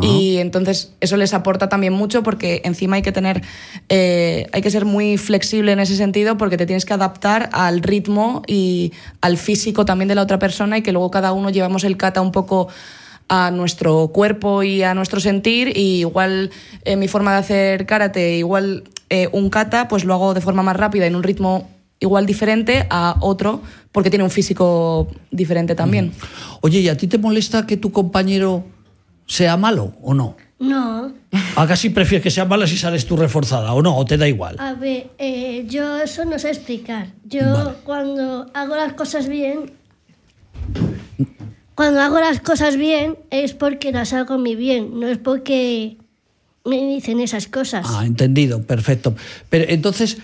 Y 0.00 0.38
entonces 0.38 0.94
eso 1.02 1.18
les 1.18 1.34
aporta 1.34 1.68
también 1.68 1.92
mucho 1.92 2.22
porque 2.22 2.62
encima 2.64 2.96
hay 2.96 3.02
que 3.02 3.12
tener 3.12 3.42
eh, 3.88 4.46
hay 4.52 4.62
que 4.62 4.70
ser 4.70 4.84
muy 4.84 5.16
flexible 5.16 5.72
en 5.72 5.80
ese 5.80 5.96
sentido 5.96 6.36
porque 6.36 6.56
te 6.56 6.66
tienes 6.66 6.84
que 6.84 6.94
adaptar 6.94 7.48
al 7.52 7.82
ritmo 7.82 8.42
y 8.46 8.92
al 9.20 9.38
físico 9.38 9.84
también 9.84 10.08
de 10.08 10.14
la 10.14 10.22
otra 10.22 10.38
persona 10.38 10.78
y 10.78 10.82
que 10.82 10.92
luego 10.92 11.10
cada 11.10 11.32
uno 11.32 11.50
llevamos 11.50 11.84
el 11.84 11.96
kata 11.96 12.20
un 12.20 12.32
poco 12.32 12.68
a 13.28 13.50
nuestro 13.50 14.08
cuerpo 14.08 14.62
y 14.62 14.82
a 14.82 14.94
nuestro 14.94 15.20
sentir 15.20 15.76
y 15.76 16.00
igual 16.00 16.50
eh, 16.84 16.96
mi 16.96 17.08
forma 17.08 17.32
de 17.32 17.38
hacer 17.38 17.86
karate, 17.86 18.36
igual 18.36 18.84
eh, 19.10 19.28
un 19.32 19.50
kata, 19.50 19.88
pues 19.88 20.04
lo 20.04 20.14
hago 20.14 20.34
de 20.34 20.40
forma 20.40 20.62
más 20.62 20.76
rápida 20.76 21.06
en 21.06 21.14
un 21.14 21.22
ritmo 21.22 21.68
igual 22.00 22.26
diferente 22.26 22.86
a 22.90 23.16
otro 23.20 23.62
porque 23.92 24.10
tiene 24.10 24.24
un 24.24 24.30
físico 24.30 25.08
diferente 25.30 25.74
también. 25.74 26.12
Oye, 26.60 26.80
¿y 26.80 26.88
a 26.88 26.96
ti 26.96 27.06
te 27.06 27.18
molesta 27.18 27.66
que 27.66 27.76
tu 27.76 27.92
compañero 27.92 28.64
sea 29.26 29.56
malo 29.56 29.94
o 30.02 30.14
no? 30.14 30.36
No, 30.60 31.12
¿A 31.54 31.66
casi 31.68 31.90
prefieres 31.90 32.22
que 32.22 32.30
sea 32.30 32.44
mala 32.44 32.66
si 32.66 32.76
sales 32.76 33.06
tú 33.06 33.16
reforzada 33.16 33.72
o 33.74 33.80
no? 33.82 33.96
¿O 33.96 34.04
te 34.04 34.16
da 34.16 34.26
igual? 34.26 34.56
a 34.58 34.74
ver, 34.74 35.08
eh, 35.18 35.64
yo 35.68 35.98
eso 35.98 36.24
no 36.24 36.36
sé 36.38 36.48
explicar. 36.48 37.12
Yo 37.24 37.40
Vale. 37.52 37.76
cuando 37.84 38.50
hago 38.54 38.74
las 38.74 38.94
cosas 38.94 39.28
bien, 39.28 39.72
cuando 41.74 42.00
hago 42.00 42.18
las 42.18 42.40
cosas 42.40 42.76
bien 42.76 43.16
es 43.30 43.52
porque 43.54 43.92
las 43.92 44.12
hago 44.12 44.36
muy 44.38 44.56
bien, 44.56 44.98
no 44.98 45.06
es 45.06 45.18
porque 45.18 45.96
me 46.64 46.76
dicen 46.88 47.20
esas 47.20 47.46
cosas. 47.46 47.86
Ah, 47.88 48.04
entendido, 48.04 48.62
perfecto. 48.62 49.14
Pero 49.48 49.64
entonces, 49.68 50.18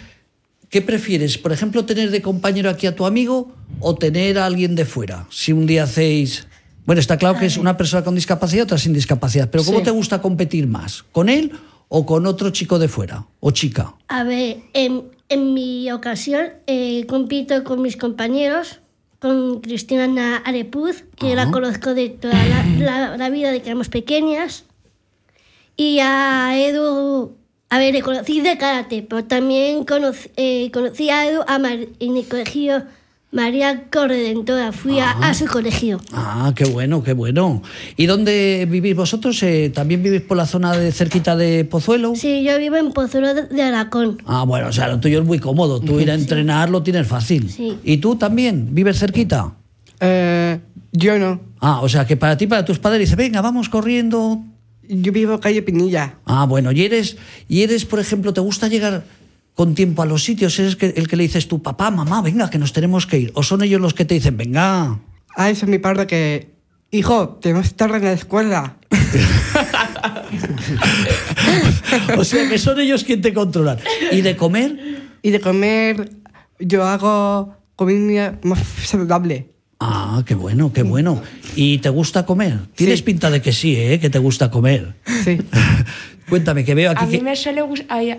¿qué 0.69 0.83
prefieres? 0.83 1.39
Por 1.39 1.53
ejemplo, 1.53 1.85
tener 1.85 2.11
de 2.11 2.23
compañero 2.23 2.71
aquí 2.71 2.89
a 2.89 2.97
tu 2.97 3.07
amigo 3.07 3.55
o 3.79 3.95
tener 3.95 4.39
a 4.39 4.47
alguien 4.47 4.75
de 4.75 4.85
fuera? 4.85 5.27
Si 5.31 5.53
un 5.53 5.67
día 5.67 5.85
hacéis... 5.85 6.49
Bueno, 6.85 7.01
está 7.01 7.17
claro 7.17 7.39
que 7.39 7.47
es 7.47 7.57
una 7.57 7.77
persona 7.77 8.05
con 8.05 8.15
discapacidad, 8.15 8.65
otra 8.65 8.79
sin 8.79 8.93
discapacidad, 8.93 9.49
pero 9.51 9.65
¿cómo 9.65 9.79
Sí. 9.79 9.85
te 9.85 9.91
gusta 9.91 10.21
competir 10.21 10.67
más? 10.67 11.03
¿Con 11.13 11.29
él 11.29 11.53
o 11.89 12.05
con 12.05 12.27
otro 12.27 12.51
chico 12.51 12.79
de 12.79 12.89
fuera? 12.89 13.27
¿O 13.41 13.51
chica? 13.53 13.95
A 14.09 14.23
ver, 14.25 14.59
en, 14.75 15.05
en 15.31 15.55
mi 15.55 15.91
ocasión 15.91 16.47
eh, 16.67 17.07
compito 17.07 17.65
con 17.65 17.81
mis 17.81 17.97
compañeros, 17.97 18.81
con 19.19 19.61
Cristina 19.63 20.37
Arepuz, 20.45 21.05
que 21.17 21.35
la 21.35 21.51
conozco 21.51 21.95
de 21.95 22.11
toda 22.11 22.35
la, 22.35 22.65
la- 22.79 23.17
la 23.17 23.31
vida 23.31 23.51
de 23.51 23.63
que 23.63 23.69
éramos 23.71 23.89
pequeñas, 23.89 24.65
y 25.77 25.99
a 26.01 26.53
Edu, 26.59 27.33
a 27.71 27.79
ver, 27.79 27.95
le 27.95 28.03
conocí 28.03 28.41
de 28.43 28.59
karate, 28.59 29.03
pero 29.09 29.25
también 29.25 29.85
conocí, 29.85 30.29
eh, 30.37 30.71
conocí 30.71 31.09
a 31.09 31.27
Edu 31.27 31.41
a 31.47 31.59
Mar- 31.59 31.89
en 31.99 32.17
el 32.19 32.29
colegio 32.29 32.85
María 33.35 33.85
Corredentora, 33.91 34.71
fui 34.71 35.01
a- 35.01 35.11
a, 35.11 35.35
su 35.35 35.47
colegio. 35.47 36.01
Ah, 36.13 36.53
qué 36.55 36.65
bueno, 36.67 37.03
qué 37.03 37.13
bueno. 37.15 37.63
¿Y 37.97 38.07
dónde 38.07 38.67
vivís 38.71 38.95
vosotros? 38.95 39.43
Eh, 39.43 39.73
¿También 39.75 40.05
vivís 40.05 40.21
por 40.21 40.37
la 40.37 40.47
zona 40.47 40.77
de 40.77 40.93
cerquita 40.93 41.35
de 41.35 41.65
Pozuelo? 41.65 42.15
Sí, 42.15 42.45
yo 42.45 42.57
vivo 42.59 42.77
en 42.77 42.93
Pozuelo 42.93 43.35
de, 43.35 43.43
de 43.49 43.63
Aracón. 43.63 44.23
Ah, 44.25 44.45
bueno, 44.45 44.69
o 44.69 44.73
sea, 44.73 44.87
lo 44.87 45.01
tuyo 45.01 45.19
es 45.21 45.27
muy 45.27 45.41
cómodo. 45.41 45.81
Tú 45.81 45.99
ir 45.99 46.13
a 46.13 46.15
entrenar 46.23 46.71
lo 46.71 46.85
tienes 46.85 47.09
fácil. 47.09 47.51
Sí. 47.51 47.77
¿Y 47.83 47.97
tú 47.97 48.15
también? 48.15 48.69
¿Vives 48.73 49.01
cerquita? 49.01 49.53
Eh, 49.99 50.61
yo 50.93 51.19
no. 51.19 51.41
Ah, 51.61 51.81
o 51.83 51.89
sea, 51.89 52.07
que 52.07 52.17
para 52.17 52.37
ti, 52.37 52.47
para 52.47 52.65
tus 52.65 52.79
padres, 52.79 53.01
dice, 53.01 53.17
venga, 53.17 53.41
vamos 53.43 53.69
corriendo. 53.69 54.45
Yo 54.89 55.11
vivo 55.13 55.41
calle 55.41 55.61
Pinilla. 55.63 56.15
Ah, 56.25 56.47
bueno, 56.47 56.71
y 56.71 56.83
eres, 56.85 57.17
y 57.49 57.63
eres, 57.63 57.85
por 57.85 57.99
ejemplo, 57.99 58.33
¿te 58.33 58.41
gusta 58.43 58.69
llegar 58.69 59.03
con 59.55 59.75
tiempo 59.75 60.03
a 60.03 60.07
los 60.07 60.25
sitios? 60.25 60.59
¿Eres 60.59 60.77
que- 60.77 60.95
el 60.97 61.09
que 61.09 61.17
le 61.17 61.25
dices 61.25 61.49
tú, 61.49 61.63
papá, 61.63 61.91
mamá, 61.91 62.23
venga, 62.23 62.51
que 62.51 62.59
nos 62.59 62.73
tenemos 62.73 63.07
que 63.07 63.19
ir? 63.19 63.33
¿O 63.35 63.43
son 63.43 63.63
ellos 63.63 63.81
los 63.81 63.95
que 63.95 64.05
te 64.05 64.15
dicen, 64.15 64.37
venga? 64.37 64.99
Ah, 65.37 65.51
eso 65.51 65.67
es 65.67 65.71
mi 65.71 65.79
padre 65.79 66.07
que... 66.07 66.53
Hijo, 66.91 67.39
tenemos 67.43 67.63
que 67.65 67.69
estar 67.69 67.91
en 67.95 68.05
la 68.05 68.13
escuela. 68.13 68.77
o 72.17 72.25
sea, 72.25 72.49
que 72.49 72.59
son 72.59 72.79
ellos 72.81 73.05
quien 73.05 73.21
te 73.21 73.35
controlan. 73.35 73.79
¿Y 74.13 74.21
de 74.21 74.37
comer? 74.37 75.03
Y 75.23 75.31
de 75.31 75.41
comer, 75.41 76.11
yo 76.61 76.87
hago 76.87 77.57
comida 77.77 78.39
más 78.43 78.61
saludable. 78.85 79.51
Ah, 79.87 80.23
qué 80.25 80.35
bueno, 80.35 80.73
qué 80.73 80.83
bueno. 80.83 81.21
¿Y 81.57 81.79
te 81.79 81.91
gusta 81.91 82.25
comer? 82.25 82.59
Tienes 82.75 83.01
Sí. 83.01 83.05
pinta 83.05 83.31
de 83.31 83.43
que 83.43 83.53
sí, 83.53 83.77
¿eh? 83.77 84.01
Que 84.01 84.09
te 84.09 84.19
gusta 84.19 84.51
comer. 84.51 84.95
Sí. 85.25 85.39
Cuéntame, 86.29 86.65
que 86.65 86.75
veo 86.75 86.91
aquí 86.91 87.05
A 87.05 87.07
mí 87.07 87.19
que... 87.19 87.23
me 87.23 87.37
suele, 87.37 87.61
o 87.61 87.75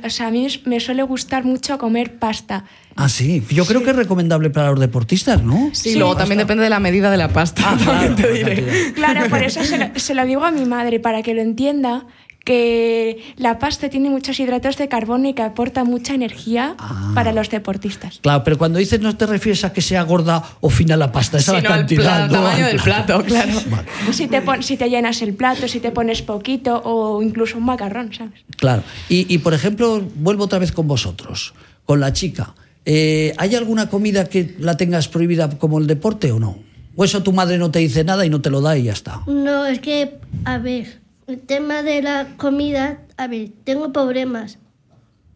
sea, 0.09 0.27
a 0.27 0.31
mí 0.31 0.47
me 0.65 0.79
suele 0.79 1.01
gustar 1.01 1.43
mucho 1.43 1.79
comer 1.79 2.19
pasta. 2.19 2.65
Ah, 2.95 3.09
sí. 3.09 3.43
Yo 3.49 3.65
creo 3.65 3.83
que 3.83 3.89
es 3.89 3.95
recomendable 3.95 4.51
para 4.51 4.69
los 4.69 4.79
deportistas, 4.79 5.41
¿no? 5.43 5.71
Sí, 5.73 5.95
luego 5.95 6.15
también 6.15 6.37
depende 6.37 6.63
de 6.63 6.69
la 6.69 6.79
medida 6.79 7.09
de 7.09 7.17
la 7.17 7.29
pasta. 7.29 7.63
Ah, 7.65 7.77
también 7.83 8.13
claro, 8.13 8.15
te 8.15 8.31
diré. 8.31 8.93
Claro, 8.93 9.27
por 9.27 9.41
eso 9.41 9.63
se 9.63 9.79
lo, 9.79 9.87
se 9.95 10.13
lo 10.13 10.23
digo 10.23 10.45
a 10.45 10.51
mi 10.51 10.65
madre, 10.65 10.99
para 10.99 11.23
que 11.23 11.33
lo 11.33 11.41
entienda, 11.41 12.05
que 12.45 13.33
la 13.37 13.59
pasta 13.59 13.89
tiene 13.89 14.09
muchos 14.09 14.39
hidratos 14.39 14.77
de 14.77 14.87
carbono 14.87 15.27
y 15.27 15.33
que 15.33 15.41
aporta 15.41 15.83
mucha 15.83 16.13
energía 16.13 16.75
Ah. 16.77 17.11
para 17.13 17.33
los 17.33 17.49
deportistas. 17.49 18.19
Claro, 18.21 18.43
pero 18.45 18.57
cuando 18.57 18.79
dices 18.79 19.01
no 19.01 19.17
te 19.17 19.25
refieres 19.25 19.65
a 19.65 19.73
que 19.73 19.81
sea 19.81 20.03
gorda 20.03 20.41
o 20.61 20.69
fina 20.69 20.95
la 20.95 21.11
pasta, 21.11 21.39
es 21.39 21.49
a 21.49 21.53
la 21.53 21.63
cantidad. 21.63 22.03
pla- 22.03 22.27
¿no? 22.27 22.33
tamaño 22.33 22.67
del 22.67 22.79
plato, 22.79 23.23
claro. 23.27 23.51
Vale, 23.69 23.87
Si 24.13 24.27
te, 24.27 24.41
pon- 24.41 24.63
si 24.63 24.77
te 24.77 24.89
llenas 24.89 25.21
el 25.23 25.33
plato, 25.33 25.67
si 25.67 25.79
te 25.79 25.91
pones 25.91 26.21
poquito 26.21 26.81
o 26.85 27.21
incluso 27.21 27.57
un 27.57 27.65
macarrón, 27.65 28.13
¿sabes? 28.13 28.39
claro. 28.57 28.83
Y, 29.09 29.25
y, 29.33 29.39
por 29.39 29.53
ejemplo, 29.53 30.01
vuelvo 30.15 30.45
otra 30.45 30.59
vez 30.59 30.71
con 30.71 30.87
vosotros, 30.87 31.53
con 31.83 31.99
la 31.99 32.13
chica. 32.13 32.53
Eh, 32.85 33.33
¿Hay 33.37 33.55
alguna 33.55 33.89
comida 33.89 34.25
que 34.29 34.55
la 34.59 34.77
tengas 34.77 35.07
prohibida 35.07 35.49
como 35.57 35.79
el 35.79 35.87
deporte 35.87 36.31
o 36.31 36.39
no? 36.39 36.59
¿O 36.95 37.03
eso 37.03 37.23
tu 37.23 37.33
madre 37.33 37.57
no 37.57 37.71
te 37.71 37.79
dice 37.79 38.03
nada 38.03 38.25
y 38.25 38.29
no 38.29 38.39
te 38.41 38.49
lo 38.51 38.61
da 38.61 38.77
y 38.77 38.83
ya 38.83 38.93
está? 38.93 39.21
No, 39.27 39.65
es 39.65 39.79
que, 39.79 40.19
a 40.45 40.59
ver, 40.59 41.01
el 41.27 41.39
tema 41.39 41.83
de 41.83 42.01
la 42.01 42.35
comida, 42.37 43.01
a 43.17 43.27
ver, 43.27 43.51
tengo 43.63 43.91
problemas, 43.91 44.59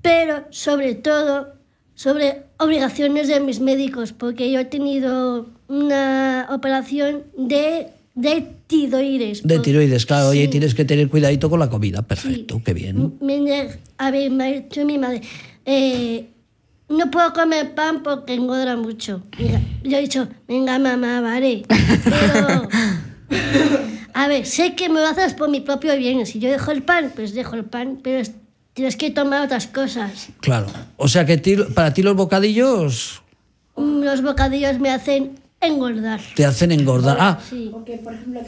pero 0.02 0.46
sobre 0.50 0.96
todo 0.96 1.54
sobre 1.96 2.44
obligaciones 2.58 3.28
de 3.28 3.42
mis 3.42 3.60
médicos, 3.60 4.14
porque 4.14 4.52
yo 4.52 4.62
he 4.62 4.66
tenido 4.66 5.50
una 5.68 6.48
operación 6.50 7.24
de 7.38 7.88
de 8.16 8.46
tiroides. 8.68 9.44
De 9.44 9.60
tiroides, 9.60 10.06
claro. 10.06 10.32
Sí. 10.32 10.40
Oye, 10.40 10.48
tienes 10.50 10.76
que 10.76 10.84
tener 10.84 11.08
cuidadito 11.10 11.50
con 11.50 11.60
la 11.60 11.70
comida. 11.70 12.02
Perfecto, 12.02 12.62
qué 12.64 12.74
bien. 12.74 13.14
Me, 13.22 13.70
a 13.98 14.12
ver, 14.12 14.32
me 14.32 14.44
ha 14.44 14.62
dicho 14.62 14.86
mi 14.86 14.98
madre, 14.98 15.22
eh, 15.66 16.28
no 16.90 17.10
puedo 17.12 17.32
comer 17.34 17.76
pan 17.76 18.04
porque 18.04 18.34
engorda 18.34 18.76
mucho. 18.76 19.24
Mira, 19.38 19.62
yo 19.84 19.98
he 19.98 20.02
dicho, 20.02 20.28
venga 20.48 20.78
mamá, 20.80 21.22
vale. 21.22 21.64
Pero, 22.04 22.68
a 24.14 24.28
ver, 24.28 24.45
sé 24.45 24.76
que 24.76 24.89
me 24.89 24.99
lo 24.99 25.07
haces 25.07 25.34
por 25.34 25.49
mi 25.49 25.62
propio 25.62 25.95
bien. 25.97 26.26
Si 26.26 26.39
yo 26.39 26.49
dejo 26.49 26.72
el 26.72 26.84
pan, 26.84 27.12
pues 27.16 27.34
dejo 27.34 27.55
el 27.55 27.66
pan, 27.66 27.99
pero 28.03 28.20
es- 28.20 28.34
tienes 28.74 28.95
que 28.95 29.12
tomar 29.12 29.43
otras 29.45 29.68
cosas. 29.68 30.30
Claro. 30.39 30.68
O 30.97 31.07
sea 31.07 31.26
que 31.26 31.38
ti- 31.38 31.57
para 31.76 31.93
ti 31.93 32.01
los 32.03 32.16
bocadillos 32.16 33.22
Mm, 33.76 34.03
Los 34.03 34.22
bocadillos 34.22 34.78
me 34.80 34.89
hacen 34.91 35.39
engordar. 35.62 36.20
te 36.36 36.45
hacen 36.45 36.72
engordar. 36.74 37.16
Ah, 37.20 37.39
Sí. 37.49 37.72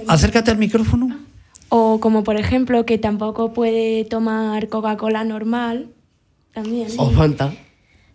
acércate 0.08 0.52
al 0.52 0.58
micrófono. 0.58 1.18
O 1.70 2.00
como 2.02 2.24
por 2.26 2.36
ejemplo 2.36 2.86
que 2.86 2.98
tampoco 2.98 3.54
puede 3.54 4.04
tomar 4.04 4.68
Coca-Cola 4.68 5.24
normal. 5.24 5.88
También. 6.54 6.88
O 6.98 7.10
Fanta. 7.12 7.54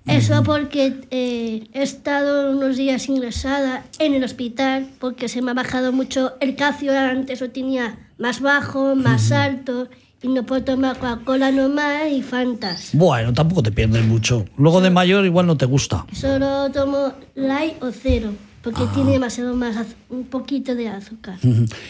Eso 0.07 0.43
porque 0.45 1.01
eh, 1.11 1.69
he 1.73 1.83
estado 1.83 2.53
unos 2.53 2.77
días 2.77 3.09
ingresada 3.09 3.85
en 3.99 4.15
el 4.15 4.25
hospital 4.25 4.89
porque 5.01 5.29
se 5.29 5.43
me 5.43 5.51
ha 5.51 5.55
bajado 5.55 5.93
mucho 5.93 6.35
el 6.41 6.57
calcio. 6.57 6.97
Antes 6.99 7.41
lo 7.41 7.51
tenía 7.51 7.99
más 8.19 8.41
bajo, 8.41 8.95
más 8.95 9.33
alto 9.33 9.89
y 10.23 10.29
no 10.29 10.47
puedo 10.47 10.63
tomar 10.63 10.99
Coca-Cola 10.99 11.51
normal 11.51 12.13
y 12.13 12.23
Fantas. 12.23 12.91
Bueno, 12.93 13.33
tampoco 13.33 13.63
te 13.63 13.73
pierdes 13.73 14.05
mucho. 14.05 14.45
Luego 14.57 14.81
de 14.81 14.91
mayor 14.91 15.25
igual 15.25 15.47
no 15.47 15.57
te 15.57 15.67
gusta. 15.67 16.07
Solo 16.13 16.71
tomo 16.71 17.13
light 17.35 17.83
o 17.83 17.91
cero 17.91 18.33
porque 18.67 18.83
tiene 18.95 19.13
demasiado 19.13 19.55
más, 19.55 19.77
un 20.09 20.25
poquito 20.25 20.75
de 20.75 20.89
azúcar. 20.89 21.39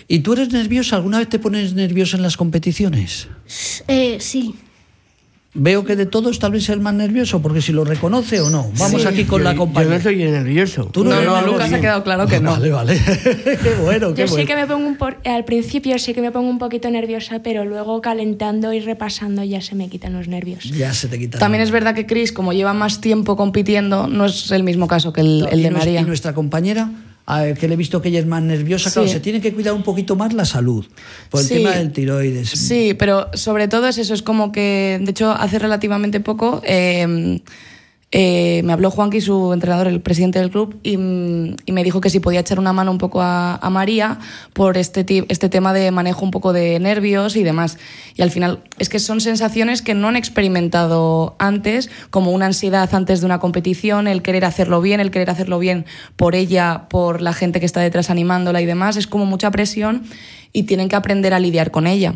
¿Y 0.09 0.19
tú 0.19 0.35
eres 0.35 0.53
nerviosa? 0.53 0.97
¿Alguna 0.97 1.19
vez 1.21 1.29
te 1.31 1.39
pones 1.39 1.73
nerviosa 1.73 2.19
en 2.19 2.23
las 2.23 2.37
competiciones? 2.37 3.29
Eh, 3.89 4.19
sí, 4.21 4.55
Veo 5.59 5.85
que 5.85 5.97
de 5.97 6.05
todos 6.07 6.39
tal 6.39 6.53
vez 6.53 6.69
el 6.69 6.81
más 6.81 6.93
nervioso, 6.95 7.41
porque 7.41 7.63
si 7.63 7.73
lo 7.73 7.85
reconoce 7.85 8.41
o 8.41 8.51
no. 8.51 8.71
Vamos 8.79 9.03
Sí. 9.03 9.09
aquí 9.09 9.25
con 9.25 9.43
la 9.43 9.53
Yo 9.53 9.59
compañía. 9.61 9.97
no 9.97 10.03
soy 10.03 10.17
nervioso. 10.17 10.85
Tú 10.93 11.03
No, 11.03 11.21
no. 11.23 11.41
Lucas 11.47 11.73
ha 11.73 11.81
quedado 11.81 12.05
claro 12.05 12.27
que 12.27 12.41
no. 12.41 12.51
Vale, 12.53 12.71
vale. 12.71 13.01
qué 13.63 13.75
bueno, 13.83 14.13
qué 14.15 14.21
Yo 14.23 14.27
sí 14.29 14.35
bueno. 14.35 14.47
que 14.49 14.57
me 14.57 14.67
pongo 14.67 14.87
un 14.87 14.97
por- 14.97 15.17
al 15.25 15.45
principio 15.47 15.99
sí 15.99 16.13
que 16.15 16.21
me 16.21 16.31
pongo 16.31 16.51
un 16.51 16.59
poquito 16.59 16.91
nerviosa, 16.91 17.41
pero 17.43 17.65
luego 17.65 18.01
calentando 18.03 18.73
y 18.73 18.81
repasando 18.81 19.43
ya 19.45 19.61
se 19.63 19.75
me 19.75 19.89
quitan 19.89 20.13
los 20.13 20.29
nervios. 20.29 20.65
Ya 20.65 20.93
se 20.93 21.09
te 21.09 21.19
quita. 21.19 21.39
También 21.39 21.63
es 21.63 21.71
verdad 21.71 21.95
que 21.95 22.07
Chris, 22.07 22.33
como 22.33 22.53
lleva 22.53 22.75
más 22.75 23.01
tiempo 23.01 23.37
compitiendo, 23.37 24.07
no 24.09 24.27
es 24.27 24.51
el 24.51 24.63
mismo 24.63 24.87
caso 24.89 25.13
que 25.13 25.23
el, 25.23 25.49
el 25.51 25.63
de 25.63 25.71
María. 25.71 26.01
Y 26.01 26.05
nuestra 26.05 26.35
compañera, 26.35 26.91
a 27.27 27.53
que 27.55 27.67
le 27.67 27.75
he 27.75 27.77
visto 27.77 28.01
que 28.01 28.09
ella 28.11 28.21
es 28.21 28.27
más 28.27 28.43
nerviosa, 28.43 28.91
claro, 28.93 29.09
se 29.09 29.19
tiene 29.21 29.41
que 29.41 29.53
cuidar 29.53 29.75
un 29.75 29.83
poquito 29.83 30.15
más 30.17 30.33
la 30.33 30.45
salud. 30.45 30.87
Por 31.31 31.41
el 31.41 31.47
Sí. 31.47 31.55
tema 31.55 31.71
del 31.73 31.93
tiroides. 31.93 32.51
Sí, 32.51 32.95
pero 32.97 33.29
sobre 33.35 33.67
todo 33.69 33.89
es 33.89 33.99
eso, 33.99 34.15
es 34.15 34.23
como 34.23 34.53
que, 34.53 34.99
de 35.03 35.11
hecho, 35.11 35.33
hace 35.33 35.59
relativamente 35.59 36.21
poco 36.21 36.63
eh, 36.65 37.41
eh, 38.13 38.63
me 38.65 38.73
habló 38.73 38.93
Juanqui, 38.93 39.21
su 39.21 39.53
entrenador, 39.53 39.89
el 39.89 40.01
presidente 40.01 40.39
del 40.39 40.51
club, 40.51 40.79
y, 40.85 40.97
me 40.97 41.85
dijo 41.85 42.01
que 42.01 42.09
si 42.09 42.21
podía 42.21 42.41
echar 42.41 42.61
una 42.61 42.73
mano 42.73 42.93
un 42.93 42.99
poco 42.99 43.21
a, 43.21 43.57
a 43.57 43.69
María 43.69 44.19
por 44.53 44.79
este, 44.79 45.05
este 45.29 45.49
tema 45.49 45.73
de 45.73 45.91
manejo 45.91 46.25
un 46.25 46.31
poco 46.31 46.53
de 46.53 46.79
nervios 46.79 47.35
y 47.37 47.43
demás. 47.43 47.79
Y 48.15 48.23
al 48.23 48.31
final 48.31 48.63
es 48.79 48.89
que 48.89 49.01
son 49.01 49.21
sensaciones 49.21 49.83
que 49.83 49.95
no 49.95 50.09
han 50.09 50.17
experimentado 50.17 51.35
antes, 51.39 51.91
como 52.11 52.31
una 52.31 52.47
ansiedad 52.47 52.89
antes 52.95 53.21
de 53.21 53.27
una 53.27 53.41
competición, 53.41 54.07
el 54.07 54.23
querer 54.23 54.45
hacerlo 54.45 54.81
bien, 54.81 55.01
el 55.01 55.11
querer 55.11 55.29
hacerlo 55.29 55.59
bien 55.59 55.85
por 56.15 56.37
ella, 56.37 56.87
por 56.89 57.21
la 57.21 57.33
gente 57.33 57.59
que 57.59 57.67
está 57.67 57.81
detrás 57.81 58.09
animándola 58.09 58.63
y 58.63 58.67
demás. 58.67 58.97
Es 58.97 59.09
como 59.09 59.27
mucha 59.27 59.51
presión 59.51 60.05
y 60.53 60.63
tienen 60.63 60.89
que 60.89 60.97
aprender 60.97 61.35
a 61.35 61.41
lidiar 61.41 61.73
con 61.73 61.89
ella. 61.89 62.15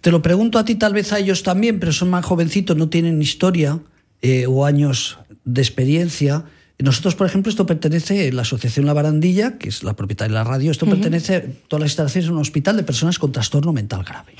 Te 0.00 0.10
lo 0.10 0.22
pregunto 0.22 0.58
a 0.58 0.64
ti, 0.64 0.74
tal 0.74 0.94
vez 0.94 1.12
a 1.12 1.18
ellos 1.18 1.42
también, 1.42 1.78
pero 1.78 1.92
son 1.92 2.10
más 2.10 2.24
jovencitos, 2.24 2.76
no 2.76 2.88
tienen 2.88 3.20
historia 3.20 3.78
eh, 4.22 4.46
o 4.46 4.64
años 4.64 5.18
de 5.44 5.62
experiencia. 5.62 6.44
Nosotros, 6.78 7.14
por 7.14 7.26
ejemplo, 7.26 7.50
esto 7.50 7.64
pertenece, 7.64 8.30
la 8.32 8.42
Asociación 8.42 8.86
La 8.86 8.92
Barandilla, 8.92 9.58
que 9.58 9.68
es 9.68 9.82
la 9.82 9.96
propietaria 9.96 10.36
de 10.36 10.44
la 10.44 10.44
radio, 10.44 10.70
esto 10.70 10.86
pertenece, 10.86 11.40
todas 11.68 11.80
las 11.80 11.90
instalaciones, 11.90 12.28
a 12.28 12.32
un 12.32 12.38
hospital 12.38 12.76
de 12.76 12.82
personas 12.82 13.18
con 13.18 13.32
trastorno 13.32 13.72
mental 13.72 14.04
grave. 14.04 14.34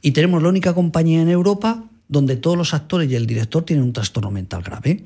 Y 0.00 0.12
tenemos 0.12 0.42
la 0.42 0.48
única 0.48 0.74
compañía 0.74 1.22
en 1.22 1.28
Europa 1.28 1.84
donde 2.08 2.36
todos 2.36 2.56
los 2.56 2.74
actores 2.74 3.10
y 3.10 3.14
el 3.14 3.26
director 3.26 3.64
tienen 3.64 3.84
un 3.84 3.92
trastorno 3.92 4.30
mental 4.30 4.62
grave. 4.62 5.04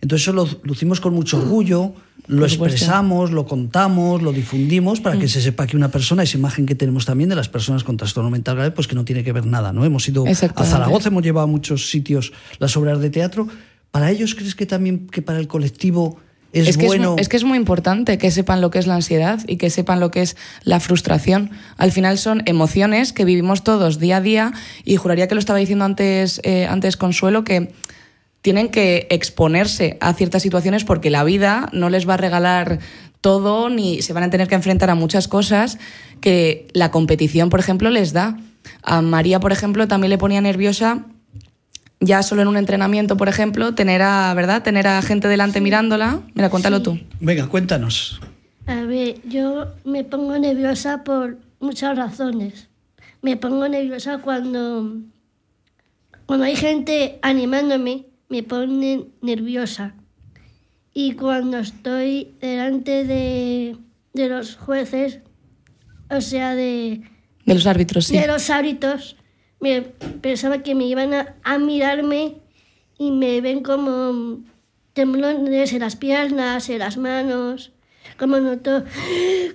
Entonces 0.00 0.22
eso 0.22 0.32
lo 0.32 0.48
lucimos 0.62 1.00
con 1.00 1.14
mucho 1.14 1.38
orgullo, 1.38 1.94
lo 2.28 2.44
expresamos, 2.44 3.30
lo 3.30 3.46
contamos, 3.46 4.22
lo 4.22 4.32
difundimos 4.32 5.00
para 5.00 5.18
que 5.18 5.28
se 5.28 5.40
sepa 5.40 5.66
que 5.66 5.76
una 5.76 5.90
persona, 5.90 6.22
esa 6.22 6.36
imagen 6.36 6.66
que 6.66 6.74
tenemos 6.74 7.06
también 7.06 7.30
de 7.30 7.36
las 7.36 7.48
personas 7.48 7.84
con 7.84 7.96
trastorno 7.96 8.30
mental 8.30 8.56
grave, 8.56 8.70
pues 8.72 8.86
que 8.86 8.94
no 8.94 9.04
tiene 9.04 9.24
que 9.24 9.32
ver 9.32 9.46
nada, 9.46 9.72
¿no? 9.72 9.84
Hemos 9.84 10.08
ido 10.08 10.24
a. 10.26 10.34
Zaragoza, 10.34 11.08
hemos 11.08 11.22
llevado 11.22 11.44
a 11.44 11.50
muchos 11.50 11.88
sitios 11.88 12.32
las 12.58 12.76
obras 12.76 13.00
de 13.00 13.10
teatro. 13.10 13.48
¿Para 13.90 14.10
ellos 14.10 14.34
crees 14.34 14.54
que 14.54 14.66
también 14.66 15.06
que 15.06 15.22
para 15.22 15.38
el 15.38 15.48
colectivo 15.48 16.18
es, 16.60 16.76
que 16.78 16.86
bueno? 16.86 17.04
es, 17.04 17.10
mu- 17.10 17.16
es 17.18 17.28
que 17.28 17.36
es 17.36 17.44
muy 17.44 17.58
importante 17.58 18.18
que 18.18 18.30
sepan 18.30 18.60
lo 18.60 18.70
que 18.70 18.78
es 18.78 18.86
la 18.86 18.94
ansiedad 18.94 19.40
y 19.46 19.56
que 19.56 19.70
sepan 19.70 20.00
lo 20.00 20.10
que 20.10 20.22
es 20.22 20.36
la 20.62 20.80
frustración. 20.80 21.50
Al 21.76 21.92
final 21.92 22.18
son 22.18 22.42
emociones 22.46 23.12
que 23.12 23.24
vivimos 23.24 23.64
todos 23.64 23.98
día 23.98 24.18
a 24.18 24.20
día 24.20 24.52
y 24.84 24.96
juraría 24.96 25.28
que 25.28 25.34
lo 25.34 25.38
estaba 25.40 25.58
diciendo 25.58 25.84
antes, 25.84 26.40
eh, 26.44 26.66
antes 26.66 26.96
Consuelo, 26.96 27.44
que 27.44 27.72
tienen 28.42 28.68
que 28.68 29.06
exponerse 29.10 29.98
a 30.00 30.14
ciertas 30.14 30.42
situaciones 30.42 30.84
porque 30.84 31.10
la 31.10 31.24
vida 31.24 31.68
no 31.72 31.90
les 31.90 32.08
va 32.08 32.14
a 32.14 32.16
regalar 32.18 32.78
todo 33.20 33.70
ni 33.70 34.02
se 34.02 34.12
van 34.12 34.22
a 34.22 34.30
tener 34.30 34.46
que 34.46 34.54
enfrentar 34.54 34.88
a 34.88 34.94
muchas 34.94 35.26
cosas 35.26 35.78
que 36.20 36.68
la 36.72 36.92
competición, 36.92 37.50
por 37.50 37.58
ejemplo, 37.58 37.90
les 37.90 38.12
da. 38.12 38.36
A 38.82 39.02
María, 39.02 39.40
por 39.40 39.50
ejemplo, 39.52 39.88
también 39.88 40.10
le 40.10 40.18
ponía 40.18 40.40
nerviosa 40.40 41.06
ya 42.00 42.22
solo 42.22 42.42
en 42.42 42.48
un 42.48 42.56
entrenamiento, 42.56 43.16
por 43.16 43.28
ejemplo, 43.28 43.74
tener 43.74 44.02
a, 44.02 44.32
¿verdad? 44.34 44.62
Tener 44.62 44.86
a 44.86 45.00
gente 45.02 45.28
delante 45.28 45.60
mirándola. 45.60 46.20
Mira, 46.34 46.50
cuéntalo 46.50 46.82
tú. 46.82 46.98
Venga, 47.20 47.46
cuéntanos. 47.48 48.20
A 48.66 48.82
ver, 48.82 49.16
yo 49.28 49.66
me 49.84 50.04
pongo 50.04 50.38
nerviosa 50.38 51.04
por 51.04 51.38
muchas 51.60 51.96
razones. 51.96 52.68
Me 53.22 53.36
pongo 53.36 53.68
nerviosa 53.68 54.18
cuando, 54.18 54.96
cuando 56.26 56.44
hay 56.44 56.56
gente 56.56 57.18
animándome, 57.22 58.06
me 58.28 58.42
pone 58.42 59.06
nerviosa. 59.22 59.94
Y 60.92 61.12
cuando 61.12 61.58
estoy 61.58 62.34
delante 62.40 63.04
de, 63.04 63.76
de 64.14 64.28
los 64.28 64.56
jueces, 64.56 65.20
o 66.10 66.20
sea, 66.20 66.54
de, 66.54 67.02
De 67.44 67.54
los 67.54 67.66
árbitros, 67.66 68.06
sí. 68.06 68.18
de 68.18 68.26
los 68.26 68.48
árbitros, 68.50 69.16
me 69.60 69.82
pensaba 69.82 70.62
que 70.62 70.74
me 70.74 70.86
iban 70.86 71.14
a, 71.14 71.36
a 71.42 71.58
mirarme 71.58 72.36
y 72.98 73.10
me 73.10 73.40
ven 73.40 73.62
como 73.62 74.40
temblones 74.92 75.72
en 75.72 75.80
las 75.80 75.96
piernas, 75.96 76.68
en 76.70 76.78
las 76.78 76.96
manos, 76.96 77.72
como 78.18 78.38
noto 78.38 78.84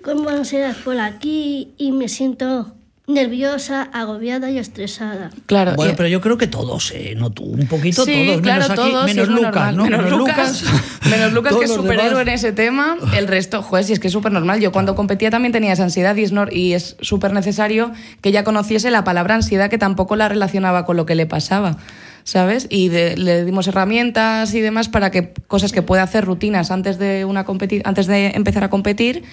como 0.03 0.29
ansiedad 0.29 0.75
por 0.83 0.99
aquí 0.99 1.73
y 1.77 1.91
me 1.91 2.07
siento 2.07 2.75
nerviosa, 3.07 3.89
agobiada 3.93 4.49
y 4.51 4.57
estresada. 4.57 5.31
Claro. 5.45 5.73
Bueno, 5.75 5.93
y- 5.93 5.95
pero 5.95 6.07
yo 6.07 6.21
creo 6.21 6.37
que 6.37 6.47
todos, 6.47 6.91
¿eh? 6.95 7.13
No 7.17 7.29
tú, 7.31 7.43
un 7.43 7.67
poquito 7.67 8.05
sí, 8.05 8.25
todos, 8.27 8.41
claro, 8.41 8.61
menos 8.61 8.69
aquí, 8.69 8.91
todos, 8.91 9.09
sí, 9.09 9.15
menos 9.15 9.29
muy 9.29 9.41
Lucas, 9.41 9.53
normal. 9.53 9.77
¿no? 9.77 9.83
Menos 9.85 10.11
Lucas, 10.11 10.63
menos 11.09 11.33
Lucas 11.33 11.55
que 11.57 11.65
es 11.65 11.73
superhéroe 11.73 12.09
demás. 12.09 12.27
en 12.27 12.29
ese 12.33 12.51
tema. 12.53 12.95
El 13.15 13.27
resto, 13.27 13.61
joder, 13.63 13.83
si 13.85 13.93
es 13.93 13.99
que 13.99 14.07
es 14.07 14.13
súper 14.13 14.31
normal. 14.31 14.59
Yo 14.61 14.71
cuando 14.71 14.95
competía 14.95 15.29
también 15.29 15.51
tenía 15.51 15.73
esa 15.73 15.83
ansiedad 15.83 16.15
y 16.15 16.23
es, 16.23 16.31
nor- 16.33 16.53
y 16.53 16.73
es 16.73 16.95
súper 17.01 17.33
necesario 17.33 17.91
que 18.21 18.29
ella 18.29 18.43
conociese 18.43 18.91
la 18.91 19.03
palabra 19.03 19.35
ansiedad 19.35 19.69
que 19.69 19.77
tampoco 19.77 20.15
la 20.15 20.29
relacionaba 20.29 20.85
con 20.85 20.95
lo 20.95 21.05
que 21.05 21.15
le 21.15 21.25
pasaba. 21.25 21.77
¿Sabes? 22.23 22.67
Y 22.69 22.89
de- 22.89 23.17
le 23.17 23.43
dimos 23.45 23.67
herramientas 23.67 24.53
y 24.53 24.61
demás 24.61 24.89
para 24.89 25.09
que 25.09 25.33
cosas 25.47 25.71
que 25.71 25.81
puede 25.81 26.03
hacer 26.03 26.23
rutinas 26.23 26.69
antes 26.69 26.99
de, 26.99 27.25
una 27.25 27.45
competi- 27.47 27.81
antes 27.83 28.05
de 28.05 28.27
empezar 28.35 28.63
a 28.63 28.69
competir. 28.69 29.23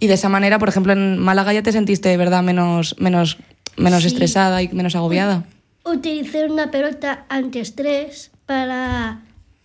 Y 0.00 0.06
de 0.06 0.14
esa 0.14 0.28
manera, 0.28 0.58
por 0.58 0.68
ejemplo, 0.68 0.92
en 0.92 1.18
Málaga 1.18 1.52
ya 1.52 1.62
te 1.62 1.72
sentiste 1.72 2.08
de 2.08 2.16
verdad 2.16 2.42
menos, 2.42 2.94
menos, 2.98 3.38
menos 3.76 4.02
Sí. 4.02 4.08
estresada 4.08 4.62
y 4.62 4.68
menos 4.68 4.94
agobiada. 4.96 5.44
Utilicé 5.84 6.46
una 6.46 6.70
pelota 6.70 7.24
antiestrés 7.28 8.30
para 8.46 9.20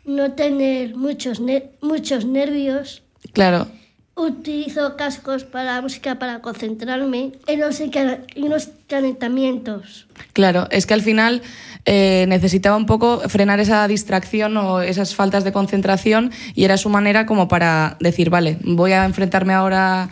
no 0.05 0.31
tener 0.31 0.95
muchos, 0.95 1.41
muchos 1.81 2.25
nervios. 2.25 3.03
Claro. 3.34 3.67
Utilizo 4.16 4.95
cascos 4.95 5.43
para 5.43 5.76
la 5.76 5.82
música 5.82 6.20
para 6.20 6.39
concentrarme 6.39 7.32
en 7.47 7.59
los, 7.59 7.80
en 7.80 8.49
los 8.49 8.70
calentamientos. 8.88 10.05
Claro, 10.34 10.68
es 10.70 10.86
que 10.86 10.93
al 10.93 11.01
final 11.01 11.41
eh, 11.86 12.26
necesitaba 12.28 12.78
un 12.78 12.86
poco 12.86 13.22
frenar 13.28 13.59
esa 13.59 13.88
distracción 13.88 14.55
o 14.57 14.82
esas 14.82 15.16
faltas 15.16 15.43
de 15.43 15.51
concentración 15.51 16.32
y 16.53 16.64
era 16.64 16.78
su 16.78 16.89
manera 16.89 17.26
como 17.26 17.47
para 17.47 17.97
decir, 17.99 18.30
vale, 18.30 18.57
voy 18.64 18.91
a 18.91 19.05
enfrentarme 19.05 19.53
ahora 19.53 20.09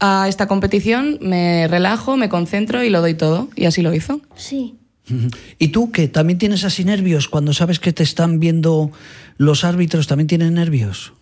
a 0.00 0.26
esta 0.28 0.48
competición, 0.48 1.18
me 1.20 1.68
relajo, 1.68 2.16
me 2.16 2.28
concentro 2.28 2.82
y 2.82 2.90
lo 2.90 3.00
doy 3.00 3.14
todo. 3.14 3.48
Y 3.54 3.66
así 3.66 3.82
lo 3.82 3.94
hizo. 3.94 4.20
Sí. 4.36 4.74
¿Y 5.58 5.68
tú 5.68 5.92
que 5.92 6.08
también 6.08 6.38
tienes 6.38 6.64
así 6.64 6.84
nervios 6.84 7.28
cuando 7.28 7.52
sabes 7.52 7.78
que 7.78 7.92
te 7.92 8.02
están 8.02 8.40
viendo 8.40 8.90
los 9.36 9.64
árbitros? 9.64 10.06
¿También 10.06 10.26
tienes 10.26 10.50
nervios? 10.50 11.12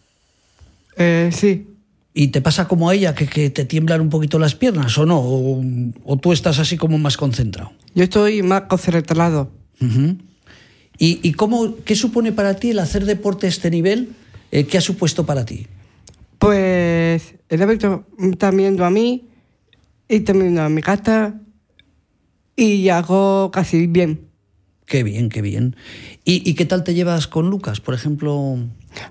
Eh, 0.97 1.30
sí. 1.33 1.66
¿Y 2.14 2.28
te 2.28 2.42
pasa 2.42 2.68
como 2.68 2.90
a 2.90 2.94
ella, 2.94 3.14
que, 3.14 3.26
que 3.26 3.48
te 3.48 3.64
tiemblan 3.64 4.00
un 4.00 4.10
poquito 4.10 4.38
las 4.38 4.54
piernas 4.54 4.96
o 4.98 5.06
no? 5.06 5.18
¿O, 5.18 5.62
o 6.04 6.16
tú 6.18 6.32
estás 6.32 6.58
así 6.58 6.76
como 6.76 6.98
más 6.98 7.16
concentrado? 7.16 7.72
Yo 7.94 8.04
estoy 8.04 8.42
más 8.42 8.62
concentrado. 8.62 9.50
¿Y, 10.98 11.20
y 11.22 11.32
cómo, 11.32 11.76
qué 11.84 11.96
supone 11.96 12.32
para 12.32 12.54
ti 12.54 12.70
el 12.70 12.78
hacer 12.78 13.06
deporte 13.06 13.46
a 13.46 13.48
este 13.48 13.70
nivel? 13.70 14.10
Eh, 14.50 14.64
¿Qué 14.64 14.78
ha 14.78 14.82
supuesto 14.82 15.24
para 15.24 15.44
ti? 15.44 15.66
Pues 16.38 17.34
el 17.48 17.62
hábito 17.62 18.04
viendo 18.52 18.84
a 18.84 18.90
mí 18.90 19.24
y 20.08 20.20
también 20.20 20.48
viendo 20.48 20.62
a 20.62 20.68
mi 20.68 20.82
gata 20.82 21.40
y 22.56 22.88
hago 22.90 23.50
casi 23.50 23.86
bien. 23.86 24.28
Qué 24.86 25.02
bien, 25.02 25.30
qué 25.30 25.40
bien. 25.40 25.76
¿Y, 26.24 26.48
y 26.48 26.54
qué 26.54 26.66
tal 26.66 26.84
te 26.84 26.92
llevas 26.92 27.26
con 27.26 27.48
Lucas, 27.48 27.80
por 27.80 27.94
ejemplo? 27.94 28.58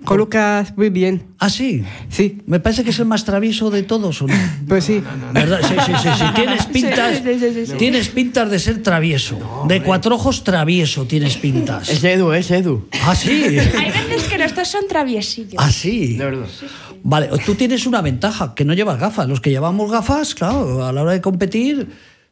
Con 0.06 0.18
Lucas 0.18 0.74
muy 0.78 0.90
bien. 0.90 1.24
¿Ah, 1.40 1.50
sí? 1.50 1.84
Sí. 2.10 2.42
Me 2.46 2.60
parece 2.60 2.84
que 2.84 2.92
es 2.92 3.00
el 3.00 3.06
más 3.06 3.26
travieso 3.26 3.70
de 3.72 3.84
todos, 3.84 4.22
¿o 4.22 4.28
no? 4.28 4.34
Pues 4.68 4.86
sí. 4.86 5.04
¿Verdad? 5.34 5.60
Sí, 5.68 5.76
sí, 5.86 5.92
sí, 6.02 6.10
sí. 6.18 6.24
Tienes 6.36 6.66
pintas, 6.68 7.18
Sí, 7.18 7.40
sí, 7.40 7.54
sí, 7.54 7.66
sí. 7.66 7.74
tienes 7.78 8.10
pintas 8.10 8.50
de 8.50 8.60
ser 8.60 8.82
travieso. 8.84 9.66
de 9.68 9.82
cuatro 9.82 10.16
ojos 10.16 10.44
travieso 10.44 11.06
tienes 11.06 11.38
pintas. 11.38 11.90
Es 11.90 12.04
Edu, 12.04 12.32
es 12.32 12.52
Edu. 12.52 12.88
Ah, 13.04 13.16
sí. 13.16 13.32
Hay 13.32 13.92
veces 13.92 14.24
que 14.30 14.38
los 14.38 14.56
dos 14.56 14.68
son 14.68 14.88
traviesillos. 14.88 15.56
Ah, 15.58 15.72
sí. 15.72 16.16
De 16.18 16.26
verdad. 16.26 16.46
Vale, 17.04 17.30
tú 17.46 17.56
tienes 17.56 17.86
una 17.88 18.02
ventaja, 18.02 18.54
que 18.54 18.64
no 18.64 18.74
llevas 18.74 19.00
gafas. 19.00 19.28
Los 19.28 19.42
que 19.42 19.50
llevamos 19.50 19.92
gafas, 19.92 20.36
claro, 20.36 20.86
a 20.86 20.92
la 20.92 21.02
hora 21.02 21.14
de 21.14 21.22
competir, 21.22 21.88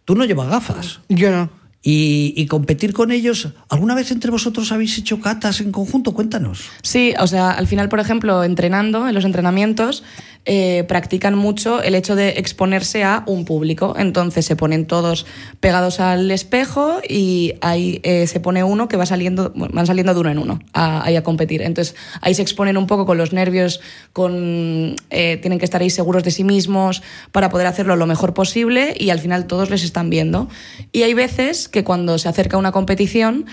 tú 0.06 0.16
no 0.16 0.26
llevas 0.26 0.47
gafas. 0.50 1.00
Yo 1.10 1.32
no. 1.32 1.50
Y, 1.82 2.34
y 2.36 2.48
competir 2.48 2.92
con 2.92 3.10
ellos, 3.10 3.50
¿alguna 3.70 3.96
vez 3.96 4.12
entre 4.12 4.32
vosotros 4.32 4.74
habéis 4.74 4.98
hecho 4.98 5.22
catas 5.22 5.62
en 5.62 5.72
conjunto? 5.72 6.14
Cuéntanos. 6.14 6.66
Sí, 6.82 7.14
o 7.20 7.26
sea, 7.26 7.52
al 7.52 7.68
final, 7.68 7.88
por 7.88 8.02
ejemplo, 8.02 8.44
entrenando, 8.44 9.08
en 9.08 9.16
los 9.16 9.24
entrenamientos, 9.24 10.04
eh, 10.52 10.84
practican 10.88 11.36
mucho 11.36 11.84
el 11.84 11.94
hecho 11.94 12.16
de 12.16 12.30
exponerse 12.30 13.04
a 13.04 13.24
un 13.28 13.46
público. 13.46 13.94
Entonces 13.98 14.46
se 14.46 14.56
ponen 14.56 14.88
todos 14.88 15.28
pegados 15.60 16.00
al 16.00 16.32
espejo 16.32 17.02
y 17.08 17.54
ahí 17.62 18.00
eh, 18.04 18.26
se 18.26 18.40
pone 18.40 18.64
uno 18.64 18.88
que 18.88 18.98
va 18.98 19.06
saliendo, 19.06 19.54
van 19.54 19.86
saliendo 19.86 20.14
de 20.14 20.20
uno 20.20 20.30
en 20.32 20.40
uno 20.40 20.60
a, 20.74 21.08
a 21.08 21.22
competir. 21.22 21.62
Entonces 21.62 21.96
ahí 22.22 22.34
se 22.34 22.42
exponen 22.42 22.78
un 22.78 22.88
poco 22.88 23.06
con 23.06 23.18
los 23.18 23.32
nervios, 23.32 23.80
con, 24.12 24.96
eh, 25.12 25.38
tienen 25.38 25.60
que 25.60 25.66
estar 25.66 25.82
ahí 25.82 25.92
seguros 25.92 26.24
de 26.24 26.32
sí 26.32 26.44
mismos 26.44 27.04
para 27.32 27.50
poder 27.50 27.68
hacerlo 27.68 27.96
lo 27.96 28.08
mejor 28.08 28.34
posible 28.34 28.96
y 28.98 29.12
al 29.12 29.20
final 29.20 29.46
todos 29.46 29.70
les 29.70 29.84
están 29.84 30.10
viendo. 30.10 30.50
Y 30.92 31.04
hay 31.04 31.14
veces 31.14 31.68
que 31.70 31.84
cuando 31.84 32.17
se 32.17 32.28
acerca 32.30 32.57
una 32.57 32.72
competición, 32.72 33.45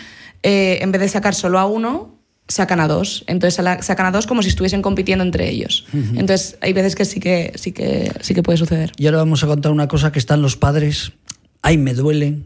eh, 0.42 0.78
en 0.80 0.92
vez 0.92 1.00
de 1.00 1.08
sacar 1.08 1.34
solo 1.34 1.58
a 1.58 1.66
uno, 1.66 2.16
sacan 2.48 2.80
a 2.80 2.88
dos. 2.88 3.24
Entonces 3.26 3.54
sacan 3.54 4.06
a 4.06 4.10
dos 4.10 4.26
como 4.26 4.42
si 4.42 4.48
estuviesen 4.48 4.82
compitiendo 4.82 5.24
entre 5.24 5.48
ellos. 5.48 5.86
Entonces 5.92 6.58
hay 6.60 6.72
veces 6.72 6.94
que 6.94 7.04
sí 7.04 7.20
que 7.20 7.52
sí 7.56 7.72
que 7.72 8.12
sí 8.20 8.34
que 8.34 8.42
puede 8.42 8.58
suceder. 8.58 8.92
Y 8.96 9.06
ahora 9.06 9.18
vamos 9.18 9.42
a 9.42 9.46
contar 9.46 9.72
una 9.72 9.88
cosa 9.88 10.12
que 10.12 10.18
están 10.18 10.42
los 10.42 10.56
padres. 10.56 11.12
Ay, 11.62 11.78
me 11.78 11.94
duele. 11.94 12.38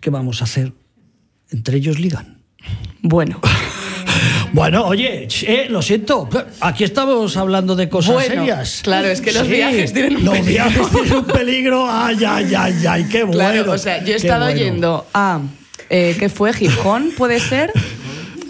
¿Qué 0.00 0.10
vamos 0.10 0.40
a 0.40 0.44
hacer? 0.44 0.72
Entre 1.50 1.78
ellos 1.78 1.98
ligan. 1.98 2.38
Bueno. 3.02 3.40
Bueno, 4.52 4.86
oye, 4.86 5.28
eh, 5.42 5.66
lo 5.68 5.82
siento. 5.82 6.28
Aquí 6.60 6.84
estamos 6.84 7.36
hablando 7.36 7.76
de 7.76 7.88
cosas 7.88 8.14
Bueno, 8.14 8.34
serias. 8.34 8.80
claro, 8.82 9.08
es 9.08 9.20
que 9.20 9.32
los 9.32 9.46
viajes 9.46 9.92
tienen 9.92 10.16
un 10.16 10.24
Los 10.24 10.34
peligro. 10.38 10.52
viajes 10.64 10.90
tienen 10.90 11.14
un 11.16 11.24
peligro. 11.24 11.86
Ay, 11.90 12.16
ay, 12.26 12.54
ay, 12.56 12.74
ay, 12.88 13.04
qué 13.10 13.22
bueno. 13.24 13.38
Claro, 13.38 13.72
o 13.72 13.78
sea, 13.78 14.02
yo 14.04 14.14
he 14.14 14.16
estado 14.16 14.46
bueno. 14.46 14.58
yendo 14.60 15.06
a 15.12 15.40
eh, 15.90 16.16
¿qué 16.18 16.28
fue? 16.28 16.52
Gijón, 16.52 17.12
puede 17.16 17.40
ser. 17.40 17.72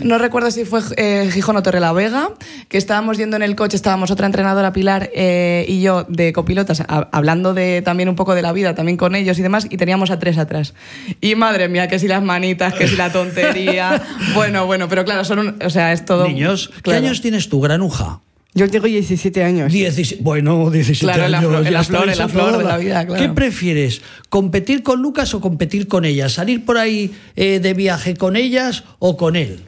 No 0.01 0.19
recuerdo 0.19 0.51
si 0.51 0.65
fue 0.65 0.81
eh, 0.97 1.29
Gijón 1.33 1.57
o 1.57 1.63
Torrelavega, 1.63 2.31
que 2.69 2.79
estábamos 2.79 3.19
yendo 3.19 3.37
en 3.37 3.43
el 3.43 3.57
coche, 3.57 3.77
estábamos 3.77 4.11
otra 4.11 4.27
entrenadora, 4.27 4.73
Pilar, 4.73 5.11
eh, 5.15 5.65
y 5.69 5.81
yo 5.83 6.05
de 6.09 6.33
copilotas, 6.33 6.81
a- 6.81 7.09
hablando 7.13 7.53
de, 7.55 7.83
también 7.83 8.09
un 8.09 8.15
poco 8.15 8.35
de 8.35 8.43
la 8.43 8.53
vida, 8.53 8.75
también 8.75 8.97
con 8.97 9.15
ellos 9.15 9.39
y 9.39 9.43
demás, 9.43 9.67
y 9.69 9.77
teníamos 9.77 10.11
a 10.11 10.19
tres 10.19 10.39
atrás. 10.39 10.75
Y 11.21 11.35
madre 11.35 11.69
mía, 11.69 11.89
que 11.89 11.99
si 11.99 12.07
las 12.09 12.23
manitas, 12.23 12.75
que 12.75 12.87
si 12.87 12.97
la 12.97 13.11
tontería. 13.13 14.03
bueno, 14.35 14.67
bueno, 14.67 14.89
pero 14.89 15.05
claro, 15.05 15.25
son 15.25 15.39
un- 15.41 15.57
o 15.65 15.71
sea, 15.71 15.93
es 15.93 16.05
todo. 16.05 16.27
Niños, 16.29 16.71
¿qué 16.77 16.83
Claro. 16.83 17.07
años 17.07 17.21
tienes 17.21 17.49
tú, 17.49 17.61
granuja? 17.61 18.21
Yo 18.55 18.69
tengo 18.71 18.87
17 18.87 19.45
años. 19.45 19.73
17, 19.73 20.23
bueno, 20.23 20.71
17 20.71 21.05
Claro, 21.05 21.27
en 21.27 21.33
la 21.33 21.39
años. 21.39 21.65
ya 21.65 21.71
la 21.71 21.85
flor, 21.85 22.07
la 22.17 22.29
flor 22.29 22.59
de 22.59 22.65
la 22.65 22.79
vida, 22.79 23.07
claro. 23.07 23.23
¿Qué 23.23 23.29
prefieres? 23.29 24.01
¿Competir 24.31 24.83
con 24.83 25.01
Lucas 25.03 25.35
o 25.35 25.41
competir 25.41 25.87
con 25.87 26.05
ella? 26.05 26.29
¿Salir 26.29 26.65
por 26.65 26.79
ahí 26.79 27.13
eh, 27.37 27.61
de 27.61 27.75
viaje 27.75 28.17
con 28.17 28.37
ellas 28.37 28.85
o 28.99 29.17
con 29.17 29.37
él? 29.37 29.61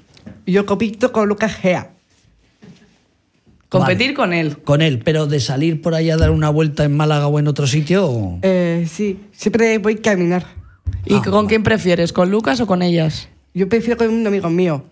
Yo 0.46 0.66
compito 0.66 1.12
con 1.12 1.28
Lucas 1.28 1.54
Gea. 1.54 1.92
Competir 3.68 4.08
Vale. 4.08 4.14
con 4.14 4.32
él. 4.32 4.58
Con 4.62 4.82
él, 4.82 5.00
pero 5.04 5.26
de 5.26 5.38
salir 5.38 5.80
por 5.80 5.94
ahí 5.94 6.10
a 6.10 6.16
dar 6.16 6.30
una 6.32 6.50
vuelta 6.50 6.84
en 6.84 6.96
Málaga 6.96 7.28
o 7.28 7.38
en 7.38 7.46
otro 7.46 7.66
sitio. 7.68 8.38
Eh, 8.42 8.86
sí, 8.90 9.20
siempre 9.32 9.78
voy 9.78 9.94
a 9.94 10.02
caminar. 10.02 10.44
¿Y 11.06 11.14
Ah, 11.14 11.22
con 11.24 11.46
quién 11.46 11.62
prefieres? 11.62 12.12
¿Con 12.12 12.30
Lucas 12.30 12.60
o 12.60 12.66
con 12.66 12.82
ellas? 12.82 13.28
Yo 13.54 13.68
prefiero 13.68 13.96
con 13.96 14.10
un 14.12 14.26
amigo 14.26 14.50
mío. 14.50 14.84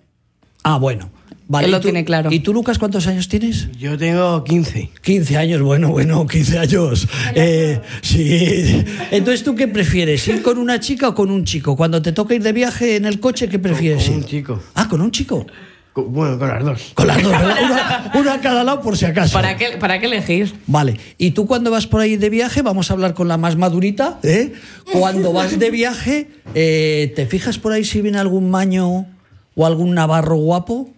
Ah, 0.62 0.78
bueno. 0.78 1.10
Vale, 1.50 1.64
Él 1.64 1.70
lo 1.72 1.78
¿y 1.78 1.80
tú- 1.80 1.86
tiene 1.88 2.04
claro. 2.04 2.30
¿Y 2.30 2.40
tú, 2.40 2.52
Lucas, 2.52 2.78
cuántos 2.78 3.06
años 3.06 3.26
tienes? 3.26 3.68
Yo 3.78 3.96
tengo 3.96 4.44
15. 4.44 4.90
15 5.02 5.36
años, 5.38 5.62
bueno, 5.62 5.88
bueno, 5.90 6.26
15 6.26 6.58
años. 6.58 7.08
Eh, 7.34 7.80
sí. 8.02 8.84
Entonces, 9.10 9.42
¿tú 9.44 9.54
qué 9.54 9.66
prefieres? 9.66 10.28
¿Ir 10.28 10.42
con 10.42 10.58
una 10.58 10.78
chica 10.78 11.08
o 11.08 11.14
con 11.14 11.30
un 11.30 11.44
chico? 11.44 11.74
Cuando 11.74 12.02
te 12.02 12.12
toca 12.12 12.34
ir 12.34 12.42
de 12.42 12.52
viaje 12.52 12.96
en 12.96 13.06
el 13.06 13.18
coche, 13.18 13.48
¿qué 13.48 13.58
prefieres 13.58 14.04
Con 14.04 14.14
un 14.14 14.20
ir? 14.20 14.26
chico. 14.26 14.62
Ah, 14.74 14.88
con 14.90 15.00
un 15.00 15.10
chico. 15.10 15.46
Co- 15.94 16.04
Bueno, 16.04 16.38
con 16.38 16.48
las 16.48 16.62
dos. 16.62 16.82
Con 16.92 17.06
las 17.06 17.22
dos, 17.22 17.32
¿verdad? 17.32 17.56
una, 17.64 18.20
una 18.20 18.34
a 18.34 18.40
cada 18.42 18.62
lado 18.62 18.82
por 18.82 18.98
si 18.98 19.06
acaso. 19.06 19.32
¿Para 19.32 19.56
qué, 19.56 19.78
¿Para 19.80 19.98
qué 19.98 20.04
elegir? 20.06 20.52
Vale, 20.66 20.98
y 21.16 21.30
tú 21.30 21.46
cuando 21.46 21.70
vas 21.70 21.86
por 21.86 22.02
ahí 22.02 22.16
de 22.18 22.28
viaje, 22.28 22.60
vamos 22.60 22.90
a 22.90 22.92
hablar 22.94 23.14
con 23.14 23.26
la 23.26 23.38
más 23.38 23.56
madurita, 23.56 24.18
¿eh? 24.22 24.52
Cuando 24.92 25.32
vas 25.32 25.58
de 25.58 25.70
viaje, 25.70 26.28
eh, 26.54 27.10
¿te 27.16 27.24
fijas 27.24 27.58
por 27.58 27.72
ahí 27.72 27.84
si 27.84 28.02
viene 28.02 28.18
algún 28.18 28.50
maño 28.50 29.06
o 29.54 29.66
algún 29.66 29.94
navarro 29.94 30.36
guapo? 30.36 30.90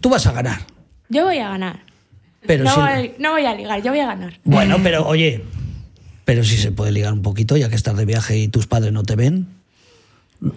Tú 0.00 0.08
vas 0.08 0.26
a 0.26 0.32
ganar. 0.32 0.60
Yo 1.08 1.24
voy 1.24 1.38
a 1.38 1.50
ganar. 1.50 1.80
Pero 2.46 2.64
no, 2.64 2.74
si- 2.74 2.80
voy, 2.80 3.12
no 3.18 3.32
voy 3.32 3.44
a 3.46 3.54
ligar, 3.54 3.82
yo 3.82 3.90
voy 3.92 4.00
a 4.00 4.06
ganar. 4.06 4.38
Bueno, 4.44 4.78
pero 4.82 5.06
oye, 5.06 5.44
pero 6.24 6.42
si 6.44 6.56
se 6.56 6.72
puede 6.72 6.90
ligar 6.92 7.12
un 7.12 7.22
poquito, 7.22 7.56
ya 7.56 7.68
que 7.68 7.76
estás 7.76 7.96
de 7.96 8.04
viaje 8.04 8.36
y 8.38 8.48
tus 8.48 8.66
padres 8.66 8.92
no 8.92 9.02
te 9.02 9.14
ven. 9.16 9.46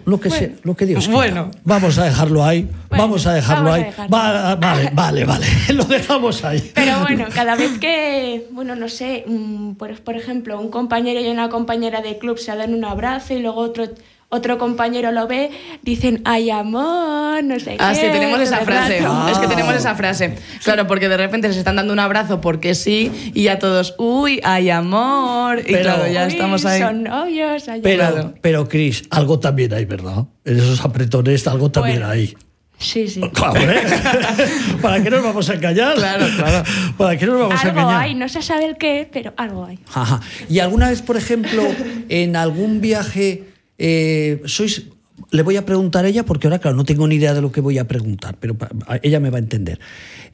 Lo 0.04 0.18
que, 0.18 0.30
sea, 0.30 0.50
lo 0.64 0.74
que 0.74 0.84
Dios 0.84 1.04
quiera. 1.04 1.16
Bueno. 1.16 1.50
Vamos 1.62 1.96
a 1.98 2.06
dejarlo 2.06 2.44
ahí. 2.44 2.62
Bueno, 2.88 3.04
vamos 3.04 3.24
a 3.28 3.34
dejarlo 3.34 3.70
vamos 3.70 3.72
a 3.72 3.74
ahí. 3.76 3.84
dejarlo. 3.84 4.16
Va- 4.16 4.54
vale, 4.56 4.90
vale, 4.92 5.24
vale. 5.24 5.46
Lo 5.74 5.84
dejamos 5.84 6.42
ahí. 6.44 6.72
Pero 6.74 6.98
bueno, 7.02 7.26
cada 7.32 7.54
vez 7.54 7.78
que, 7.78 8.48
bueno, 8.50 8.74
no 8.74 8.88
sé, 8.88 9.22
mm, 9.28 9.74
por, 9.74 9.94
por 10.00 10.16
ejemplo, 10.16 10.60
un 10.60 10.70
compañero 10.70 11.20
y 11.20 11.28
una 11.28 11.48
compañera 11.50 12.00
de 12.02 12.18
club 12.18 12.36
se 12.36 12.56
dan 12.56 12.74
un 12.74 12.84
abrazo 12.84 13.34
y 13.34 13.38
luego 13.38 13.60
otro, 13.60 13.84
otro 14.28 14.58
compañero 14.58 15.12
lo 15.12 15.26
ve, 15.28 15.50
dicen, 15.82 16.20
ay 16.24 16.50
amor, 16.50 17.44
no 17.44 17.58
sé 17.60 17.76
Ah, 17.78 17.92
qué. 17.94 18.00
sí, 18.00 18.06
tenemos 18.12 18.40
esa 18.40 18.58
frase. 18.58 19.00
rato. 19.00 19.28
Es 19.30 19.38
que 19.38 19.46
tenemos 19.46 19.74
esa 19.74 19.94
frase. 19.94 20.34
Claro, 20.64 20.86
porque 20.86 21.08
de 21.08 21.16
repente 21.16 21.52
se 21.52 21.58
están 21.58 21.76
dando 21.76 21.92
un 21.92 22.00
abrazo 22.00 22.40
porque 22.40 22.74
sí 22.74 23.10
y 23.34 23.44
ya 23.44 23.58
todos, 23.58 23.94
uy, 23.98 24.40
hay 24.42 24.70
amor. 24.70 25.60
Y 25.60 25.72
Pero- 25.72 25.82
claro, 25.82 26.06
ya 26.12 26.26
Uy, 26.26 26.32
estamos 26.32 26.64
ahí. 26.66 26.80
Son 26.80 27.04
novios, 27.04 27.68
ay, 27.68 27.80
Pero, 27.82 28.06
amor. 28.06 28.34
pero 28.42 28.68
Cris, 28.68 29.04
algo 29.10 29.38
también 29.38 29.72
hay, 29.72 29.84
¿verdad? 29.84 30.24
En 30.44 30.58
esos 30.58 30.84
apretones 30.84 31.46
algo 31.46 31.70
también 31.70 31.98
Bueno. 32.00 32.12
hay. 32.12 32.34
Sí, 32.78 33.08
sí. 33.08 33.20
Claro, 33.32 33.58
¿eh? 33.60 33.80
¿Para 34.82 35.02
qué 35.02 35.08
nos 35.10 35.22
vamos 35.22 35.48
a 35.48 35.54
engañar? 35.54 35.94
Claro, 35.94 36.26
claro. 36.36 36.62
¿Para 36.98 37.16
qué 37.16 37.26
nos 37.26 37.38
vamos 37.40 37.54
a 37.64 37.68
Algo 37.68 37.80
engañar? 37.80 38.02
hay, 38.02 38.14
no 38.14 38.28
se 38.28 38.42
sabe 38.42 38.66
el 38.66 38.76
qué, 38.76 39.08
pero 39.10 39.32
algo 39.36 39.64
hay. 39.64 39.78
Ajá. 39.94 40.20
¿Y 40.50 40.58
alguna 40.58 40.90
vez, 40.90 41.00
por 41.00 41.16
ejemplo, 41.16 41.62
en 42.08 42.36
algún 42.36 42.80
viaje, 42.82 43.44
eh, 43.78 44.42
sois... 44.46 44.84
Le 45.30 45.42
voy 45.42 45.56
a 45.56 45.64
preguntar 45.64 46.04
a 46.04 46.08
ella, 46.08 46.24
porque 46.26 46.46
ahora, 46.46 46.58
claro, 46.58 46.76
no 46.76 46.84
tengo 46.84 47.08
ni 47.08 47.14
idea 47.14 47.32
de 47.32 47.40
lo 47.40 47.50
que 47.50 47.62
voy 47.62 47.78
a 47.78 47.88
preguntar, 47.88 48.36
pero 48.38 48.54
ella 49.02 49.18
me 49.18 49.30
va 49.30 49.38
a 49.38 49.40
entender. 49.40 49.80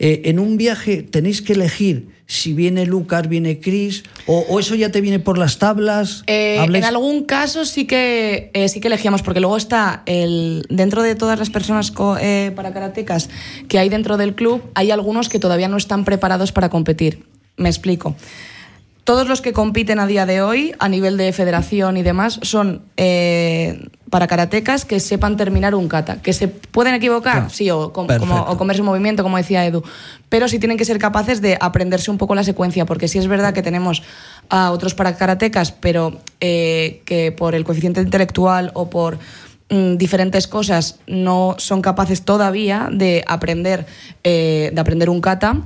Eh, 0.01 0.23
en 0.25 0.41
un 0.41 0.57
viaje 0.57 1.03
tenéis 1.05 1.41
que 1.41 1.53
elegir 1.53 2.09
si 2.27 2.53
viene 2.53 2.85
Lucas, 2.85 3.29
viene 3.29 3.61
Chris, 3.61 4.03
o, 4.27 4.41
o 4.49 4.59
eso 4.59 4.75
ya 4.75 4.91
te 4.91 5.01
viene 5.01 5.21
por 5.21 5.39
las 5.39 5.59
tablas. 5.59 6.25
Eh, 6.27 6.59
¿Habláis- 6.59 6.83
en 6.83 6.89
algún 6.89 7.23
caso 7.25 7.65
sí 7.65 7.87
que 7.87 8.51
eh, 8.55 8.69
sí 8.69 8.81
que 8.81 8.89
elegíamos, 8.89 9.23
porque 9.23 9.39
luego 9.39 9.57
está 9.57 10.03
el 10.07 10.67
dentro 10.69 11.03
de 11.03 11.15
todas 11.15 11.39
las 11.39 11.49
personas 11.51 11.93
co- 11.93 12.19
para 12.57 12.73
karatecas 12.73 13.31
que 13.69 13.79
hay 13.79 13.89
dentro 13.89 14.17
del 14.17 14.35
club, 14.35 14.63
hay 14.75 14.91
algunos 14.91 15.29
que 15.29 15.39
todavía 15.39 15.69
no 15.69 15.77
están 15.77 16.05
preparados 16.05 16.51
para 16.51 16.71
competir. 16.71 17.25
Me 17.57 17.69
explico. 17.69 18.17
Todos 19.05 19.27
los 19.29 19.41
que 19.41 19.53
compiten 19.53 19.99
a 19.99 20.07
día 20.07 20.27
de 20.27 20.43
hoy, 20.43 20.75
a 20.79 20.89
nivel 20.89 21.17
de 21.17 21.33
federación 21.33 21.97
y 21.97 22.03
demás, 22.05 22.39
son 22.43 22.83
eh, 22.97 23.89
para 24.11 24.29
karatecas 24.29 24.85
que 24.85 25.01
sepan 25.01 25.37
terminar 25.37 25.75
un 25.75 25.89
kata. 25.89 26.23
¿Que 26.23 26.33
se 26.33 26.47
pueden 26.47 26.95
equivocar? 26.95 27.33
Claro. 27.35 27.51
Sí, 27.51 27.69
o, 27.71 27.93
com- 27.93 28.07
Perfecto. 28.07 28.33
como, 28.33 28.49
o 28.49 28.57
comerse 28.57 28.81
un 28.83 28.87
movimiento, 28.87 29.25
como 29.25 29.39
decía 29.39 29.67
Edu. 29.67 29.83
Pero 30.29 30.47
sí 30.47 30.61
tienen 30.61 30.79
que 30.79 30.85
ser 30.85 30.99
capaces 30.99 31.41
de 31.41 31.59
aprenderse 31.61 32.13
un 32.13 32.19
poco 32.19 32.37
la 32.37 32.45
secuencia, 32.45 32.87
porque 32.87 33.09
sí 33.09 33.19
es 33.19 33.27
verdad 33.27 33.53
que 33.55 33.63
tenemos 33.63 34.05
a 34.49 34.71
otros 34.71 34.95
para 34.95 35.17
karatecas, 35.17 35.73
pero 35.73 36.21
eh, 36.41 37.03
que 37.05 37.33
por 37.33 37.57
el 37.57 37.65
coeficiente 37.65 38.01
intelectual 38.03 38.71
o 38.75 38.89
por 38.89 39.19
mm, 39.69 39.97
diferentes 39.97 40.47
cosas 40.47 41.01
no 41.09 41.57
son 41.59 41.83
capaces 41.83 42.23
todavía 42.23 42.89
de 42.93 43.25
aprender, 43.27 43.85
eh, 44.23 44.71
de 44.73 44.81
aprender 44.81 45.11
un 45.11 45.21
kata. 45.21 45.57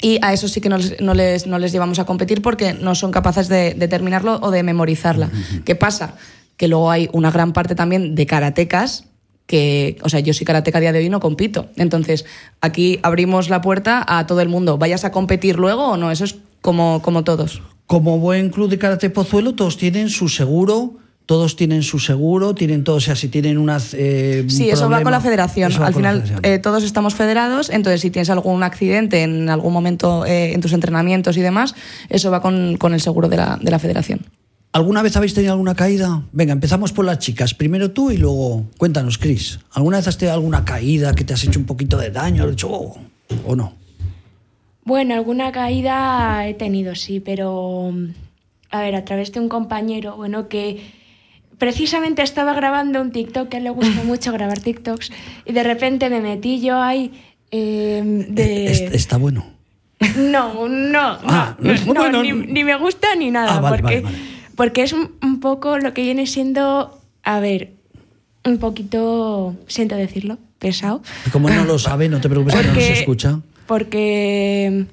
Y 0.00 0.18
a 0.22 0.32
eso 0.32 0.48
sí 0.48 0.60
que 0.60 0.68
no 0.68 0.78
les, 0.78 1.00
no 1.00 1.14
les, 1.14 1.46
no 1.46 1.58
les 1.58 1.72
llevamos 1.72 1.98
a 1.98 2.04
competir 2.04 2.42
porque 2.42 2.74
no 2.74 2.94
son 2.94 3.10
capaces 3.10 3.48
de, 3.48 3.74
de 3.74 3.88
terminarlo 3.88 4.38
o 4.42 4.50
de 4.50 4.62
memorizarla. 4.62 5.30
¿Qué 5.64 5.74
pasa? 5.74 6.14
Que 6.56 6.68
luego 6.68 6.90
hay 6.90 7.08
una 7.12 7.30
gran 7.30 7.52
parte 7.52 7.74
también 7.74 8.14
de 8.14 8.26
karatecas 8.26 9.04
que, 9.48 9.96
o 10.02 10.08
sea, 10.08 10.20
yo 10.20 10.34
soy 10.34 10.44
karateca 10.44 10.78
a 10.78 10.80
día 10.80 10.92
de 10.92 11.00
hoy 11.00 11.08
no 11.08 11.20
compito. 11.20 11.68
Entonces, 11.76 12.26
aquí 12.60 13.00
abrimos 13.02 13.48
la 13.48 13.62
puerta 13.62 14.04
a 14.06 14.26
todo 14.26 14.42
el 14.42 14.48
mundo. 14.48 14.76
¿Vayas 14.76 15.04
a 15.04 15.10
competir 15.10 15.56
luego 15.56 15.88
o 15.88 15.96
no? 15.96 16.10
Eso 16.12 16.24
es 16.24 16.36
como, 16.60 17.00
como 17.02 17.24
todos. 17.24 17.62
Como 17.86 18.18
buen 18.18 18.50
club 18.50 18.68
de 18.68 18.78
karate 18.78 19.08
Pozuelo, 19.08 19.54
todos 19.54 19.78
tienen 19.78 20.10
su 20.10 20.28
seguro, 20.28 20.96
todos 21.28 21.56
tienen 21.56 21.82
su 21.82 21.98
seguro, 21.98 22.54
tienen 22.54 22.84
todos, 22.84 23.02
o 23.02 23.04
sea, 23.04 23.14
si 23.14 23.28
tienen 23.28 23.58
una. 23.58 23.76
eh, 23.92 24.40
un 24.44 24.50
Sí, 24.50 24.70
eso 24.70 24.88
va 24.88 25.02
con 25.02 25.12
la 25.12 25.20
federación. 25.20 25.70
Al 25.82 25.92
final 25.92 26.22
federación. 26.22 26.40
eh, 26.42 26.58
todos 26.58 26.82
estamos 26.84 27.14
federados, 27.14 27.68
entonces 27.68 28.00
si 28.00 28.08
tienes 28.10 28.30
algún 28.30 28.62
accidente 28.62 29.22
en 29.24 29.50
algún 29.50 29.74
momento 29.74 30.24
eh, 30.24 30.54
en 30.54 30.62
tus 30.62 30.72
entrenamientos 30.72 31.36
y 31.36 31.42
demás, 31.42 31.74
eso 32.08 32.30
va 32.30 32.40
con, 32.40 32.78
con 32.78 32.94
el 32.94 33.02
seguro 33.02 33.28
de 33.28 33.36
la, 33.36 33.58
de 33.60 33.70
la 33.70 33.78
federación. 33.78 34.20
¿Alguna 34.72 35.02
vez 35.02 35.16
habéis 35.18 35.34
tenido 35.34 35.52
alguna 35.52 35.74
caída? 35.74 36.22
Venga, 36.32 36.54
empezamos 36.54 36.92
por 36.94 37.04
las 37.04 37.18
chicas. 37.18 37.52
Primero 37.52 37.90
tú 37.90 38.10
y 38.10 38.16
luego 38.16 38.64
cuéntanos, 38.78 39.18
Chris. 39.18 39.60
¿Alguna 39.72 39.98
vez 39.98 40.08
has 40.08 40.16
tenido 40.16 40.32
alguna 40.34 40.64
caída 40.64 41.14
que 41.14 41.24
te 41.24 41.34
has 41.34 41.44
hecho 41.44 41.58
un 41.60 41.66
poquito 41.66 41.98
de 41.98 42.10
daño? 42.10 42.44
¿Has 42.44 42.50
dicho, 42.52 42.70
"Oh", 42.72 42.96
¿O 43.46 43.54
no? 43.54 43.74
Bueno, 44.84 45.14
alguna 45.14 45.52
caída 45.52 46.46
he 46.48 46.54
tenido, 46.54 46.94
sí, 46.94 47.20
pero 47.20 47.92
a 48.70 48.80
ver, 48.80 48.94
a 48.94 49.04
través 49.04 49.30
de 49.32 49.40
un 49.40 49.50
compañero, 49.50 50.16
bueno, 50.16 50.48
que 50.48 50.96
precisamente 51.58 52.22
estaba 52.22 52.54
grabando 52.54 53.00
un 53.02 53.10
TikTok, 53.12 53.48
que 53.48 53.56
a 53.56 53.58
él 53.58 53.64
le 53.64 53.70
gusta 53.70 54.02
mucho 54.04 54.32
grabar 54.32 54.58
TikToks, 54.60 55.10
y 55.44 55.52
de 55.52 55.62
repente 55.62 56.08
me 56.10 56.20
metí 56.20 56.60
yo 56.60 56.80
ahí 56.80 57.12
eh, 57.50 58.02
de... 58.28 58.66
Es- 58.66 58.80
está 58.94 59.16
bueno. 59.16 59.44
No, 60.16 60.68
no, 60.68 61.18
Ah, 61.24 61.56
no, 61.58 61.74
no, 61.74 61.94
bueno, 61.94 62.22
ni, 62.22 62.30
ni 62.32 62.62
me 62.62 62.76
gusta 62.76 63.08
ni 63.16 63.32
nada, 63.32 63.56
Ah, 63.56 63.60
vale, 63.60 63.78
porque, 63.78 64.00
vale, 64.00 64.16
vale. 64.16 64.18
porque 64.54 64.82
es 64.82 64.92
un, 64.92 65.10
un 65.22 65.40
poco 65.40 65.78
lo 65.78 65.92
que 65.92 66.02
viene 66.02 66.28
siendo, 66.28 67.00
a 67.24 67.40
ver, 67.40 67.72
un 68.44 68.58
poquito, 68.58 69.56
siento 69.66 69.96
decirlo, 69.96 70.38
pesado. 70.60 71.02
Como 71.32 71.50
no 71.50 71.64
lo 71.64 71.78
sabe, 71.80 72.08
no 72.08 72.20
te 72.20 72.28
preocupes, 72.28 72.54
que 72.54 72.62
no 72.62 72.68
Porque- 72.74 72.92
escucha. 72.92 73.40
Porque, 73.66 74.84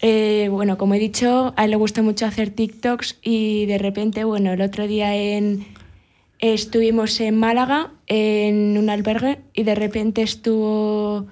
eh, 0.00 0.48
bueno, 0.50 0.78
como 0.78 0.94
he 0.94 0.98
dicho, 0.98 1.52
a 1.56 1.64
él 1.66 1.70
le 1.72 1.76
gusta 1.76 2.00
mucho 2.00 2.24
hacer 2.24 2.48
TikToks 2.50 3.18
y 3.22 3.66
de 3.66 3.76
repente, 3.76 4.24
bueno, 4.24 4.52
el 4.54 4.62
otro 4.62 4.86
día 4.86 5.14
en, 5.14 5.66
estuvimos 6.38 7.20
en 7.20 7.38
Málaga, 7.38 7.92
en 8.06 8.76
un 8.78 8.90
albergue, 8.90 9.38
y 9.54 9.62
de 9.62 9.74
repente 9.74 10.22
estuvo... 10.22 11.26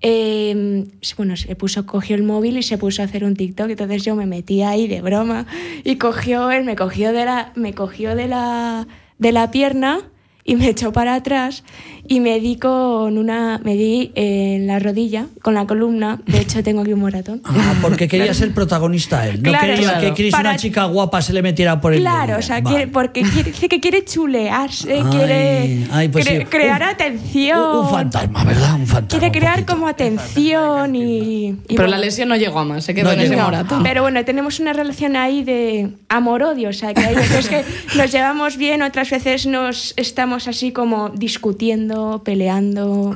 eh, 0.00 0.84
bueno, 1.16 1.36
se 1.36 1.56
puso, 1.56 1.86
cogió 1.86 2.14
el 2.14 2.22
móvil 2.22 2.56
y 2.56 2.62
se 2.62 2.78
puso 2.78 3.02
a 3.02 3.06
hacer 3.06 3.24
un 3.24 3.34
TikTok, 3.34 3.70
entonces 3.70 4.04
yo 4.04 4.14
me 4.14 4.26
metí 4.26 4.62
ahí 4.62 4.86
de 4.86 5.00
broma 5.00 5.46
y 5.82 5.96
cogió 5.96 6.50
él, 6.50 6.64
me 6.64 6.76
cogió 6.76 7.12
de 7.12 7.24
la, 7.24 7.52
me 7.56 7.74
cogió 7.74 8.14
de 8.14 8.28
la, 8.28 8.86
de 9.18 9.32
la 9.32 9.50
pierna 9.50 10.10
y 10.44 10.56
me 10.56 10.68
echó 10.68 10.92
para 10.92 11.14
atrás 11.14 11.64
y 12.08 12.20
me 12.20 12.40
di 12.40 12.56
con 12.56 13.18
una, 13.18 13.60
me 13.62 13.74
di 13.74 14.10
en 14.14 14.66
la 14.66 14.78
rodilla, 14.78 15.26
con 15.42 15.54
la 15.54 15.66
columna, 15.66 16.20
de 16.26 16.40
hecho 16.40 16.62
tengo 16.62 16.80
aquí 16.80 16.92
un 16.94 17.00
moratón. 17.00 17.42
Ah, 17.44 17.74
porque 17.82 18.08
quería 18.08 18.32
ser 18.34 18.52
protagonista 18.54 19.28
él. 19.28 19.42
No 19.42 19.50
Claro, 19.50 19.66
quería 19.68 19.90
claro. 19.92 20.00
que 20.00 20.14
Chris, 20.14 20.32
Para- 20.32 20.50
una 20.50 20.58
chica 20.58 20.84
guapa, 20.86 21.20
se 21.22 21.32
le 21.32 21.42
metiera 21.42 21.80
por 21.80 21.92
el 21.92 22.00
Claro, 22.00 22.20
medio. 22.28 22.38
o 22.38 22.42
sea, 22.42 22.60
Vale. 22.60 22.76
quiere- 22.76 22.90
porque 22.92 23.22
quiere, 23.22 23.50
dice 23.52 23.68
que 23.68 23.80
quiere 23.80 24.04
chulearse, 24.04 24.94
Ay, 24.94 25.02
quiere 25.10 25.86
ay, 25.92 26.08
pues 26.08 26.26
cre- 26.26 26.38
sí. 26.40 26.44
crear 26.46 26.82
Un- 26.82 26.88
atención. 26.88 27.58
Un, 27.58 27.76
un 27.84 27.90
fantasma, 27.90 28.44
¿verdad? 28.44 28.74
Un 28.76 28.86
fantasma. 28.86 29.18
Quiere 29.20 29.38
crear 29.38 29.64
como 29.66 29.86
atención 29.88 30.94
y... 30.96 31.48
y 31.48 31.52
Pero 31.68 31.82
bueno. 31.82 31.90
la 31.90 31.98
lesión 31.98 32.28
no 32.28 32.36
llegó 32.36 32.58
a 32.60 32.64
más, 32.64 32.84
se 32.84 32.94
quedó 32.94 33.04
No 33.08 33.12
en 33.12 33.20
ese 33.20 33.36
moratón. 33.36 33.82
Pero 33.82 34.02
bueno, 34.02 34.24
tenemos 34.24 34.60
una 34.60 34.72
relación 34.72 35.16
ahí 35.16 35.44
de 35.44 35.90
amor-odio, 36.08 36.70
o 36.70 36.72
sea, 36.72 36.94
que 36.94 37.02
hay 37.02 37.14
veces 37.14 37.48
que 37.48 37.64
nos 37.96 38.10
llevamos 38.12 38.56
bien, 38.56 38.82
otras 38.82 39.10
veces 39.10 39.46
nos 39.46 39.92
estamos 39.96 40.48
así 40.48 40.72
como 40.72 41.10
discutiendo, 41.10 41.97
peleando. 42.24 43.14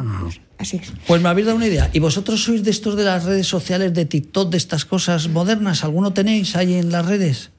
Así 0.58 0.76
es. 0.76 0.92
Pues 1.06 1.20
me 1.22 1.28
habéis 1.28 1.46
dado 1.46 1.56
una 1.56 1.66
idea. 1.66 1.90
¿Y 1.92 1.98
vosotros 1.98 2.42
sois 2.44 2.62
de 2.62 2.70
estos 2.70 2.96
de 2.96 3.04
las 3.04 3.24
redes 3.24 3.46
sociales, 3.48 3.92
de 3.94 4.04
TikTok, 4.04 4.50
de 4.50 4.56
estas 4.58 4.84
cosas 4.84 5.28
modernas? 5.28 5.82
¿Alguno 5.84 6.12
tenéis 6.12 6.54
ahí 6.56 6.74
en 6.74 6.92
las 6.92 7.06
redes? 7.06 7.50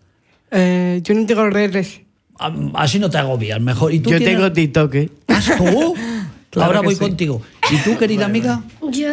Eh, 0.52 1.02
yo 1.04 1.14
no 1.14 1.26
tengo 1.26 1.50
redes. 1.50 2.02
Ah, 2.40 2.54
Así 2.76 3.00
no 3.00 3.10
te 3.10 3.18
agobias, 3.18 3.60
mejor. 3.62 3.94
¿Y 3.94 4.00
tú 4.00 4.10
Yo 4.12 4.18
tienes- 4.18 4.36
tengo 4.38 4.52
TikTok, 4.52 4.96
¿eh? 4.96 5.10
¿Has 5.28 5.58
tú? 5.58 5.96
Claro 6.54 6.68
Ahora 6.68 6.82
voy 6.82 6.94
sí. 6.94 7.00
contigo. 7.00 7.42
¿Y 7.72 7.78
tú, 7.78 7.98
querida 7.98 8.26
amiga? 8.26 8.62
Yo, 8.92 9.12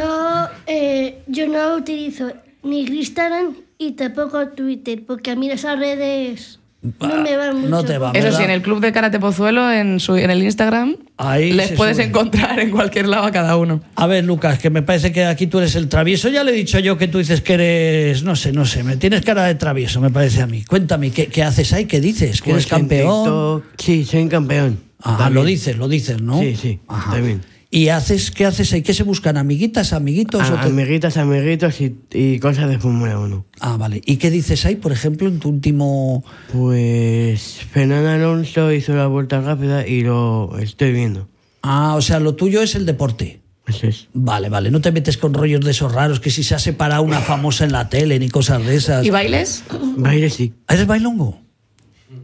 eh, 0.66 1.22
yo 1.26 1.48
no 1.48 1.74
utilizo 1.76 2.30
ni 2.62 2.80
Instagram 2.82 3.54
y 3.78 3.92
tampoco 3.92 4.48
Twitter, 4.48 5.02
porque 5.06 5.30
a 5.30 5.36
mí 5.36 5.50
esas 5.50 5.78
redes 5.78 6.59
no 6.82 7.16
me 7.22 7.36
van 7.36 7.56
mucho. 7.56 7.68
No 7.68 7.84
te 7.84 7.98
va, 7.98 8.12
Eso 8.14 8.32
sí, 8.36 8.42
en 8.42 8.50
el 8.50 8.62
Club 8.62 8.80
de 8.80 8.90
Karate 8.92 9.18
Pozuelo, 9.20 9.70
en, 9.70 10.00
su, 10.00 10.16
en 10.16 10.30
el 10.30 10.42
Instagram, 10.42 10.96
Ahí 11.18 11.52
les 11.52 11.72
puedes 11.72 11.96
sube. 11.98 12.06
encontrar 12.06 12.58
en 12.60 12.70
cualquier 12.70 13.06
lado 13.06 13.24
a 13.24 13.30
cada 13.30 13.56
uno. 13.58 13.82
A 13.96 14.06
ver, 14.06 14.24
Lucas, 14.24 14.58
que 14.58 14.70
me 14.70 14.80
parece 14.82 15.12
que 15.12 15.24
aquí 15.26 15.46
tú 15.46 15.58
eres 15.58 15.74
el 15.74 15.88
travieso. 15.88 16.28
Ya 16.30 16.42
le 16.42 16.52
he 16.52 16.54
dicho 16.54 16.78
yo 16.78 16.96
que 16.96 17.08
tú 17.08 17.18
dices 17.18 17.42
que 17.42 17.54
eres, 17.54 18.22
no 18.22 18.34
sé, 18.36 18.52
no 18.52 18.64
sé, 18.64 18.82
me 18.82 18.96
tienes 18.96 19.22
cara 19.22 19.44
de 19.44 19.54
travieso, 19.56 20.00
me 20.00 20.10
parece 20.10 20.40
a 20.40 20.46
mí. 20.46 20.64
Cuéntame, 20.64 21.10
¿qué, 21.10 21.26
qué 21.26 21.42
haces 21.42 21.72
ahí? 21.74 21.84
¿Qué 21.84 22.00
dices? 22.00 22.40
¿Que 22.40 22.52
eres 22.52 22.64
Pues 22.66 22.72
en 22.72 22.78
campeón? 22.88 23.24
TikTok, 23.24 23.64
sí, 23.78 24.04
soy 24.04 24.28
campeón. 24.28 24.78
Ah, 25.02 25.30
lo 25.30 25.44
dices, 25.44 25.76
lo 25.76 25.88
dices, 25.88 26.20
¿no? 26.22 26.40
Sí, 26.40 26.56
sí, 26.56 26.80
Ajá. 26.88 27.12
también. 27.12 27.40
¿Y 27.72 27.88
haces, 27.88 28.32
qué 28.32 28.46
haces 28.46 28.72
ahí? 28.72 28.82
¿Qué 28.82 28.92
se 28.94 29.04
buscan? 29.04 29.36
¿Amiguitas, 29.36 29.92
amiguitos? 29.92 30.50
o 30.50 30.54
A- 30.56 30.60
te- 30.62 30.68
amiguitas, 30.68 31.16
amiguitos 31.16 31.80
y, 31.80 31.96
y 32.12 32.40
cosas 32.40 32.68
de 32.68 32.78
Fórmula 32.80 33.16
1. 33.18 33.46
Ah, 33.60 33.76
vale. 33.76 34.00
¿Y 34.04 34.16
qué 34.16 34.28
dices 34.30 34.64
ahí, 34.66 34.74
por 34.74 34.90
ejemplo, 34.90 35.28
en 35.28 35.38
tu 35.38 35.50
último... 35.50 36.24
Pues 36.52 37.60
Fernando 37.70 38.08
Alonso 38.10 38.72
hizo 38.72 38.94
la 38.94 39.06
vuelta 39.06 39.40
rápida 39.40 39.86
y 39.86 40.02
lo 40.02 40.58
estoy 40.58 40.92
viendo. 40.92 41.28
Ah, 41.62 41.94
o 41.96 42.02
sea, 42.02 42.18
lo 42.18 42.34
tuyo 42.34 42.60
es 42.62 42.74
el 42.74 42.86
deporte. 42.86 43.40
Eso 43.68 43.86
es. 43.86 44.08
Vale, 44.14 44.48
vale. 44.48 44.72
No 44.72 44.80
te 44.80 44.90
metes 44.90 45.16
con 45.16 45.32
rollos 45.32 45.64
de 45.64 45.70
esos 45.70 45.92
raros, 45.92 46.18
que 46.18 46.30
si 46.30 46.42
se 46.42 46.56
ha 46.56 46.58
separado 46.58 47.02
una 47.02 47.20
famosa 47.20 47.64
en 47.64 47.70
la 47.72 47.88
tele, 47.88 48.18
ni 48.18 48.28
cosas 48.28 48.66
de 48.66 48.74
esas. 48.74 49.06
¿Y 49.06 49.10
bailes? 49.10 49.62
Baile 49.96 50.28
sí. 50.30 50.54
¿Eres 50.68 50.86
bailongo? 50.88 51.40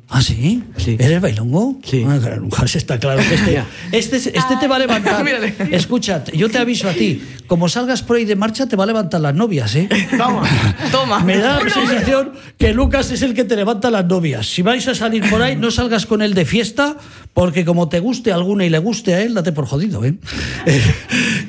¿Ah, 0.09 0.21
sí? 0.21 0.65
Sí. 0.77 0.97
¿Eres 0.99 1.21
bailongo? 1.21 1.79
Sí. 1.85 2.05
Ah, 2.07 2.65
está 2.65 2.99
claro 2.99 3.21
que 3.29 3.35
este, 3.35 3.63
este, 3.93 4.17
este 4.17 4.57
te 4.59 4.67
va 4.67 4.77
a 4.77 4.79
levantar. 4.81 5.25
Escucha, 5.71 6.25
yo 6.33 6.49
te 6.49 6.59
aviso 6.59 6.89
a 6.89 6.93
ti. 6.93 7.23
Como 7.47 7.69
salgas 7.69 8.03
por 8.03 8.17
ahí 8.17 8.25
de 8.25 8.35
marcha, 8.35 8.67
te 8.67 8.75
va 8.75 8.85
a 8.85 8.87
levantar 8.89 9.21
las 9.21 9.35
novias, 9.35 9.75
¿eh? 9.77 9.89
Toma, 10.17 10.43
toma. 10.91 11.21
Me 11.21 11.39
da 11.39 11.63
la 11.63 11.71
sensación 11.71 12.33
que 12.59 12.73
Lucas 12.73 13.11
es 13.13 13.23
el 13.23 13.35
que 13.35 13.45
te 13.45 13.55
levanta 13.55 13.91
las 13.91 14.07
novias. 14.07 14.47
Si 14.47 14.63
vais 14.63 14.87
a 14.89 14.95
salir 14.95 15.29
por 15.31 15.43
ahí, 15.43 15.55
no 15.55 15.71
salgas 15.71 16.07
con 16.07 16.23
él 16.23 16.35
de 16.35 16.45
fiesta, 16.45 16.97
porque 17.33 17.65
como 17.65 17.89
te 17.89 18.01
guste 18.01 18.33
alguna 18.33 18.65
y 18.65 18.71
le 18.71 18.79
guste 18.79 19.15
a 19.15 19.23
él, 19.23 19.35
date 19.35 19.53
por 19.53 19.67
jodido, 19.67 20.05
¿eh? 20.05 20.19
Eh, 20.67 20.83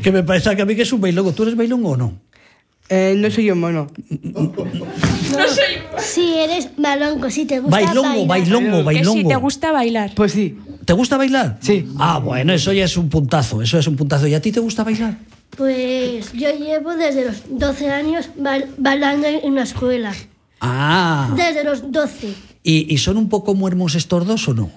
que 0.03 0.11
me 0.11 0.21
parece 0.21 0.55
que 0.55 0.61
a 0.61 0.65
mí 0.65 0.75
que 0.75 0.83
es 0.83 0.93
un 0.93 1.01
bailongo. 1.01 1.33
¿Tú 1.33 1.43
eres 1.43 1.55
bailongo 1.55 1.91
o 1.91 1.97
no? 1.97 2.26
Eh, 2.89 3.15
no 3.17 3.29
soy 3.29 3.51
un 3.51 3.59
mono. 3.59 3.87
Si 5.99 6.33
eres 6.35 6.69
balonco, 6.77 7.29
si 7.29 7.45
te 7.45 7.59
gusta 7.59 7.75
Bailongo, 7.81 8.25
bailar. 8.25 8.27
bailongo, 8.27 8.77
Que 8.77 8.83
bailongo. 8.83 9.13
si 9.21 9.27
te 9.27 9.35
gusta 9.35 9.71
bailar. 9.71 10.11
Pues 10.15 10.31
sí. 10.31 10.57
¿Te 10.85 10.93
gusta 10.93 11.17
bailar? 11.17 11.57
Sí. 11.61 11.85
Ah, 11.99 12.19
bueno, 12.19 12.53
eso 12.53 12.71
ya 12.71 12.85
es 12.85 12.95
un 12.95 13.09
puntazo, 13.09 13.61
eso 13.61 13.77
es 13.77 13.87
un 13.87 13.97
puntazo. 13.97 14.25
¿Y 14.27 14.33
a 14.35 14.41
ti 14.41 14.51
te 14.53 14.61
gusta 14.61 14.83
bailar? 14.85 15.17
Pues 15.57 16.31
yo 16.33 16.49
llevo 16.57 16.95
desde 16.95 17.25
los 17.25 17.35
12 17.49 17.89
años 17.89 18.29
bail- 18.37 18.67
bailando 18.77 19.27
en 19.27 19.39
una 19.43 19.63
escuela. 19.63 20.13
Ah. 20.61 21.33
Desde 21.35 21.63
los 21.65 21.91
12. 21.91 22.29
¿Y, 22.63 22.93
y 22.93 22.97
son 22.99 23.17
un 23.17 23.27
poco 23.27 23.53
muermos 23.53 23.95
estos 23.95 24.25
dos 24.25 24.47
o 24.47 24.53
no? 24.53 24.69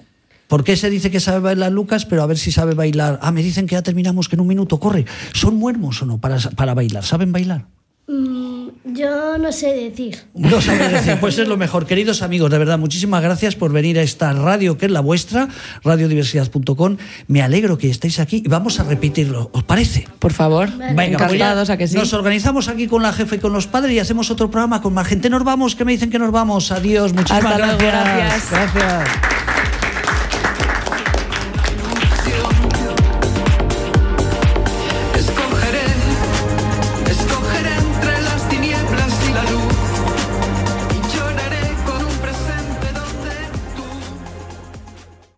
¿Por 0.47 0.65
qué 0.65 0.75
se 0.75 0.89
dice 0.89 1.11
que 1.11 1.21
sabe 1.21 1.39
bailar 1.39 1.71
Lucas, 1.71 2.05
pero 2.05 2.23
a 2.23 2.25
ver 2.25 2.37
si 2.37 2.51
sabe 2.51 2.73
bailar? 2.73 3.19
Ah, 3.21 3.31
me 3.31 3.41
dicen 3.41 3.67
que 3.67 3.75
ya 3.75 3.81
terminamos, 3.81 4.27
que 4.27 4.35
en 4.35 4.41
un 4.41 4.47
minuto 4.47 4.79
corre. 4.81 5.05
¿Son 5.33 5.55
muermos 5.55 6.01
o 6.01 6.05
no 6.05 6.17
para, 6.19 6.37
para 6.57 6.73
bailar? 6.73 7.05
¿Saben 7.05 7.31
bailar? 7.31 7.67
Mm, 8.07 8.67
yo 8.93 9.37
no 9.37 9.51
sé 9.51 9.73
decir. 9.73 10.17
No 10.33 10.59
sabe 10.59 10.89
decir, 10.89 11.17
pues 11.21 11.37
es 11.37 11.47
lo 11.47 11.55
mejor. 11.55 11.85
Queridos 11.85 12.21
amigos, 12.21 12.51
de 12.51 12.57
verdad, 12.57 12.77
muchísimas 12.77 13.21
gracias 13.21 13.55
por 13.55 13.71
venir 13.71 13.97
a 13.99 14.01
esta 14.01 14.33
radio 14.33 14.77
que 14.77 14.87
es 14.87 14.91
la 14.91 14.99
vuestra, 14.99 15.47
radiodiversidad.com. 15.83 16.97
Me 17.27 17.41
alegro 17.41 17.77
que 17.77 17.89
estéis 17.89 18.19
aquí 18.19 18.43
y 18.45 18.49
vamos 18.49 18.79
a 18.79 18.83
repetirlo. 18.83 19.49
¿Os 19.53 19.63
parece? 19.63 20.07
Por 20.19 20.33
favor, 20.33 20.69
Venga, 20.77 20.95
pues 20.95 21.33
encantados 21.33 21.69
a 21.69 21.77
que 21.77 21.87
sí. 21.87 21.95
Nos 21.95 22.13
organizamos 22.13 22.67
aquí 22.67 22.87
con 22.87 23.01
la 23.01 23.13
jefe 23.13 23.37
y 23.37 23.39
con 23.39 23.53
los 23.53 23.67
padres 23.67 23.93
y 23.93 23.99
hacemos 23.99 24.29
otro 24.29 24.51
programa 24.51 24.81
con 24.81 24.93
más 24.93 25.07
gente. 25.07 25.29
Nos 25.29 25.43
vamos, 25.43 25.75
que 25.75 25.85
me 25.85 25.93
dicen 25.93 26.09
que 26.09 26.19
nos 26.19 26.31
vamos. 26.31 26.71
Adiós, 26.71 27.13
muchísimas 27.13 27.45
Hasta 27.45 27.57
luego, 27.57 27.77
gracias. 27.77 28.51
Gracias. 28.51 29.80